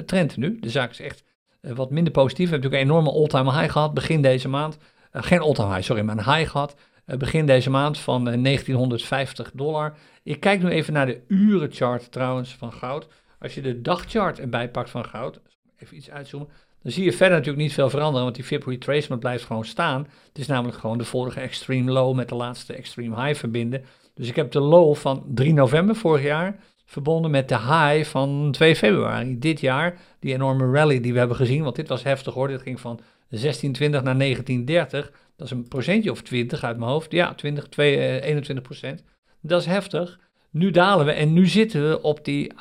trend 0.07 0.37
nu. 0.37 0.59
De 0.61 0.71
zaak 0.71 0.91
is 0.91 1.01
echt 1.01 1.25
wat 1.61 1.91
minder 1.91 2.13
positief. 2.13 2.45
We 2.45 2.51
hebben 2.51 2.71
natuurlijk 2.71 2.83
een 2.83 3.03
enorme 3.03 3.21
all-time 3.21 3.59
high 3.59 3.73
gehad 3.73 3.95
begin 3.95 4.23
deze 4.23 4.49
maand. 4.49 4.79
Geen 5.13 5.41
all-time 5.41 5.75
high, 5.75 5.83
sorry, 5.83 6.03
maar 6.03 6.19
een 6.19 6.35
high 6.35 6.51
gehad. 6.51 6.77
Begin 7.05 7.47
deze 7.47 7.71
maand 7.71 7.99
van 7.99 8.25
1950 8.25 9.51
dollar. 9.55 9.97
Ik 10.23 10.41
kijk 10.41 10.63
nu 10.63 10.69
even 10.69 10.93
naar 10.93 11.07
de 11.07 11.21
urenchart 11.29 12.13
trouwens 12.13 12.55
van 12.55 12.73
goud. 12.73 13.07
Als 13.41 13.55
je 13.55 13.61
de 13.61 13.81
dagchart 13.81 14.39
erbij 14.39 14.71
pakt 14.71 14.91
van 14.91 15.05
goud, 15.05 15.41
even 15.79 15.97
iets 15.97 16.11
uitzoomen, 16.11 16.49
dan 16.83 16.93
zie 16.93 17.05
je 17.05 17.13
verder 17.13 17.37
natuurlijk 17.37 17.65
niet 17.65 17.73
veel 17.73 17.91
veranderen, 17.91 18.23
want 18.23 18.35
die 18.35 18.45
Fib 18.45 18.67
retracement 18.67 19.21
blijft 19.21 19.45
gewoon 19.45 19.65
staan. 19.65 20.07
Het 20.29 20.39
is 20.39 20.47
namelijk 20.47 20.79
gewoon 20.79 20.99
de 20.99 21.05
vorige 21.05 21.41
extreme 21.41 21.91
low 21.91 22.15
met 22.15 22.29
de 22.29 22.35
laatste 22.35 22.73
extreme 22.73 23.25
high 23.25 23.39
verbinden. 23.39 23.85
Dus 24.15 24.29
ik 24.29 24.37
heb 24.37 24.51
de 24.51 24.61
low 24.61 24.95
van 24.95 25.25
3 25.29 25.53
november 25.53 25.97
vorig 25.97 26.23
jaar 26.23 26.57
verbonden 26.85 27.31
met 27.31 27.49
de 27.49 27.59
high 27.59 28.05
van 28.05 28.49
2 28.53 28.77
februari 28.77 29.39
dit 29.39 29.61
jaar. 29.61 29.99
Die 30.21 30.35
enorme 30.35 30.71
rally 30.71 31.01
die 31.01 31.13
we 31.13 31.19
hebben 31.19 31.37
gezien, 31.37 31.63
want 31.63 31.77
dit 31.77 31.89
was 31.89 32.03
heftig 32.03 32.35
hoor. 32.35 32.49
Dit 32.49 32.63
ging 32.63 32.81
van 32.81 33.01
1620 33.29 34.03
naar 34.03 34.19
1930, 34.19 35.13
dat 35.43 35.51
is 35.51 35.59
een 35.59 35.69
procentje 35.69 36.11
of 36.11 36.23
20 36.23 36.65
uit 36.65 36.79
mijn 36.79 36.91
hoofd. 36.91 37.13
Ja, 37.13 37.35
20, 37.35 37.69
2, 37.69 38.21
21 38.23 38.65
procent. 38.65 39.03
Dat 39.41 39.61
is 39.61 39.67
heftig. 39.67 40.19
Nu 40.51 40.71
dalen 40.71 41.07
we 41.07 41.13
en 41.13 41.33
nu 41.33 41.47
zitten 41.47 41.89
we 41.89 42.03
op 42.03 42.25
die 42.25 42.53
38,2 42.53 42.57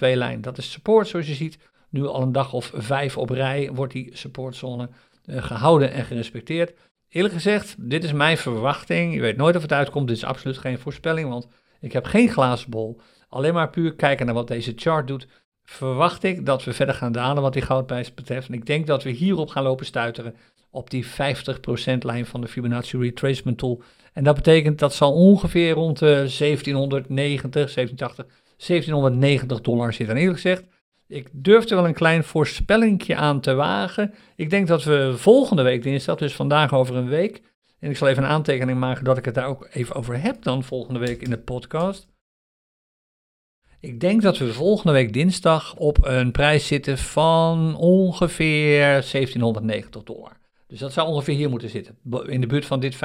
lijn. 0.00 0.40
Dat 0.40 0.58
is 0.58 0.70
support 0.70 1.08
zoals 1.08 1.26
je 1.26 1.34
ziet. 1.34 1.58
Nu 1.90 2.06
al 2.06 2.22
een 2.22 2.32
dag 2.32 2.52
of 2.52 2.72
vijf 2.74 3.16
op 3.16 3.30
rij 3.30 3.70
wordt 3.72 3.92
die 3.92 4.10
supportzone 4.12 4.88
uh, 5.26 5.42
gehouden 5.42 5.92
en 5.92 6.04
gerespecteerd. 6.04 6.72
Eerlijk 7.08 7.34
gezegd, 7.34 7.74
dit 7.78 8.04
is 8.04 8.12
mijn 8.12 8.38
verwachting. 8.38 9.14
Je 9.14 9.20
weet 9.20 9.36
nooit 9.36 9.56
of 9.56 9.62
het 9.62 9.72
uitkomt. 9.72 10.08
Dit 10.08 10.16
is 10.16 10.24
absoluut 10.24 10.58
geen 10.58 10.78
voorspelling, 10.78 11.28
want 11.28 11.48
ik 11.80 11.92
heb 11.92 12.04
geen 12.04 12.28
glazen 12.28 12.70
bol. 12.70 13.00
Alleen 13.28 13.54
maar 13.54 13.70
puur 13.70 13.94
kijken 13.94 14.26
naar 14.26 14.34
wat 14.34 14.48
deze 14.48 14.72
chart 14.76 15.06
doet. 15.06 15.26
Verwacht 15.64 16.22
ik 16.22 16.46
dat 16.46 16.64
we 16.64 16.72
verder 16.72 16.94
gaan 16.94 17.12
dalen 17.12 17.42
wat 17.42 17.52
die 17.52 17.62
goudprijs 17.62 18.14
betreft. 18.14 18.48
En 18.48 18.54
ik 18.54 18.66
denk 18.66 18.86
dat 18.86 19.02
we 19.02 19.10
hierop 19.10 19.48
gaan 19.48 19.62
lopen 19.62 19.86
stuiteren 19.86 20.34
op 20.70 20.90
die 20.90 21.06
50% 21.06 21.08
lijn 21.98 22.26
van 22.26 22.40
de 22.40 22.48
Fibonacci 22.48 22.98
Retracement 22.98 23.58
Tool. 23.58 23.82
En 24.12 24.24
dat 24.24 24.34
betekent 24.34 24.78
dat 24.78 24.94
zal 24.94 25.12
ongeveer 25.12 25.72
rond 25.72 25.98
de 25.98 26.06
1790, 26.06 27.50
1780, 27.50 28.26
1790 28.56 29.60
dollar 29.60 29.92
zitten. 29.92 30.14
En 30.14 30.20
eerlijk 30.20 30.40
gezegd, 30.40 30.64
ik 31.06 31.28
durf 31.32 31.68
er 31.68 31.76
wel 31.76 31.86
een 31.86 31.94
klein 31.94 32.24
voorspellingje 32.24 33.16
aan 33.16 33.40
te 33.40 33.54
wagen. 33.54 34.14
Ik 34.36 34.50
denk 34.50 34.66
dat 34.66 34.84
we 34.84 35.12
volgende 35.16 35.62
week 35.62 35.82
dinsdag, 35.82 36.16
dus 36.16 36.34
vandaag 36.34 36.74
over 36.74 36.96
een 36.96 37.08
week, 37.08 37.42
en 37.78 37.90
ik 37.90 37.96
zal 37.96 38.08
even 38.08 38.22
een 38.22 38.28
aantekening 38.28 38.78
maken 38.78 39.04
dat 39.04 39.18
ik 39.18 39.24
het 39.24 39.34
daar 39.34 39.46
ook 39.46 39.68
even 39.72 39.94
over 39.94 40.20
heb 40.20 40.42
dan 40.42 40.64
volgende 40.64 40.98
week 40.98 41.22
in 41.22 41.30
de 41.30 41.38
podcast. 41.38 42.08
Ik 43.80 44.00
denk 44.00 44.22
dat 44.22 44.38
we 44.38 44.52
volgende 44.52 44.92
week 44.92 45.12
dinsdag 45.12 45.76
op 45.76 46.04
een 46.04 46.32
prijs 46.32 46.66
zitten 46.66 46.98
van 46.98 47.76
ongeveer 47.76 48.80
1790 48.80 50.02
dollar. 50.02 50.36
Dus 50.68 50.78
dat 50.78 50.92
zou 50.92 51.08
ongeveer 51.08 51.34
hier 51.34 51.50
moeten 51.50 51.68
zitten, 51.68 51.98
in 52.26 52.40
de 52.40 52.46
buurt 52.46 52.66
van 52.66 52.80
dit 52.80 52.96
50% 52.96 52.98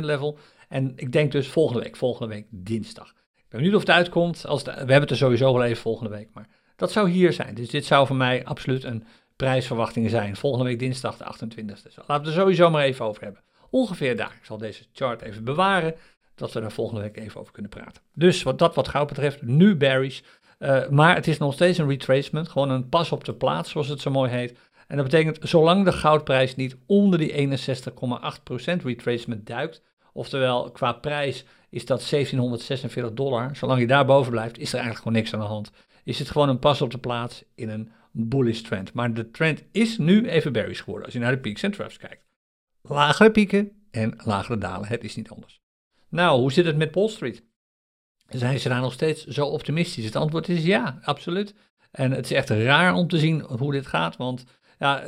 level. 0.00 0.38
En 0.68 0.92
ik 0.96 1.12
denk 1.12 1.32
dus 1.32 1.48
volgende 1.48 1.82
week, 1.82 1.96
volgende 1.96 2.34
week 2.34 2.46
dinsdag. 2.50 3.08
Ik 3.36 3.44
ben 3.48 3.58
benieuwd 3.58 3.74
of 3.74 3.80
het 3.80 3.90
uitkomt. 3.90 4.46
Als 4.46 4.62
we 4.62 4.70
hebben 4.70 5.00
het 5.00 5.10
er 5.10 5.16
sowieso 5.16 5.52
wel 5.52 5.64
even 5.64 5.82
volgende 5.82 6.10
week, 6.10 6.28
maar 6.32 6.48
dat 6.76 6.92
zou 6.92 7.10
hier 7.10 7.32
zijn. 7.32 7.54
Dus 7.54 7.68
dit 7.68 7.84
zou 7.84 8.06
voor 8.06 8.16
mij 8.16 8.44
absoluut 8.44 8.84
een 8.84 9.04
prijsverwachting 9.36 10.10
zijn. 10.10 10.36
Volgende 10.36 10.64
week 10.64 10.78
dinsdag 10.78 11.16
de 11.16 11.24
28e. 11.24 11.64
Dus 11.64 11.96
laten 11.96 12.06
we 12.06 12.12
het 12.12 12.26
er 12.26 12.32
sowieso 12.32 12.70
maar 12.70 12.84
even 12.84 13.04
over 13.04 13.22
hebben. 13.22 13.42
Ongeveer 13.70 14.16
daar. 14.16 14.36
Ik 14.38 14.44
zal 14.44 14.58
deze 14.58 14.84
chart 14.92 15.22
even 15.22 15.44
bewaren, 15.44 15.94
dat 16.34 16.52
we 16.52 16.60
er 16.60 16.72
volgende 16.72 17.00
week 17.00 17.16
even 17.16 17.40
over 17.40 17.52
kunnen 17.52 17.70
praten. 17.70 18.02
Dus 18.14 18.42
wat 18.42 18.58
dat 18.58 18.74
wat 18.74 18.88
goud 18.88 19.06
betreft, 19.06 19.42
nu 19.42 19.76
bearish. 19.76 20.20
Uh, 20.58 20.88
maar 20.88 21.14
het 21.14 21.26
is 21.26 21.38
nog 21.38 21.54
steeds 21.54 21.78
een 21.78 21.88
retracement, 21.88 22.48
gewoon 22.48 22.70
een 22.70 22.88
pas 22.88 23.12
op 23.12 23.24
de 23.24 23.34
plaats, 23.34 23.70
zoals 23.70 23.88
het 23.88 24.00
zo 24.00 24.10
mooi 24.10 24.30
heet. 24.30 24.58
En 24.90 24.96
dat 24.96 25.04
betekent, 25.04 25.38
zolang 25.48 25.84
de 25.84 25.92
goudprijs 25.92 26.56
niet 26.56 26.76
onder 26.86 27.18
die 27.18 27.32
61,8% 27.32 28.82
retracement 28.84 29.46
duikt, 29.46 29.82
oftewel 30.12 30.70
qua 30.70 30.92
prijs 30.92 31.44
is 31.68 31.86
dat 31.86 32.08
1746 32.10 33.12
dollar, 33.12 33.56
zolang 33.56 33.80
je 33.80 33.86
daar 33.86 34.04
boven 34.04 34.30
blijft, 34.30 34.58
is 34.58 34.68
er 34.68 34.78
eigenlijk 34.78 35.02
gewoon 35.02 35.18
niks 35.18 35.34
aan 35.34 35.40
de 35.40 35.46
hand. 35.46 35.70
Is 36.04 36.18
het 36.18 36.30
gewoon 36.30 36.48
een 36.48 36.58
pas 36.58 36.82
op 36.82 36.90
de 36.90 36.98
plaats 36.98 37.44
in 37.54 37.68
een 37.68 37.90
bullish 38.10 38.60
trend. 38.60 38.92
Maar 38.92 39.14
de 39.14 39.30
trend 39.30 39.62
is 39.72 39.98
nu 39.98 40.28
even 40.28 40.52
bearish 40.52 40.78
geworden 40.82 41.04
als 41.04 41.14
je 41.14 41.20
naar 41.20 41.32
de 41.32 41.38
peaks 41.38 41.62
en 41.62 41.70
troughs 41.70 41.96
kijkt. 41.96 42.24
Lagere 42.82 43.30
pieken 43.30 43.72
en 43.90 44.14
lagere 44.24 44.58
dalen, 44.58 44.88
het 44.88 45.04
is 45.04 45.16
niet 45.16 45.30
anders. 45.30 45.60
Nou, 46.08 46.40
hoe 46.40 46.52
zit 46.52 46.66
het 46.66 46.76
met 46.76 46.94
Wall 46.94 47.08
Street? 47.08 47.42
Zijn 48.28 48.60
ze 48.60 48.68
daar 48.68 48.80
nog 48.80 48.92
steeds 48.92 49.26
zo 49.26 49.46
optimistisch? 49.46 50.04
Het 50.04 50.16
antwoord 50.16 50.48
is 50.48 50.64
ja, 50.64 50.98
absoluut. 51.02 51.54
En 51.90 52.10
het 52.10 52.24
is 52.24 52.32
echt 52.32 52.50
raar 52.50 52.94
om 52.94 53.08
te 53.08 53.18
zien 53.18 53.40
hoe 53.40 53.72
dit 53.72 53.86
gaat, 53.86 54.16
want 54.16 54.44
ja, 54.80 55.02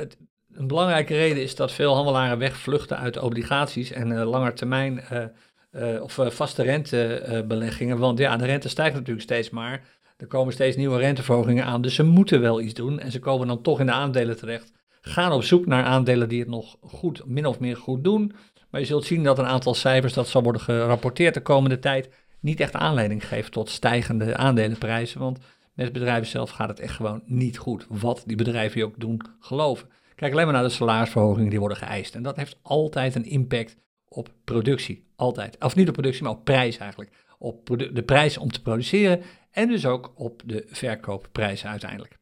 een 0.51 0.67
belangrijke 0.67 1.13
reden 1.13 1.43
is 1.43 1.55
dat 1.55 1.71
veel 1.71 1.95
handelaren 1.95 2.37
wegvluchten 2.37 2.97
uit 2.97 3.19
obligaties 3.19 3.91
en 3.91 4.11
uh, 4.11 4.29
langer 4.29 4.53
termijn 4.53 5.03
uh, 5.11 5.23
uh, 5.71 6.01
of 6.01 6.19
vaste 6.27 6.63
rentebeleggingen. 6.63 7.97
want 7.97 8.19
ja, 8.19 8.37
de 8.37 8.45
rente 8.45 8.69
stijgt 8.69 8.93
natuurlijk 8.93 9.21
steeds 9.21 9.49
maar. 9.49 9.83
Er 10.17 10.27
komen 10.27 10.53
steeds 10.53 10.75
nieuwe 10.75 10.97
renteverhogingen 10.97 11.65
aan, 11.65 11.81
dus 11.81 11.95
ze 11.95 12.03
moeten 12.03 12.41
wel 12.41 12.61
iets 12.61 12.73
doen. 12.73 12.99
En 12.99 13.11
ze 13.11 13.19
komen 13.19 13.47
dan 13.47 13.61
toch 13.61 13.79
in 13.79 13.85
de 13.85 13.91
aandelen 13.91 14.37
terecht. 14.37 14.71
Gaan 15.01 15.31
op 15.31 15.43
zoek 15.43 15.65
naar 15.65 15.83
aandelen 15.83 16.29
die 16.29 16.39
het 16.39 16.49
nog 16.49 16.77
goed, 16.81 17.25
min 17.25 17.45
of 17.45 17.59
meer 17.59 17.77
goed 17.77 18.03
doen. 18.03 18.33
Maar 18.69 18.81
je 18.81 18.87
zult 18.87 19.05
zien 19.05 19.23
dat 19.23 19.39
een 19.39 19.45
aantal 19.45 19.73
cijfers 19.73 20.13
dat 20.13 20.27
zal 20.27 20.43
worden 20.43 20.61
gerapporteerd 20.61 21.33
de 21.33 21.41
komende 21.41 21.79
tijd 21.79 22.09
niet 22.39 22.59
echt 22.59 22.73
aanleiding 22.73 23.27
geeft 23.27 23.51
tot 23.51 23.69
stijgende 23.69 24.37
aandelenprijzen. 24.37 25.19
Want 25.19 25.39
met 25.73 25.93
bedrijven 25.93 26.27
zelf 26.27 26.49
gaat 26.49 26.69
het 26.69 26.79
echt 26.79 26.95
gewoon 26.95 27.21
niet 27.25 27.57
goed. 27.57 27.85
Wat 27.89 28.23
die 28.25 28.37
bedrijven 28.37 28.83
ook 28.83 28.99
doen 28.99 29.21
geloven. 29.39 29.87
Kijk 30.15 30.31
alleen 30.31 30.45
maar 30.45 30.53
naar 30.53 30.63
de 30.63 30.69
salarisverhogingen 30.69 31.49
die 31.49 31.59
worden 31.59 31.77
geëist. 31.77 32.15
En 32.15 32.23
dat 32.23 32.35
heeft 32.35 32.59
altijd 32.61 33.15
een 33.15 33.25
impact 33.25 33.77
op 34.07 34.29
productie. 34.43 35.05
Altijd. 35.15 35.57
Of 35.59 35.75
niet 35.75 35.87
op 35.87 35.93
productie, 35.93 36.23
maar 36.23 36.31
op 36.31 36.43
prijs 36.43 36.77
eigenlijk. 36.77 37.11
Op 37.39 37.77
de 37.93 38.03
prijs 38.05 38.37
om 38.37 38.51
te 38.51 38.61
produceren 38.61 39.21
en 39.51 39.67
dus 39.67 39.85
ook 39.85 40.11
op 40.15 40.41
de 40.45 40.65
verkoopprijzen 40.67 41.69
uiteindelijk. 41.69 42.17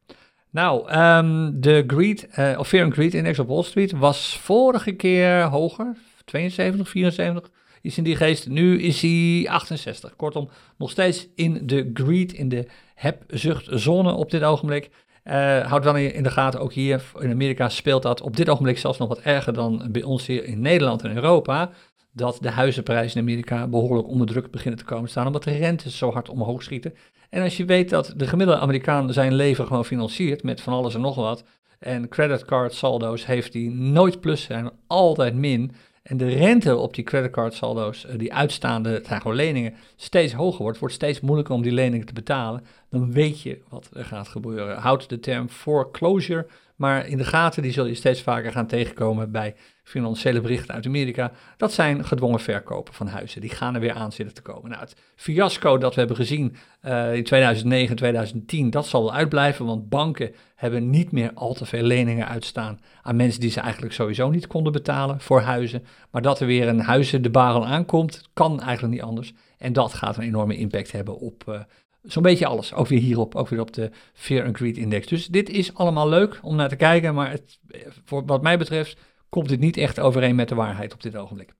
Nou, 0.50 0.98
um, 0.98 1.60
de 1.60 1.84
greed, 1.86 2.28
uh, 2.38 2.58
of 2.58 2.68
Fear 2.68 2.84
and 2.84 2.92
Greed 2.92 3.14
Index 3.14 3.38
op 3.38 3.48
Wall 3.48 3.62
Street 3.62 3.92
was 3.92 4.38
vorige 4.38 4.92
keer 4.92 5.42
hoger, 5.42 5.96
72, 6.24 6.88
74, 6.88 7.50
is 7.82 7.98
in 7.98 8.04
die 8.04 8.16
geest. 8.16 8.48
Nu 8.48 8.80
is 8.80 9.02
hij 9.02 9.46
68. 9.48 10.16
Kortom, 10.16 10.48
nog 10.78 10.90
steeds 10.90 11.28
in 11.34 11.66
de 11.66 11.90
greed, 11.94 12.32
in 12.32 12.48
de 12.48 12.66
hebzuchtzone 12.94 14.12
op 14.12 14.30
dit 14.30 14.42
ogenblik. 14.42 14.90
Uh, 15.24 15.66
houd 15.66 15.82
dan 15.82 15.96
in 15.96 16.22
de 16.22 16.30
gaten, 16.30 16.60
ook 16.60 16.72
hier 16.72 17.02
in 17.18 17.30
Amerika 17.30 17.68
speelt 17.68 18.02
dat 18.02 18.20
op 18.20 18.36
dit 18.36 18.48
ogenblik 18.48 18.78
zelfs 18.78 18.98
nog 18.98 19.08
wat 19.08 19.20
erger 19.20 19.52
dan 19.52 19.88
bij 19.90 20.02
ons 20.02 20.26
hier 20.26 20.44
in 20.44 20.60
Nederland 20.60 21.02
en 21.02 21.14
Europa. 21.14 21.70
Dat 22.12 22.38
de 22.40 22.50
huizenprijzen 22.50 23.20
in 23.20 23.26
Amerika 23.26 23.66
behoorlijk 23.66 24.08
onder 24.08 24.26
druk 24.26 24.50
beginnen 24.50 24.78
te 24.78 24.84
komen 24.84 25.08
staan, 25.08 25.26
omdat 25.26 25.44
de 25.44 25.56
rentes 25.56 25.98
zo 25.98 26.12
hard 26.12 26.28
omhoog 26.28 26.62
schieten. 26.62 26.94
En 27.30 27.42
als 27.42 27.56
je 27.56 27.64
weet 27.64 27.90
dat 27.90 28.14
de 28.16 28.26
gemiddelde 28.26 28.60
Amerikaan 28.60 29.12
zijn 29.12 29.34
leven 29.34 29.66
gewoon 29.66 29.84
financiert 29.84 30.42
met 30.42 30.60
van 30.60 30.72
alles 30.72 30.94
en 30.94 31.00
nog 31.00 31.14
wat, 31.14 31.44
en 31.78 32.08
creditcard 32.08 32.74
saldo's 32.74 33.26
heeft 33.26 33.52
hij 33.52 33.62
nooit 33.72 34.20
plus, 34.20 34.42
zijn 34.42 34.70
altijd 34.86 35.34
min. 35.34 35.72
En 36.02 36.16
de 36.16 36.28
rente 36.28 36.76
op 36.76 36.94
die 36.94 37.04
creditcard-saldo's, 37.04 38.06
eh, 38.06 38.18
die 38.18 38.34
uitstaande, 38.34 39.02
leningen, 39.24 39.74
steeds 39.96 40.32
hoger 40.32 40.62
wordt, 40.62 40.78
wordt 40.78 40.94
steeds 40.94 41.20
moeilijker 41.20 41.54
om 41.54 41.62
die 41.62 41.72
leningen 41.72 42.06
te 42.06 42.12
betalen, 42.12 42.64
dan 42.88 43.12
weet 43.12 43.40
je 43.40 43.60
wat 43.68 43.90
er 43.92 44.04
gaat 44.04 44.28
gebeuren. 44.28 44.76
Houd 44.76 45.08
de 45.08 45.20
term 45.20 45.48
foreclosure 45.48 46.46
maar 46.82 47.06
in 47.06 47.16
de 47.16 47.24
gaten, 47.24 47.62
die 47.62 47.72
zul 47.72 47.86
je 47.86 47.94
steeds 47.94 48.22
vaker 48.22 48.52
gaan 48.52 48.66
tegenkomen 48.66 49.30
bij 49.30 49.54
financiële 49.82 50.40
berichten 50.40 50.74
uit 50.74 50.86
Amerika. 50.86 51.32
Dat 51.56 51.72
zijn 51.72 52.04
gedwongen 52.04 52.40
verkopen 52.40 52.94
van 52.94 53.06
huizen. 53.06 53.40
Die 53.40 53.50
gaan 53.50 53.74
er 53.74 53.80
weer 53.80 53.92
aan 53.92 54.12
zitten 54.12 54.34
te 54.34 54.42
komen. 54.42 54.70
Nou, 54.70 54.82
het 54.82 54.96
fiasco 55.16 55.78
dat 55.78 55.94
we 55.94 55.98
hebben 55.98 56.16
gezien 56.16 56.56
uh, 56.84 57.14
in 57.14 57.24
2009, 57.24 57.96
2010, 57.96 58.70
dat 58.70 58.86
zal 58.86 59.02
wel 59.02 59.14
uitblijven. 59.14 59.66
Want 59.66 59.88
banken 59.88 60.34
hebben 60.54 60.90
niet 60.90 61.12
meer 61.12 61.30
al 61.34 61.54
te 61.54 61.66
veel 61.66 61.82
leningen 61.82 62.28
uitstaan 62.28 62.80
aan 63.02 63.16
mensen 63.16 63.40
die 63.40 63.50
ze 63.50 63.60
eigenlijk 63.60 63.94
sowieso 63.94 64.30
niet 64.30 64.46
konden 64.46 64.72
betalen 64.72 65.20
voor 65.20 65.40
huizen. 65.40 65.84
Maar 66.10 66.22
dat 66.22 66.40
er 66.40 66.46
weer 66.46 66.68
een 66.68 66.80
huizendebarel 66.80 67.66
aankomt, 67.66 68.28
kan 68.32 68.60
eigenlijk 68.60 68.94
niet 68.94 69.02
anders. 69.02 69.32
En 69.58 69.72
dat 69.72 69.94
gaat 69.94 70.16
een 70.16 70.22
enorme 70.22 70.56
impact 70.56 70.92
hebben 70.92 71.18
op, 71.18 71.44
uh, 71.48 71.60
Zo'n 72.02 72.22
beetje 72.22 72.46
alles, 72.46 72.74
ook 72.74 72.86
weer 72.86 73.00
hierop, 73.00 73.34
ook 73.34 73.48
weer 73.48 73.60
op 73.60 73.72
de 73.72 73.90
Fear 74.12 74.46
and 74.46 74.56
Greed 74.56 74.76
Index. 74.76 75.06
Dus 75.06 75.26
dit 75.26 75.50
is 75.50 75.74
allemaal 75.74 76.08
leuk 76.08 76.38
om 76.42 76.56
naar 76.56 76.68
te 76.68 76.76
kijken, 76.76 77.14
maar 77.14 77.30
het, 77.30 77.58
voor 78.04 78.26
wat 78.26 78.42
mij 78.42 78.58
betreft 78.58 79.00
komt 79.28 79.48
dit 79.48 79.60
niet 79.60 79.76
echt 79.76 80.00
overeen 80.00 80.34
met 80.34 80.48
de 80.48 80.54
waarheid 80.54 80.92
op 80.94 81.02
dit 81.02 81.16
ogenblik. 81.16 81.54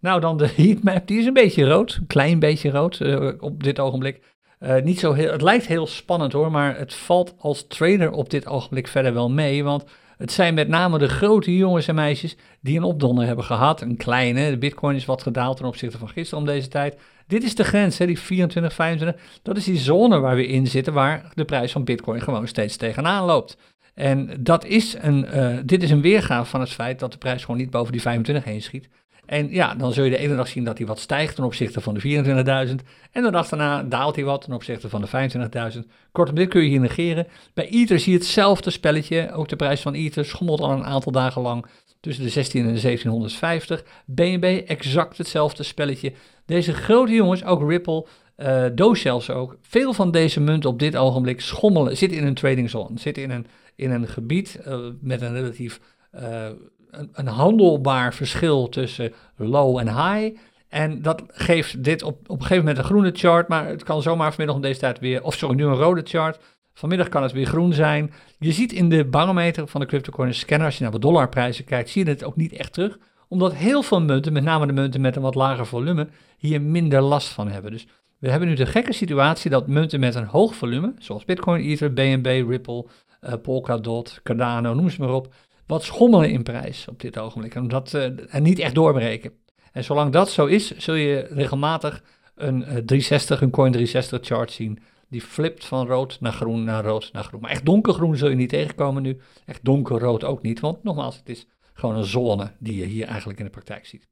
Nou, 0.00 0.20
dan 0.20 0.36
de 0.36 0.48
heatmap, 0.56 1.06
die 1.06 1.18
is 1.18 1.26
een 1.26 1.32
beetje 1.32 1.68
rood, 1.68 1.96
een 2.00 2.06
klein 2.06 2.38
beetje 2.38 2.70
rood 2.70 3.00
uh, 3.00 3.32
op 3.38 3.62
dit 3.62 3.80
ogenblik. 3.80 4.36
Uh, 4.60 4.82
niet 4.82 4.98
zo 4.98 5.12
heel, 5.12 5.32
het 5.32 5.42
lijkt 5.42 5.66
heel 5.66 5.86
spannend 5.86 6.32
hoor, 6.32 6.50
maar 6.50 6.78
het 6.78 6.94
valt 6.94 7.34
als 7.38 7.66
trader 7.66 8.10
op 8.10 8.30
dit 8.30 8.46
ogenblik 8.46 8.88
verder 8.88 9.14
wel 9.14 9.30
mee, 9.30 9.64
want 9.64 9.84
het 10.18 10.32
zijn 10.32 10.54
met 10.54 10.68
name 10.68 10.98
de 10.98 11.08
grote 11.08 11.56
jongens 11.56 11.88
en 11.88 11.94
meisjes 11.94 12.36
die 12.60 12.76
een 12.76 12.82
opdonder 12.82 13.26
hebben 13.26 13.44
gehad. 13.44 13.80
Een 13.80 13.96
kleine, 13.96 14.50
de 14.50 14.58
bitcoin 14.58 14.96
is 14.96 15.04
wat 15.04 15.22
gedaald 15.22 15.56
ten 15.56 15.66
opzichte 15.66 15.98
van 15.98 16.08
gisteren 16.08 16.38
om 16.38 16.50
deze 16.50 16.68
tijd. 16.68 16.96
Dit 17.26 17.44
is 17.44 17.54
de 17.54 17.64
grens, 17.64 17.98
hè, 17.98 18.06
die 18.06 18.18
24, 18.18 18.72
25. 18.72 19.22
Dat 19.42 19.56
is 19.56 19.64
die 19.64 19.78
zone 19.78 20.18
waar 20.18 20.36
we 20.36 20.46
in 20.46 20.66
zitten, 20.66 20.92
waar 20.92 21.32
de 21.34 21.44
prijs 21.44 21.72
van 21.72 21.84
bitcoin 21.84 22.20
gewoon 22.20 22.48
steeds 22.48 22.76
tegenaan 22.76 23.24
loopt. 23.24 23.56
En 23.94 24.30
dat 24.40 24.64
is 24.64 24.96
een, 25.00 25.26
uh, 25.34 25.58
dit 25.64 25.82
is 25.82 25.90
een 25.90 26.00
weergave 26.00 26.50
van 26.50 26.60
het 26.60 26.70
feit 26.70 26.98
dat 26.98 27.12
de 27.12 27.18
prijs 27.18 27.44
gewoon 27.44 27.60
niet 27.60 27.70
boven 27.70 27.92
die 27.92 28.00
25 28.00 28.44
heen 28.44 28.62
schiet. 28.62 28.88
En 29.28 29.50
ja, 29.50 29.74
dan 29.74 29.92
zul 29.92 30.04
je 30.04 30.10
de 30.10 30.16
ene 30.16 30.36
dag 30.36 30.48
zien 30.48 30.64
dat 30.64 30.78
hij 30.78 30.86
wat 30.86 30.98
stijgt 30.98 31.34
ten 31.34 31.44
opzichte 31.44 31.80
van 31.80 31.94
de 31.94 32.24
24.000. 32.68 32.74
En 33.12 33.22
de 33.22 33.30
dag 33.30 33.48
daarna 33.48 33.82
daalt 33.82 34.14
hij 34.14 34.24
wat 34.24 34.40
ten 34.40 34.52
opzichte 34.52 34.88
van 34.88 35.00
de 35.00 35.30
25.000. 35.74 35.78
Kortom, 36.12 36.34
dit 36.34 36.48
kun 36.48 36.62
je 36.62 36.68
hier 36.68 36.80
negeren. 36.80 37.26
Bij 37.54 37.68
Ether 37.68 38.00
zie 38.00 38.12
je 38.12 38.18
hetzelfde 38.18 38.70
spelletje. 38.70 39.32
Ook 39.32 39.48
de 39.48 39.56
prijs 39.56 39.80
van 39.80 39.94
Ether 39.94 40.24
schommelt 40.24 40.60
al 40.60 40.70
een 40.70 40.84
aantal 40.84 41.12
dagen 41.12 41.42
lang 41.42 41.66
tussen 42.00 42.24
de 42.24 42.30
16 42.30 42.60
en 42.60 42.74
de 42.74 42.80
1750. 42.80 43.84
BNB 44.06 44.62
exact 44.66 45.18
hetzelfde 45.18 45.62
spelletje. 45.62 46.12
Deze 46.46 46.72
grote 46.72 47.12
jongens, 47.12 47.44
ook 47.44 47.68
Ripple, 47.70 48.06
uh, 48.36 48.64
Doge 48.74 49.32
ook, 49.32 49.56
veel 49.62 49.92
van 49.92 50.10
deze 50.10 50.40
munten 50.40 50.70
op 50.70 50.78
dit 50.78 50.96
ogenblik 50.96 51.40
schommelen, 51.40 51.96
zitten 51.96 52.18
in 52.18 52.26
een 52.26 52.34
trading 52.34 52.70
zone, 52.70 52.98
zitten 52.98 53.22
in 53.22 53.30
een, 53.30 53.46
in 53.74 53.90
een 53.90 54.08
gebied 54.08 54.60
uh, 54.66 54.78
met 55.00 55.22
een 55.22 55.32
relatief 55.32 55.80
uh, 56.14 56.48
een, 56.90 57.26
handelbaar 57.26 58.14
verschil 58.14 58.68
tussen 58.68 59.12
low 59.36 59.78
en 59.78 59.88
high. 59.88 60.36
En 60.68 61.02
dat 61.02 61.22
geeft 61.26 61.84
dit 61.84 62.02
op, 62.02 62.14
op 62.20 62.30
een 62.30 62.42
gegeven 62.42 62.58
moment 62.58 62.78
een 62.78 62.84
groene 62.84 63.10
chart, 63.14 63.48
maar 63.48 63.66
het 63.66 63.82
kan 63.82 64.02
zomaar 64.02 64.28
vanmiddag 64.28 64.56
om 64.56 64.62
deze 64.62 64.80
tijd 64.80 64.98
weer, 64.98 65.22
of 65.22 65.34
sorry, 65.34 65.56
nu 65.56 65.64
een 65.64 65.74
rode 65.74 66.02
chart. 66.04 66.38
Vanmiddag 66.74 67.08
kan 67.08 67.22
het 67.22 67.32
weer 67.32 67.46
groen 67.46 67.72
zijn. 67.72 68.12
Je 68.38 68.52
ziet 68.52 68.72
in 68.72 68.88
de 68.88 69.04
barometer 69.04 69.66
van 69.66 69.80
de 69.80 69.86
CryptoCoin 69.86 70.34
scanner, 70.34 70.66
als 70.66 70.76
je 70.76 70.82
naar 70.82 70.92
de 70.92 70.98
dollarprijzen 70.98 71.64
kijkt, 71.64 71.90
zie 71.90 72.04
je 72.04 72.10
het 72.10 72.24
ook 72.24 72.36
niet 72.36 72.52
echt 72.52 72.72
terug. 72.72 72.98
Omdat 73.28 73.54
heel 73.54 73.82
veel 73.82 74.00
munten, 74.00 74.32
met 74.32 74.42
name 74.42 74.66
de 74.66 74.72
munten 74.72 75.00
met 75.00 75.16
een 75.16 75.22
wat 75.22 75.34
lager 75.34 75.66
volume, 75.66 76.08
hier 76.38 76.62
minder 76.62 77.00
last 77.00 77.28
van 77.28 77.48
hebben. 77.48 77.70
Dus 77.70 77.86
we 78.18 78.30
hebben 78.30 78.48
nu 78.48 78.54
de 78.54 78.66
gekke 78.66 78.92
situatie 78.92 79.50
dat 79.50 79.66
munten 79.66 80.00
met 80.00 80.14
een 80.14 80.24
hoog 80.24 80.54
volume, 80.54 80.94
zoals 80.98 81.24
Bitcoin, 81.24 81.62
Ether, 81.62 81.92
BNB, 81.92 82.44
Ripple, 82.48 82.86
uh, 83.22 83.32
Polkadot, 83.42 84.20
Cardano, 84.22 84.74
noem 84.74 84.90
ze 84.90 85.00
maar 85.00 85.12
op, 85.12 85.34
wat 85.68 85.84
schommelen 85.84 86.30
in 86.30 86.42
prijs 86.42 86.88
op 86.88 87.00
dit 87.00 87.18
ogenblik. 87.18 87.54
En, 87.54 87.70
uh, 87.94 88.34
en 88.34 88.42
niet 88.42 88.58
echt 88.58 88.74
doorbreken. 88.74 89.32
En 89.72 89.84
zolang 89.84 90.12
dat 90.12 90.30
zo 90.30 90.46
is, 90.46 90.76
zul 90.76 90.94
je 90.94 91.26
regelmatig 91.30 92.02
een 92.34 92.60
360, 92.60 93.36
eh, 93.36 93.42
een 93.42 93.50
Coin 93.50 93.72
360 93.72 94.26
chart 94.26 94.52
zien. 94.52 94.78
Die 95.08 95.20
flipt 95.20 95.64
van 95.64 95.86
rood 95.86 96.20
naar 96.20 96.32
groen, 96.32 96.64
naar 96.64 96.84
rood, 96.84 97.10
naar 97.12 97.24
groen. 97.24 97.40
Maar 97.40 97.50
echt 97.50 97.64
donkergroen 97.64 98.16
zul 98.16 98.28
je 98.28 98.36
niet 98.36 98.48
tegenkomen 98.48 99.02
nu. 99.02 99.20
Echt 99.46 99.64
donkerrood 99.64 100.24
ook 100.24 100.42
niet. 100.42 100.60
Want 100.60 100.82
nogmaals, 100.82 101.16
het 101.16 101.28
is 101.28 101.46
gewoon 101.72 101.96
een 101.96 102.04
zone 102.04 102.52
die 102.58 102.76
je 102.76 102.84
hier 102.84 103.06
eigenlijk 103.06 103.38
in 103.38 103.44
de 103.44 103.50
praktijk 103.50 103.86
ziet. 103.86 104.08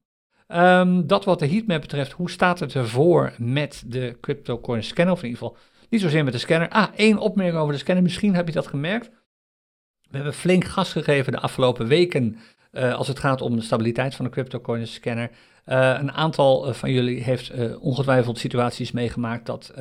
Um, 0.48 1.06
dat 1.06 1.24
wat 1.24 1.38
de 1.38 1.48
heatmap 1.48 1.80
betreft, 1.80 2.12
hoe 2.12 2.30
staat 2.30 2.58
het 2.58 2.74
ervoor 2.74 3.34
met 3.38 3.82
de 3.86 4.16
CryptoCoin 4.20 4.82
scanner? 4.82 5.14
Of 5.14 5.22
in 5.22 5.28
ieder 5.28 5.42
geval 5.42 5.58
niet 5.88 6.00
zozeer 6.00 6.24
met 6.24 6.32
de 6.32 6.38
scanner. 6.38 6.68
Ah, 6.68 6.88
één 6.96 7.18
opmerking 7.18 7.58
over 7.58 7.72
de 7.72 7.78
scanner. 7.78 8.02
Misschien 8.02 8.34
heb 8.34 8.46
je 8.46 8.52
dat 8.52 8.66
gemerkt. 8.66 9.10
We 10.08 10.16
hebben 10.16 10.34
flink 10.34 10.64
gas 10.64 10.92
gegeven 10.92 11.32
de 11.32 11.40
afgelopen 11.40 11.86
weken 11.86 12.38
uh, 12.72 12.94
als 12.94 13.08
het 13.08 13.18
gaat 13.18 13.40
om 13.40 13.56
de 13.56 13.62
stabiliteit 13.62 14.14
van 14.14 14.24
de 14.24 14.30
CryptoCoin 14.30 14.86
scanner. 14.86 15.30
Uh, 15.66 15.96
een 15.98 16.12
aantal 16.12 16.68
uh, 16.68 16.74
van 16.74 16.92
jullie 16.92 17.22
heeft 17.22 17.76
ongetwijfeld 17.78 18.38
situaties 18.38 18.92
meegemaakt 18.92 19.46
dat 19.46 19.72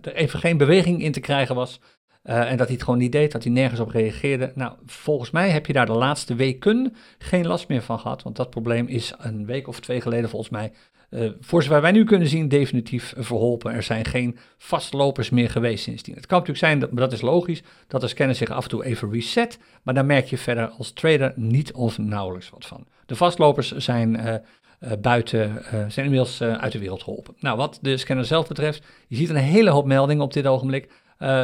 er 0.00 0.14
even 0.14 0.38
geen 0.38 0.56
beweging 0.56 1.02
in 1.02 1.12
te 1.12 1.20
krijgen 1.20 1.54
was. 1.54 1.80
en 2.22 2.56
dat 2.56 2.66
hij 2.66 2.74
het 2.74 2.84
gewoon 2.84 2.98
niet 2.98 3.12
deed, 3.12 3.32
dat 3.32 3.42
hij 3.42 3.52
nergens 3.52 3.80
op 3.80 3.88
reageerde. 3.88 4.52
Nou, 4.54 4.72
volgens 4.86 5.30
mij 5.30 5.50
heb 5.50 5.66
je 5.66 5.72
daar 5.72 5.86
de 5.86 5.92
laatste 5.92 6.34
weken 6.34 6.94
geen 7.18 7.46
last 7.46 7.68
meer 7.68 7.82
van 7.82 7.98
gehad. 7.98 8.22
Want 8.22 8.36
dat 8.36 8.50
probleem 8.50 8.86
is 8.86 9.14
een 9.18 9.46
week 9.46 9.68
of 9.68 9.80
twee 9.80 10.00
geleden 10.00 10.30
volgens 10.30 10.50
mij 10.50 10.72
uh, 11.10 11.30
voor 11.40 11.62
zover 11.62 11.80
wij 11.80 11.92
nu 11.92 12.04
kunnen 12.04 12.28
zien, 12.28 12.48
definitief 12.48 13.14
verholpen. 13.16 13.72
Er 13.72 13.82
zijn 13.82 14.04
geen 14.04 14.38
vastlopers 14.58 15.30
meer 15.30 15.50
geweest 15.50 15.84
sindsdien. 15.84 16.14
Het 16.14 16.26
kan 16.26 16.38
natuurlijk 16.38 16.66
zijn, 16.66 16.78
dat, 16.78 16.90
maar 16.90 17.02
dat 17.02 17.12
is 17.12 17.20
logisch, 17.20 17.62
dat 17.88 18.00
de 18.00 18.08
scanner 18.08 18.36
zich 18.36 18.50
af 18.50 18.62
en 18.62 18.70
toe 18.70 18.84
even 18.84 19.12
reset. 19.12 19.58
Maar 19.82 19.94
daar 19.94 20.04
merk 20.04 20.26
je 20.26 20.38
verder 20.38 20.68
als 20.68 20.92
trader 20.92 21.32
niet 21.36 21.72
of 21.72 21.98
nauwelijks 21.98 22.50
wat 22.50 22.66
van. 22.66 22.86
De 23.06 23.16
vastlopers 23.16 23.72
zijn 23.76 24.14
uh, 24.14 24.34
uh, 24.34 24.92
buiten, 25.00 25.62
zijn 25.88 26.06
inmiddels 26.06 26.42
uit 26.42 26.72
de 26.72 26.78
wereld 26.78 27.02
geholpen. 27.02 27.34
Nou, 27.38 27.56
wat 27.56 27.78
de 27.82 27.96
scanner 27.96 28.24
zelf 28.24 28.48
betreft, 28.48 28.84
je 29.08 29.16
ziet 29.16 29.30
een 29.30 29.36
hele 29.36 29.70
hoop 29.70 29.86
meldingen 29.86 30.24
op 30.24 30.32
dit 30.32 30.46
ogenblik. 30.46 30.90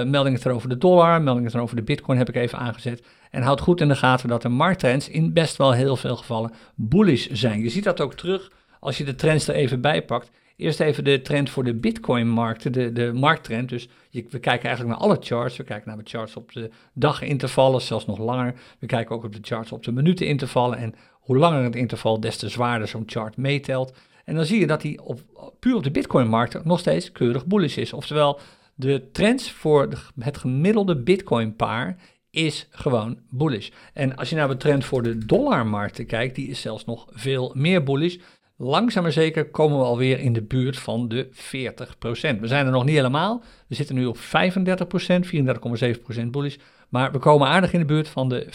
meldingen 0.05 0.41
erover 0.45 0.69
de 0.69 0.79
dollar, 0.79 1.23
meldingen 1.23 1.55
erover 1.55 1.77
de 1.77 1.83
bitcoin 1.83 2.19
heb 2.19 2.29
ik 2.29 2.37
even 2.37 2.59
aangezet. 2.59 3.03
En 3.31 3.43
houd 3.43 3.61
goed 3.61 3.81
in 3.81 3.89
de 3.89 3.97
gaten 3.97 4.29
dat 4.29 4.43
de 4.43 4.49
markttrends 4.49 5.09
in 5.09 5.33
best 5.33 5.57
wel 5.57 5.73
heel 5.73 5.97
veel 5.97 6.17
gevallen 6.17 6.53
bullish 6.75 7.27
zijn. 7.27 7.63
Je 7.63 7.71
ziet 7.71 7.85
dat 7.85 8.01
ook 8.01 8.15
terug 8.15 8.51
als 8.81 8.99
je 8.99 9.05
de 9.05 9.15
trends 9.15 9.49
er 9.49 9.55
even 9.55 9.81
bij 9.81 10.05
pakt, 10.05 10.31
eerst 10.57 10.81
even 10.81 11.05
de 11.05 11.23
trend 11.23 11.51
voor 11.51 11.65
de 11.65 11.75
Bitcoin-markten, 11.75 12.73
de, 12.73 12.93
de 12.93 13.13
markttrend. 13.13 13.69
Dus 13.69 13.89
je, 14.11 14.27
we 14.31 14.39
kijken 14.39 14.69
eigenlijk 14.69 14.99
naar 14.99 15.09
alle 15.09 15.17
charts. 15.21 15.57
We 15.57 15.65
kijken 15.65 15.89
naar 15.89 16.05
de 16.05 16.11
charts 16.11 16.37
op 16.37 16.53
de 16.53 16.71
dagintervallen, 16.93 17.81
zelfs 17.81 18.07
nog 18.07 18.19
langer. 18.19 18.55
We 18.79 18.87
kijken 18.87 19.15
ook 19.15 19.25
op 19.25 19.33
de 19.33 19.39
charts 19.43 19.73
op 19.73 19.85
de 19.85 19.93
minutenintervallen. 19.93 20.79
En 20.79 20.95
hoe 21.13 21.37
langer 21.37 21.63
het 21.63 21.77
interval, 21.77 22.21
des 22.21 22.37
te 22.37 22.49
zwaarder 22.49 22.89
zo'n 22.89 23.03
chart 23.07 23.37
meetelt. 23.37 23.95
En 24.25 24.35
dan 24.35 24.45
zie 24.45 24.61
je 24.61 24.67
dat 24.67 24.81
die 24.81 25.03
op, 25.03 25.21
puur 25.61 25.75
op 25.75 25.83
de 25.83 25.91
Bitcoin-markt 25.91 26.65
nog 26.65 26.79
steeds 26.79 27.13
keurig 27.13 27.47
bullish 27.47 27.77
is. 27.77 27.93
Oftewel, 27.93 28.41
de 28.75 29.09
trends 29.13 29.51
voor 29.51 29.89
het 30.19 30.37
gemiddelde 30.37 30.97
Bitcoin-paar 30.97 31.97
is 32.31 32.69
gewoon 32.71 33.19
bullish. 33.31 33.71
En 33.93 34.17
als 34.17 34.31
je 34.31 34.37
naar 34.37 34.49
de 34.49 34.57
trend 34.57 34.85
voor 34.85 35.03
de 35.03 35.27
dollarmarkten 35.27 36.07
kijkt, 36.07 36.35
die 36.35 36.49
is 36.49 36.61
zelfs 36.61 36.85
nog 36.85 37.07
veel 37.11 37.53
meer 37.55 37.83
bullish. 37.83 38.17
Langzaam 38.63 39.03
maar 39.03 39.13
zeker 39.13 39.51
komen 39.51 39.79
we 39.79 39.85
alweer 39.85 40.19
in 40.19 40.33
de 40.33 40.43
buurt 40.43 40.79
van 40.79 41.09
de 41.09 41.29
40%. 41.33 41.33
We 42.41 42.47
zijn 42.47 42.67
er 42.67 42.73
nog 42.73 42.85
niet 42.85 42.95
helemaal. 42.95 43.43
We 43.67 43.75
zitten 43.75 43.95
nu 43.95 44.07
op 44.07 44.17
35%, 44.17 44.21
34,7% 46.21 46.27
bullish. 46.27 46.57
Maar 46.91 47.13
we 47.13 47.19
komen 47.19 47.49
aardig 47.49 47.73
in 47.73 47.81
de 47.81 47.87
buurt 47.87 48.09
van 48.09 48.29
de 48.29 48.47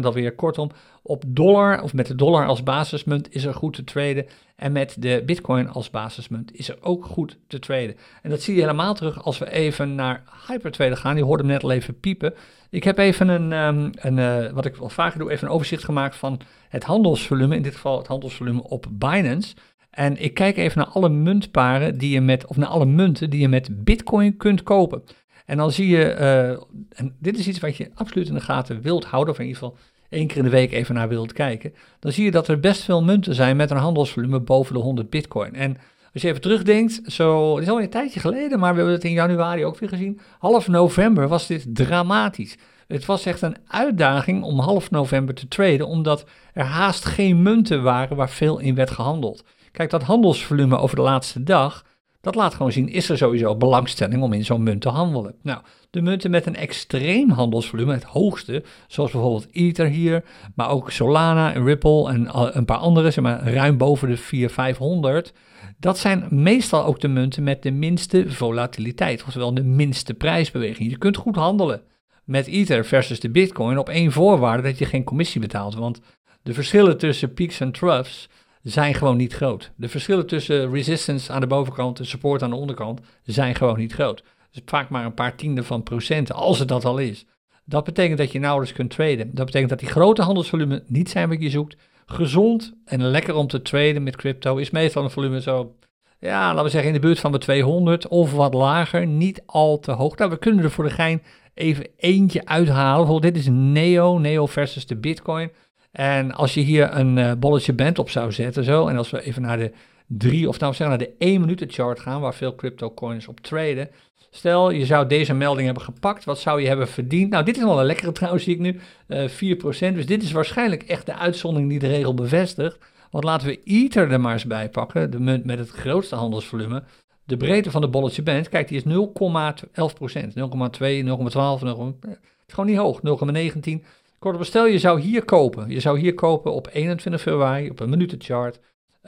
alweer. 0.00 0.34
Kortom, 0.34 0.70
op 1.02 1.24
dollar 1.26 1.82
of 1.82 1.92
met 1.92 2.06
de 2.06 2.14
dollar 2.14 2.46
als 2.46 2.62
basismunt 2.62 3.34
is 3.34 3.44
er 3.44 3.54
goed 3.54 3.74
te 3.74 3.84
traden. 3.84 4.26
En 4.56 4.72
met 4.72 4.96
de 4.98 5.22
bitcoin 5.26 5.68
als 5.68 5.90
basismunt 5.90 6.54
is 6.54 6.68
er 6.68 6.78
ook 6.80 7.04
goed 7.04 7.38
te 7.46 7.58
traden. 7.58 7.96
En 8.22 8.30
dat 8.30 8.42
zie 8.42 8.54
je 8.54 8.60
helemaal 8.60 8.94
terug 8.94 9.24
als 9.24 9.38
we 9.38 9.50
even 9.50 9.94
naar 9.94 10.22
hypertraden 10.46 10.96
gaan. 10.96 11.16
Je 11.16 11.24
hoorde 11.24 11.42
hem 11.42 11.52
net 11.52 11.62
al 11.62 11.70
even 11.70 12.00
piepen. 12.00 12.34
Ik 12.70 12.84
heb 12.84 12.98
even 12.98 13.28
een, 13.28 13.52
um, 13.52 13.90
een 13.94 14.16
uh, 14.16 14.52
wat 14.52 14.64
ik 14.64 14.76
wel 14.76 14.88
vaker 14.88 15.18
doe, 15.18 15.30
even 15.30 15.46
een 15.46 15.54
overzicht 15.54 15.84
gemaakt 15.84 16.16
van 16.16 16.40
het 16.68 16.84
handelsvolume. 16.84 17.56
In 17.56 17.62
dit 17.62 17.74
geval 17.74 17.98
het 17.98 18.06
handelsvolume 18.06 18.62
op 18.62 18.86
Binance. 18.90 19.54
En 19.90 20.22
ik 20.22 20.34
kijk 20.34 20.56
even 20.56 20.78
naar 20.78 20.88
alle 20.88 21.08
muntparen 21.08 21.98
die 21.98 22.10
je 22.10 22.20
met, 22.20 22.46
of 22.46 22.56
naar 22.56 22.68
alle 22.68 22.86
munten 22.86 23.30
die 23.30 23.40
je 23.40 23.48
met 23.48 23.84
bitcoin 23.84 24.36
kunt 24.36 24.62
kopen. 24.62 25.02
En 25.44 25.56
dan 25.56 25.72
zie 25.72 25.88
je, 25.88 26.16
uh, 26.18 26.98
en 26.98 27.16
dit 27.18 27.38
is 27.38 27.48
iets 27.48 27.60
wat 27.60 27.76
je 27.76 27.90
absoluut 27.94 28.28
in 28.28 28.34
de 28.34 28.40
gaten 28.40 28.80
wilt 28.80 29.04
houden, 29.04 29.34
of 29.34 29.40
in 29.40 29.46
ieder 29.46 29.62
geval 29.62 29.78
één 30.08 30.26
keer 30.26 30.36
in 30.36 30.44
de 30.44 30.50
week 30.50 30.72
even 30.72 30.94
naar 30.94 31.08
wilt 31.08 31.32
kijken. 31.32 31.74
Dan 32.00 32.12
zie 32.12 32.24
je 32.24 32.30
dat 32.30 32.48
er 32.48 32.60
best 32.60 32.82
veel 32.82 33.02
munten 33.02 33.34
zijn 33.34 33.56
met 33.56 33.70
een 33.70 33.76
handelsvolume 33.76 34.40
boven 34.40 34.74
de 34.74 34.80
100 34.80 35.10
bitcoin. 35.10 35.54
En 35.54 35.76
als 36.12 36.22
je 36.22 36.28
even 36.28 36.40
terugdenkt, 36.40 37.00
zo, 37.06 37.56
is 37.56 37.68
al 37.68 37.80
een 37.80 37.90
tijdje 37.90 38.20
geleden, 38.20 38.58
maar 38.58 38.70
we 38.70 38.76
hebben 38.76 38.94
het 38.94 39.04
in 39.04 39.12
januari 39.12 39.64
ook 39.64 39.78
weer 39.78 39.88
gezien. 39.88 40.20
Half 40.38 40.68
november 40.68 41.28
was 41.28 41.46
dit 41.46 41.74
dramatisch. 41.74 42.56
Het 42.86 43.04
was 43.04 43.26
echt 43.26 43.42
een 43.42 43.56
uitdaging 43.66 44.42
om 44.42 44.58
half 44.58 44.90
november 44.90 45.34
te 45.34 45.48
traden, 45.48 45.86
omdat 45.86 46.24
er 46.52 46.64
haast 46.64 47.04
geen 47.04 47.42
munten 47.42 47.82
waren 47.82 48.16
waar 48.16 48.30
veel 48.30 48.58
in 48.58 48.74
werd 48.74 48.90
gehandeld. 48.90 49.44
Kijk, 49.72 49.90
dat 49.90 50.02
handelsvolume 50.02 50.76
over 50.76 50.96
de 50.96 51.02
laatste 51.02 51.42
dag, 51.42 51.84
dat 52.24 52.34
laat 52.34 52.54
gewoon 52.54 52.72
zien, 52.72 52.88
is 52.88 53.08
er 53.08 53.16
sowieso 53.16 53.56
belangstelling 53.56 54.22
om 54.22 54.32
in 54.32 54.44
zo'n 54.44 54.62
munt 54.62 54.80
te 54.80 54.88
handelen. 54.88 55.34
Nou, 55.42 55.60
de 55.90 56.02
munten 56.02 56.30
met 56.30 56.46
een 56.46 56.56
extreem 56.56 57.30
handelsvolume, 57.30 57.92
het 57.92 58.04
hoogste, 58.04 58.62
zoals 58.86 59.10
bijvoorbeeld 59.10 59.48
Ether 59.50 59.86
hier, 59.86 60.24
maar 60.54 60.70
ook 60.70 60.90
Solana 60.90 61.54
en 61.54 61.64
Ripple 61.64 62.08
en 62.08 62.28
een 62.56 62.64
paar 62.64 62.76
andere, 62.76 63.10
zeg 63.10 63.24
maar 63.24 63.52
ruim 63.52 63.76
boven 63.76 64.08
de 64.08 64.16
400, 64.16 64.52
500. 64.52 65.32
Dat 65.78 65.98
zijn 65.98 66.26
meestal 66.30 66.84
ook 66.84 67.00
de 67.00 67.08
munten 67.08 67.42
met 67.42 67.62
de 67.62 67.70
minste 67.70 68.30
volatiliteit, 68.30 69.24
oftewel 69.26 69.54
de 69.54 69.64
minste 69.64 70.14
prijsbeweging. 70.14 70.90
Je 70.90 70.98
kunt 70.98 71.16
goed 71.16 71.36
handelen 71.36 71.82
met 72.24 72.46
Ether 72.46 72.84
versus 72.84 73.20
de 73.20 73.30
Bitcoin 73.30 73.78
op 73.78 73.88
één 73.88 74.12
voorwaarde 74.12 74.62
dat 74.62 74.78
je 74.78 74.84
geen 74.84 75.04
commissie 75.04 75.40
betaalt. 75.40 75.74
Want 75.74 76.00
de 76.42 76.54
verschillen 76.54 76.98
tussen 76.98 77.34
peaks 77.34 77.60
en 77.60 77.72
troughs 77.72 78.28
zijn 78.72 78.94
gewoon 78.94 79.16
niet 79.16 79.32
groot. 79.32 79.72
De 79.76 79.88
verschillen 79.88 80.26
tussen 80.26 80.70
resistance 80.70 81.32
aan 81.32 81.40
de 81.40 81.46
bovenkant 81.46 81.98
en 81.98 82.06
support 82.06 82.42
aan 82.42 82.50
de 82.50 82.56
onderkant 82.56 83.00
zijn 83.22 83.54
gewoon 83.54 83.78
niet 83.78 83.92
groot. 83.92 84.22
Dus 84.50 84.62
vaak 84.66 84.88
maar 84.88 85.04
een 85.04 85.14
paar 85.14 85.34
tienden 85.36 85.64
van 85.64 85.82
procenten, 85.82 86.34
als 86.34 86.58
het 86.58 86.68
dat 86.68 86.84
al 86.84 86.98
is. 86.98 87.26
Dat 87.64 87.84
betekent 87.84 88.18
dat 88.18 88.32
je 88.32 88.38
nauwelijks 88.38 88.74
kunt 88.74 88.90
traden. 88.90 89.30
Dat 89.34 89.46
betekent 89.46 89.70
dat 89.70 89.78
die 89.78 89.88
grote 89.88 90.22
handelsvolumen 90.22 90.82
niet 90.86 91.10
zijn 91.10 91.28
wat 91.28 91.42
je 91.42 91.50
zoekt. 91.50 91.76
Gezond 92.06 92.72
en 92.84 93.02
lekker 93.02 93.34
om 93.34 93.46
te 93.46 93.62
traden 93.62 94.02
met 94.02 94.16
crypto 94.16 94.56
is 94.56 94.70
meestal 94.70 95.04
een 95.04 95.10
volume 95.10 95.40
zo, 95.40 95.74
ja, 96.18 96.48
laten 96.48 96.64
we 96.64 96.70
zeggen 96.70 96.88
in 96.88 96.94
de 96.94 97.06
buurt 97.06 97.20
van 97.20 97.32
de 97.32 97.38
200 97.38 98.08
of 98.08 98.32
wat 98.32 98.54
lager. 98.54 99.06
Niet 99.06 99.42
al 99.46 99.78
te 99.78 99.92
hoog. 99.92 100.16
Nou, 100.16 100.30
we 100.30 100.38
kunnen 100.38 100.64
er 100.64 100.70
voor 100.70 100.84
de 100.84 100.90
gein 100.90 101.22
even 101.54 101.86
eentje 101.96 102.46
uithalen. 102.46 102.96
Bijvoorbeeld 102.96 103.34
dit 103.34 103.42
is 103.42 103.48
Neo, 103.50 104.18
Neo 104.18 104.46
versus 104.46 104.86
de 104.86 104.96
Bitcoin. 104.96 105.50
En 105.94 106.32
als 106.32 106.54
je 106.54 106.60
hier 106.60 106.96
een 106.96 107.16
uh, 107.16 107.32
bolletje 107.38 107.72
band 107.72 107.98
op 107.98 108.10
zou 108.10 108.32
zetten, 108.32 108.64
zo, 108.64 108.86
en 108.86 108.96
als 108.96 109.10
we 109.10 109.22
even 109.22 109.42
naar 109.42 109.58
de 109.58 109.72
drie, 110.06 110.48
of 110.48 110.58
nou 110.58 110.74
zeggen 110.74 110.98
naar 110.98 111.06
de 111.06 111.14
1 111.18 111.40
minuten 111.40 111.70
chart 111.70 112.00
gaan, 112.00 112.20
waar 112.20 112.34
veel 112.34 112.54
crypto 112.54 112.94
coins 112.94 113.28
op 113.28 113.40
traden. 113.40 113.90
Stel, 114.30 114.70
je 114.70 114.86
zou 114.86 115.06
deze 115.06 115.34
melding 115.34 115.66
hebben 115.66 115.84
gepakt, 115.84 116.24
wat 116.24 116.38
zou 116.38 116.60
je 116.60 116.68
hebben 116.68 116.88
verdiend? 116.88 117.30
Nou, 117.30 117.44
dit 117.44 117.56
is 117.56 117.62
wel 117.62 117.78
een 117.80 117.86
lekkere 117.86 118.12
trouwens, 118.12 118.44
zie 118.44 118.54
ik 118.54 118.60
nu, 118.60 118.80
uh, 119.08 119.24
eh, 119.24 119.30
4%. 119.30 119.94
Dus 119.94 120.06
dit 120.06 120.22
is 120.22 120.32
waarschijnlijk 120.32 120.82
echt 120.82 121.06
de 121.06 121.14
uitzondering 121.14 121.70
die 121.70 121.78
de 121.78 121.86
regel 121.88 122.14
bevestigt. 122.14 122.78
Want 123.10 123.24
laten 123.24 123.46
we 123.46 123.60
Ether 123.64 124.10
er 124.10 124.20
maar 124.20 124.32
eens 124.32 124.46
bij 124.46 124.68
pakken, 124.68 125.10
de 125.10 125.20
munt 125.20 125.44
met 125.44 125.58
het 125.58 125.70
grootste 125.70 126.14
handelsvolume. 126.14 126.82
De 127.24 127.36
breedte 127.36 127.70
van 127.70 127.80
de 127.80 127.88
bolletje 127.88 128.22
band, 128.22 128.48
kijk, 128.48 128.68
die 128.68 128.76
is 128.76 128.84
0,11%. 128.84 130.34
0,2, 130.34 131.02
0,12, 131.02 131.62
0, 131.62 131.96
het 132.00 132.18
is 132.46 132.54
gewoon 132.54 132.70
niet 132.70 132.78
hoog, 132.78 133.00
0,19. 133.02 133.84
Kortom, 134.24 134.44
stel 134.44 134.66
je 134.66 134.78
zou 134.78 135.00
hier 135.00 135.24
kopen. 135.24 135.70
Je 135.70 135.80
zou 135.80 135.98
hier 135.98 136.14
kopen 136.14 136.52
op 136.52 136.68
21 136.72 137.20
februari 137.20 137.70
op 137.70 137.80
een 137.80 137.88
minutenchart 137.88 138.60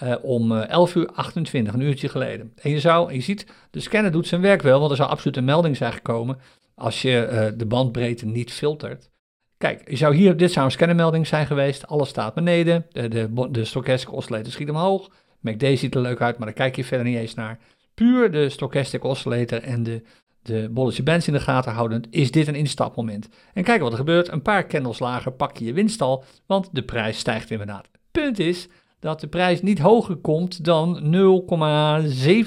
uh, 0.02 0.14
om 0.22 0.52
11 0.52 0.94
uur 0.94 1.06
28, 1.06 1.74
een 1.74 1.80
uurtje 1.80 2.08
geleden. 2.08 2.52
En 2.56 2.70
je 2.70 2.80
zou, 2.80 3.12
je 3.12 3.20
ziet, 3.20 3.46
de 3.70 3.80
scanner 3.80 4.12
doet 4.12 4.26
zijn 4.26 4.40
werk 4.40 4.62
wel, 4.62 4.78
want 4.78 4.90
er 4.90 4.96
zou 4.96 5.10
absoluut 5.10 5.36
een 5.36 5.44
melding 5.44 5.76
zijn 5.76 5.92
gekomen 5.92 6.38
als 6.74 7.02
je 7.02 7.28
uh, 7.32 7.58
de 7.58 7.66
bandbreedte 7.66 8.26
niet 8.26 8.52
filtert. 8.52 9.10
Kijk, 9.58 9.90
je 9.90 9.96
zou 9.96 10.14
hier, 10.14 10.36
dit 10.36 10.52
zou 10.52 10.64
een 10.64 10.72
scannermelding 10.72 11.26
zijn 11.26 11.46
geweest. 11.46 11.86
Alles 11.86 12.08
staat 12.08 12.34
beneden. 12.34 12.86
De, 12.88 13.08
de, 13.08 13.48
de 13.50 13.64
stochastic 13.64 14.12
oscillator 14.12 14.52
schiet 14.52 14.70
omhoog. 14.70 15.10
MACD 15.40 15.78
ziet 15.78 15.94
er 15.94 16.00
leuk 16.00 16.20
uit, 16.20 16.38
maar 16.38 16.46
daar 16.46 16.56
kijk 16.56 16.76
je 16.76 16.84
verder 16.84 17.06
niet 17.06 17.18
eens 17.18 17.34
naar. 17.34 17.58
Puur 17.94 18.30
de 18.30 18.48
stochastic 18.48 19.04
oscillator 19.04 19.62
en 19.62 19.82
de, 19.82 20.02
de 20.46 20.68
bolletje 20.70 21.02
bands 21.02 21.26
in 21.26 21.32
de 21.32 21.40
gaten 21.40 21.72
houdend, 21.72 22.06
is 22.10 22.30
dit 22.30 22.46
een 22.46 22.54
instapmoment. 22.54 23.28
En 23.52 23.64
kijk 23.64 23.80
wat 23.80 23.92
er 23.92 23.98
gebeurt. 23.98 24.32
Een 24.32 24.42
paar 24.42 24.66
candles 24.66 24.98
lager 24.98 25.32
pak 25.32 25.56
je 25.56 25.64
je 25.64 25.72
winst 25.72 26.00
al, 26.00 26.24
want 26.46 26.68
de 26.72 26.82
prijs 26.82 27.18
stijgt 27.18 27.50
inderdaad. 27.50 27.88
Punt 28.10 28.38
is 28.38 28.68
dat 28.98 29.20
de 29.20 29.26
prijs 29.26 29.62
niet 29.62 29.78
hoger 29.78 30.16
komt 30.16 30.64
dan 30.64 31.00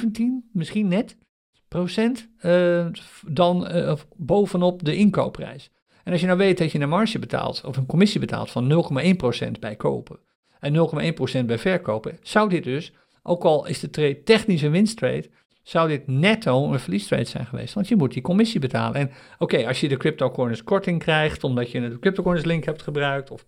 0,17, 0.07 0.49
misschien 0.53 0.87
net, 0.87 1.17
procent, 1.67 2.29
uh, 2.41 2.85
dan 3.27 3.75
uh, 3.75 3.93
bovenop 4.15 4.83
de 4.83 4.95
inkoopprijs. 4.95 5.71
En 6.03 6.11
als 6.11 6.21
je 6.21 6.27
nou 6.27 6.39
weet 6.39 6.57
dat 6.57 6.71
je 6.71 6.79
een 6.79 6.89
marge 6.89 7.19
betaalt, 7.19 7.63
of 7.65 7.77
een 7.77 7.85
commissie 7.85 8.19
betaalt 8.19 8.51
van 8.51 8.89
0,1% 9.45 9.51
bij 9.59 9.75
kopen 9.75 10.19
en 10.59 10.75
0,1% 11.41 11.45
bij 11.45 11.59
verkopen, 11.59 12.17
zou 12.21 12.49
dit 12.49 12.63
dus, 12.63 12.93
ook 13.23 13.43
al 13.43 13.65
is 13.65 13.79
de 13.79 13.89
trade 13.89 14.23
technisch 14.23 14.61
een 14.61 14.71
winsttrade, 14.71 15.29
zou 15.69 15.87
dit 15.87 16.07
netto 16.07 16.71
een 16.73 16.79
verliestrade 16.79 17.23
zijn 17.23 17.45
geweest. 17.45 17.73
Want 17.73 17.87
je 17.87 17.95
moet 17.95 18.13
die 18.13 18.21
commissie 18.21 18.59
betalen. 18.59 18.95
En 19.01 19.11
oké, 19.37 19.67
als 19.67 19.79
je 19.79 19.87
de 19.87 19.97
cryptocurrency 19.97 20.63
korting 20.63 20.99
krijgt, 20.99 21.43
omdat 21.43 21.71
je 21.71 21.79
een 21.79 21.99
cryptocurrency 21.99 22.47
link 22.47 22.63
hebt 22.63 22.81
gebruikt, 22.81 23.31
of 23.31 23.45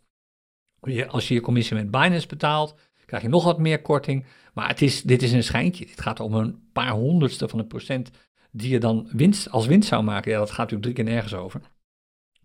als 1.08 1.28
je 1.28 1.34
je 1.34 1.42
commissie 1.42 1.76
met 1.76 1.92
Binance 1.92 2.28
betaalt, 2.28 2.76
krijg 3.06 3.24
je 3.24 3.30
nog 3.30 3.44
wat 3.44 3.60
meer 3.60 3.82
korting. 3.82 4.26
Maar 4.54 4.68
het 4.68 4.82
is, 4.82 5.02
dit 5.02 5.22
is 5.22 5.32
een 5.32 5.44
schijntje. 5.44 5.86
Dit 5.86 6.02
gaat 6.02 6.20
om 6.20 6.34
een 6.34 6.70
paar 6.74 6.92
honderdste 6.92 7.48
van 7.48 7.60
een 7.60 7.68
procent 7.68 8.12
die 8.52 8.70
je 8.70 8.80
dan 8.80 9.10
winst, 9.12 9.50
als 9.50 9.66
winst 9.66 9.88
zou 9.88 10.04
maken. 10.04 10.32
Ja, 10.32 10.38
dat 10.38 10.50
gaat 10.50 10.58
natuurlijk 10.58 10.84
drie 10.84 10.96
keer 10.96 11.14
nergens 11.14 11.34
over. 11.34 11.62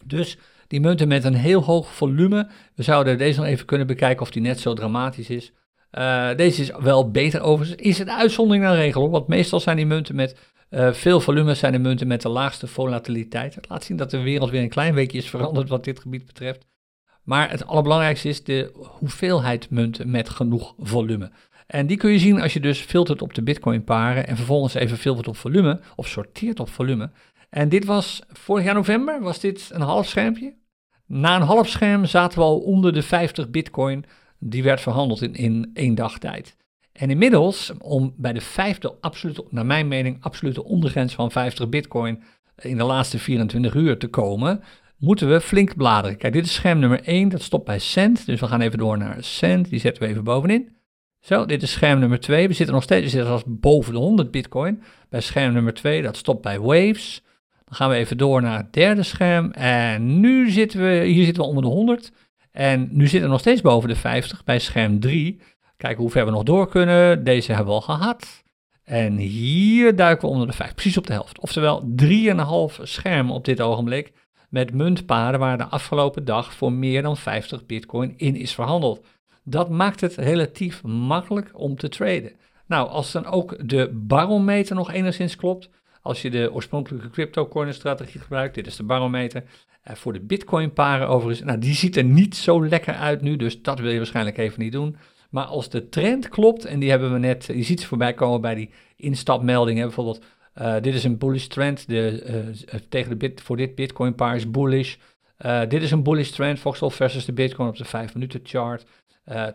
Dus 0.05 0.39
die 0.67 0.81
munten 0.81 1.09
met 1.09 1.25
een 1.25 1.35
heel 1.35 1.63
hoog 1.63 1.95
volume. 1.95 2.49
We 2.75 2.83
zouden 2.83 3.19
deze 3.19 3.41
nog 3.41 3.49
even 3.49 3.67
kunnen 3.67 3.87
bekijken 3.87 4.23
of 4.23 4.31
die 4.31 4.43
net 4.43 4.61
zo 4.61 4.75
dramatisch 4.75 5.31
is. 5.31 5.53
Uh, 5.99 6.35
deze 6.37 6.63
is 6.63 6.71
wel 6.81 7.11
beter 7.11 7.41
overigens. 7.41 7.83
Is 7.83 7.99
het 7.99 8.09
uitzondering 8.09 8.65
naar 8.65 8.75
regel 8.75 9.11
Want 9.11 9.29
meestal 9.29 9.61
zijn 9.61 9.77
die 9.77 9.87
munten 9.87 10.15
met 10.15 10.37
uh, 10.71 10.93
veel 10.93 11.21
volume 11.21 11.55
zijn 11.55 11.73
de 11.73 11.79
munten 11.79 12.07
met 12.07 12.23
de 12.23 12.29
laagste 12.29 12.67
volatiliteit. 12.67 13.55
Het 13.55 13.69
laat 13.69 13.85
zien 13.85 13.97
dat 13.97 14.11
de 14.11 14.21
wereld 14.21 14.51
weer 14.51 14.63
een 14.63 14.69
klein 14.69 14.95
beetje 14.95 15.19
is 15.19 15.31
veranderd 15.31 15.69
wat 15.69 15.85
dit 15.85 16.01
gebied 16.01 16.27
betreft. 16.27 16.67
Maar 17.23 17.51
het 17.51 17.67
allerbelangrijkste 17.67 18.29
is 18.29 18.45
de 18.45 18.73
hoeveelheid 18.99 19.71
munten 19.71 20.11
met 20.11 20.29
genoeg 20.29 20.75
volume. 20.79 21.31
En 21.67 21.87
die 21.87 21.97
kun 21.97 22.11
je 22.11 22.19
zien 22.19 22.41
als 22.41 22.53
je 22.53 22.61
dus 22.61 22.81
filtert 22.81 23.23
op 23.23 23.35
de 23.35 23.43
Bitcoin 23.43 23.85
paren 23.85 24.27
en 24.27 24.37
vervolgens 24.37 24.75
even 24.75 24.97
filtert 24.97 25.29
op 25.29 25.37
volume 25.37 25.81
of 25.97 26.09
sorteert 26.09 26.61
op 26.61 26.69
volume. 26.69 27.11
En 27.51 27.69
dit 27.69 27.85
was 27.85 28.23
vorig 28.29 28.65
jaar 28.65 28.75
november, 28.75 29.21
was 29.21 29.41
dit 29.41 29.71
een 29.73 29.81
half 29.81 30.07
schermpje. 30.07 30.55
Na 31.07 31.37
een 31.37 31.43
half 31.43 31.69
scherm 31.69 32.05
zaten 32.05 32.39
we 32.39 32.45
al 32.45 32.59
onder 32.59 32.93
de 32.93 33.03
50 33.03 33.51
Bitcoin. 33.51 34.05
Die 34.39 34.63
werd 34.63 34.81
verhandeld 34.81 35.23
in, 35.23 35.35
in 35.35 35.71
één 35.75 35.95
dag 35.95 36.19
tijd. 36.19 36.57
En 36.93 37.11
inmiddels, 37.11 37.73
om 37.79 38.15
bij 38.17 38.33
de 38.33 38.41
vijfde, 38.41 38.95
absolute, 39.01 39.45
naar 39.51 39.67
mijn 39.67 39.89
mening, 39.89 40.17
absolute 40.21 40.65
ondergrens 40.65 41.15
van 41.15 41.31
50 41.31 41.69
Bitcoin 41.69 42.23
in 42.57 42.77
de 42.77 42.85
laatste 42.85 43.19
24 43.19 43.75
uur 43.75 43.99
te 43.99 44.09
komen, 44.09 44.63
moeten 44.99 45.29
we 45.31 45.41
flink 45.41 45.77
bladeren. 45.77 46.17
Kijk, 46.17 46.33
dit 46.33 46.45
is 46.45 46.55
scherm 46.55 46.79
nummer 46.79 47.03
1, 47.03 47.29
dat 47.29 47.43
stopt 47.43 47.65
bij 47.65 47.79
cent. 47.79 48.27
Dus 48.27 48.41
we 48.41 48.47
gaan 48.47 48.61
even 48.61 48.79
door 48.79 48.99
naar 48.99 49.17
cent, 49.25 49.71
die 49.71 49.81
zetten 49.81 50.03
we 50.03 50.09
even 50.09 50.25
bovenin. 50.25 50.77
Zo, 51.21 51.47
dit 51.47 51.63
is 51.63 51.73
scherm 51.73 51.99
nummer 51.99 52.21
2. 52.21 52.49
We 52.49 52.55
zitten 52.55 52.75
nog 52.75 52.85
steeds, 52.85 53.05
we 53.05 53.11
zitten 53.11 53.33
als 53.33 53.43
boven 53.47 53.93
de 53.93 53.99
100 53.99 54.31
bitcoin. 54.31 54.83
Bij 55.09 55.21
scherm 55.21 55.53
nummer 55.53 55.75
2, 55.75 56.03
dat 56.03 56.17
stopt 56.17 56.43
bij 56.43 56.61
waves. 56.61 57.23
Dan 57.65 57.75
gaan 57.75 57.91
we 57.91 57.97
even 57.97 58.19
door 58.19 58.43
naar 58.43 58.59
het 58.59 58.73
derde 58.73 59.03
scherm. 59.03 59.51
En 59.51 60.21
nu 60.21 60.51
zitten 60.51 60.81
we, 60.81 61.05
hier 61.05 61.25
zitten 61.25 61.43
we 61.43 61.49
onder 61.49 61.63
de 61.63 61.69
100. 61.69 62.13
En 62.57 62.89
nu 62.91 63.03
zitten 63.03 63.23
we 63.23 63.29
nog 63.29 63.41
steeds 63.41 63.61
boven 63.61 63.89
de 63.89 63.97
50 63.97 64.45
bij 64.45 64.59
scherm 64.59 65.01
3. 65.01 65.41
Kijken 65.77 66.03
hoe 66.03 66.11
ver 66.11 66.25
we 66.25 66.31
nog 66.31 66.43
door 66.43 66.69
kunnen. 66.69 67.25
Deze 67.25 67.53
hebben 67.53 67.75
we 67.75 67.81
al 67.81 67.97
gehad. 67.97 68.45
En 68.85 69.17
hier 69.17 69.97
duiken 69.97 70.29
we 70.29 70.33
onder 70.33 70.47
de 70.47 70.53
5, 70.53 70.75
precies 70.75 70.97
op 70.97 71.07
de 71.07 71.13
helft. 71.13 71.41
Oftewel 71.41 71.89
3,5 72.03 72.83
scherm 72.83 73.31
op 73.31 73.45
dit 73.45 73.61
ogenblik 73.61 74.13
met 74.49 74.75
muntparen 74.75 75.39
waar 75.39 75.59
de 75.59 75.65
afgelopen 75.65 76.25
dag 76.25 76.53
voor 76.53 76.73
meer 76.73 77.03
dan 77.03 77.17
50 77.17 77.67
bitcoin 77.67 78.15
in 78.17 78.37
is 78.37 78.55
verhandeld. 78.55 79.07
Dat 79.45 79.71
maakt 79.71 80.01
het 80.01 80.15
relatief 80.15 80.83
makkelijk 80.83 81.51
om 81.53 81.77
te 81.77 81.89
traden. 81.89 82.33
Nou, 82.67 82.89
als 82.89 83.13
dan 83.13 83.27
ook 83.27 83.69
de 83.69 83.91
barometer 83.93 84.75
nog 84.75 84.93
enigszins 84.93 85.37
klopt, 85.37 85.71
als 86.07 86.23
je 86.23 86.31
de 86.31 86.53
oorspronkelijke 86.53 87.11
cryptocurrency 87.11 87.79
strategie 87.79 88.21
gebruikt, 88.21 88.55
dit 88.55 88.67
is 88.67 88.77
de 88.77 88.83
barometer, 88.83 89.45
eh, 89.83 89.95
voor 89.95 90.13
de 90.13 90.21
bitcoin 90.21 90.73
paren 90.73 91.09
overigens, 91.09 91.47
nou 91.47 91.59
die 91.59 91.75
ziet 91.75 91.97
er 91.97 92.05
niet 92.05 92.37
zo 92.37 92.67
lekker 92.67 92.95
uit 92.95 93.21
nu, 93.21 93.37
dus 93.37 93.63
dat 93.63 93.79
wil 93.79 93.91
je 93.91 93.97
waarschijnlijk 93.97 94.39
even 94.39 94.61
niet 94.63 94.73
doen. 94.73 94.97
Maar 95.31 95.45
als 95.45 95.71
de 95.71 95.89
trend 95.89 96.29
klopt, 96.29 96.65
en 96.65 96.79
die 96.79 96.91
hebben 96.91 97.13
we 97.13 97.19
net, 97.19 97.45
je 97.45 97.63
ziet 97.63 97.81
ze 97.81 97.87
voorbij 97.87 98.15
komen 98.15 98.41
bij 98.41 98.55
die 98.55 98.71
instapmeldingen, 98.97 99.87
bijvoorbeeld 99.87 100.25
uh, 100.61 100.75
dit 100.81 100.95
is 100.95 101.05
een 101.05 101.19
bullish 101.19 101.47
trend. 101.47 101.89
De, 101.89 102.23
uh, 102.73 102.81
tegen 102.89 103.11
de 103.11 103.17
bit, 103.17 103.41
voor 103.41 103.57
dit 103.57 103.75
Bitcoin 103.75 104.15
paar 104.15 104.37
is 104.37 104.51
bullish. 104.51 104.97
Dit 105.69 105.83
is 105.83 105.91
een 105.91 106.03
bullish 106.03 106.31
trend, 106.31 106.59
Foxtel 106.59 106.91
versus 106.91 107.25
de 107.25 107.33
Bitcoin 107.33 107.69
op 107.69 107.77
de 107.77 107.85
5 107.85 108.15
minuten 108.15 108.41
chart. 108.43 108.87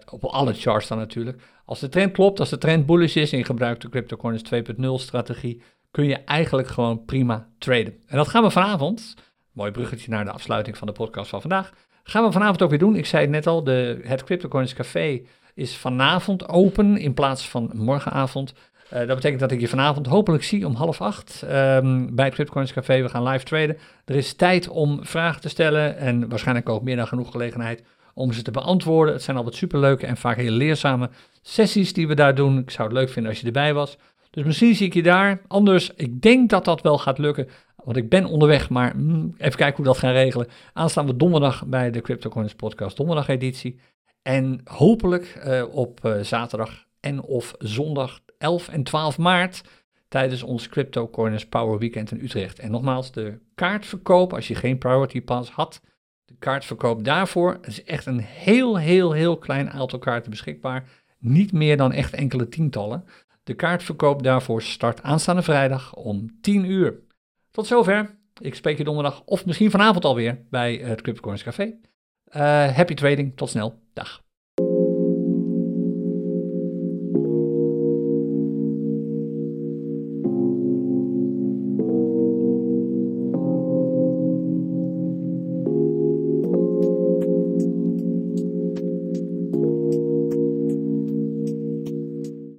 op 0.10 0.24
alle 0.24 0.54
charts 0.54 0.88
dan 0.88 0.98
natuurlijk. 0.98 1.42
Als 1.66 1.80
de 1.80 1.90
trend 1.90 2.12
klopt, 2.12 2.40
als 2.40 2.50
de 2.50 2.58
trend 2.58 2.86
bullish 2.86 3.16
is 3.16 3.32
en 3.32 3.38
je 3.38 3.44
gebruikt 3.44 3.82
de 3.82 3.90
CryptoCoins 3.90 4.42
2.0 4.54 4.86
strategie, 4.96 5.62
kun 5.92 6.06
je 6.06 6.16
eigenlijk 6.16 6.68
gewoon 6.68 7.06
prima 7.06 7.48
traden. 7.58 7.94
En 8.08 8.18
dat 8.18 8.28
gaan 8.28 8.44
we 8.44 8.52
vanavond, 8.52 9.16
mooi 9.52 9.72
bruggetje 9.72 10.12
naar 10.12 10.26
de 10.26 10.32
afsluiting 10.32 10.78
van 10.78 10.88
de 10.88 10.94
podcast 10.94 11.30
van 11.30 11.42
vandaag, 11.42 11.72
gaan 12.04 12.24
we 12.24 12.32
vanavond 12.32 12.62
ook 12.62 12.70
weer 12.70 12.80
doen. 12.80 12.96
Ik 12.96 13.06
zei 13.06 13.22
het 13.22 13.32
net 13.32 13.48
al, 13.48 13.64
de, 13.64 14.00
het 14.04 14.24
CryptoCoins 14.24 14.74
Café 14.74 15.22
is 15.54 15.78
vanavond 15.78 16.50
open 16.50 16.98
in 16.98 17.14
plaats 17.14 17.50
van 17.50 17.72
morgenavond. 17.74 18.54
Uh, 18.94 18.98
dat 19.00 19.16
betekent 19.16 19.40
dat 19.40 19.52
ik 19.52 19.60
je 19.60 19.68
vanavond 19.68 20.08
hopelijk 20.08 20.44
zie 20.44 20.66
om 20.66 20.76
half 20.76 21.02
acht 21.02 21.42
um, 21.44 22.16
bij 22.16 22.26
het 22.26 22.34
CryptoCoins 22.34 22.74
Café. 22.74 23.02
We 23.02 23.10
gaan 23.10 23.28
live 23.28 23.46
traden. 23.46 23.78
Er 24.06 24.16
is 24.16 24.34
tijd 24.34 24.68
om 24.68 25.06
vragen 25.06 25.42
te 25.42 25.50
stellen 25.50 25.98
en 25.98 26.30
waarschijnlijk 26.30 26.70
ook 26.70 26.84
meer 26.84 26.96
dan 26.96 27.08
genoeg 27.08 27.32
gelegenheid 27.32 27.84
om 28.14 28.34
ze 28.34 28.42
te 28.42 28.52
beantwoorden. 28.52 29.14
Het 29.14 29.24
zijn 29.24 29.38
altijd 29.38 29.56
superleuke 29.56 30.06
en 30.06 30.18
vaak 30.18 30.38
heel 30.38 30.52
leerzame 30.52 31.10
sessies 31.42 31.94
die 31.94 32.08
we 32.08 32.14
daar 32.14 32.36
doen. 32.36 32.58
Ik 32.60 32.72
zou 32.72 32.88
het 32.88 32.98
leuk 32.98 33.10
vinden 33.10 33.32
als 33.32 33.40
je 33.40 33.46
erbij 33.46 33.74
was. 33.74 33.98
Dus 34.32 34.46
misschien 34.46 34.76
zie 34.76 34.86
ik 34.86 34.94
je 34.94 35.04
daar. 35.04 35.42
Anders, 35.48 35.92
ik 35.96 36.22
denk 36.22 36.50
dat 36.50 36.66
dat 36.66 36.82
wel 36.82 36.98
gaat 36.98 37.18
lukken. 37.18 37.48
Want 37.76 37.98
ik 37.98 38.10
ben 38.10 38.26
onderweg, 38.26 38.70
maar 38.70 38.96
mm, 38.96 39.34
even 39.38 39.58
kijken 39.58 39.76
hoe 39.76 39.86
we 39.86 39.92
dat 39.92 39.98
gaan 39.98 40.12
regelen. 40.12 40.48
Aanstaande 40.74 41.16
donderdag 41.16 41.66
bij 41.66 41.92
de 41.92 42.02
CryptoCoins 42.02 42.56
Podcast, 42.56 42.98
donderdag 42.98 43.28
editie. 43.28 43.80
En 44.22 44.62
hopelijk 44.64 45.42
uh, 45.46 45.64
op 45.72 46.06
uh, 46.06 46.20
zaterdag 46.20 46.86
en 47.00 47.22
of 47.22 47.56
zondag 47.58 48.20
11 48.38 48.68
en 48.68 48.84
12 48.84 49.18
maart 49.18 49.64
tijdens 50.08 50.44
ons 50.44 50.70
Crypto 50.70 51.10
Corners 51.10 51.48
Power 51.48 51.80
Weekend 51.80 52.12
in 52.12 52.24
Utrecht. 52.24 52.60
En 52.60 52.72
nogmaals, 52.72 53.12
de 53.12 53.40
kaartverkoop, 53.56 54.34
als 54.34 54.48
je 54.48 54.56
geen 54.56 54.78
Priority 54.78 55.22
Pass 55.22 55.50
had, 55.50 55.82
de 56.26 56.36
kaartverkoop 56.40 57.04
daarvoor 57.04 57.58
is 57.62 57.84
echt 57.84 58.06
een 58.06 58.20
heel, 58.20 58.78
heel, 58.78 59.12
heel 59.12 59.38
klein 59.38 59.70
aantal 59.70 60.00
kaarten 60.00 60.32
beschikbaar. 60.32 60.90
Niet 61.20 61.52
meer 61.52 61.78
dan 61.78 61.92
echt 61.92 62.14
enkele 62.14 62.50
tientallen. 62.50 63.06
De 63.44 63.54
kaartverkoop 63.54 64.24
daarvoor 64.24 64.62
start 64.62 65.02
aanstaande 65.02 65.42
vrijdag 65.42 65.94
om 65.94 66.40
10 66.42 66.66
uur. 66.66 67.00
Tot 67.52 67.68
zover. 67.68 68.20
Ik 68.42 68.56
spreek 68.56 68.78
je 68.78 68.84
donderdag 68.84 69.24
of 69.26 69.46
misschien 69.46 69.72
vanavond 69.72 70.06
alweer 70.06 70.46
bij 70.50 70.76
het 70.76 71.02
CryptoCoins 71.02 71.44
Café. 71.44 71.64
Uh, 71.64 72.42
happy 72.76 72.94
trading. 72.94 73.38
Tot 73.38 73.50
snel. 73.50 73.82
Dag. 73.94 74.21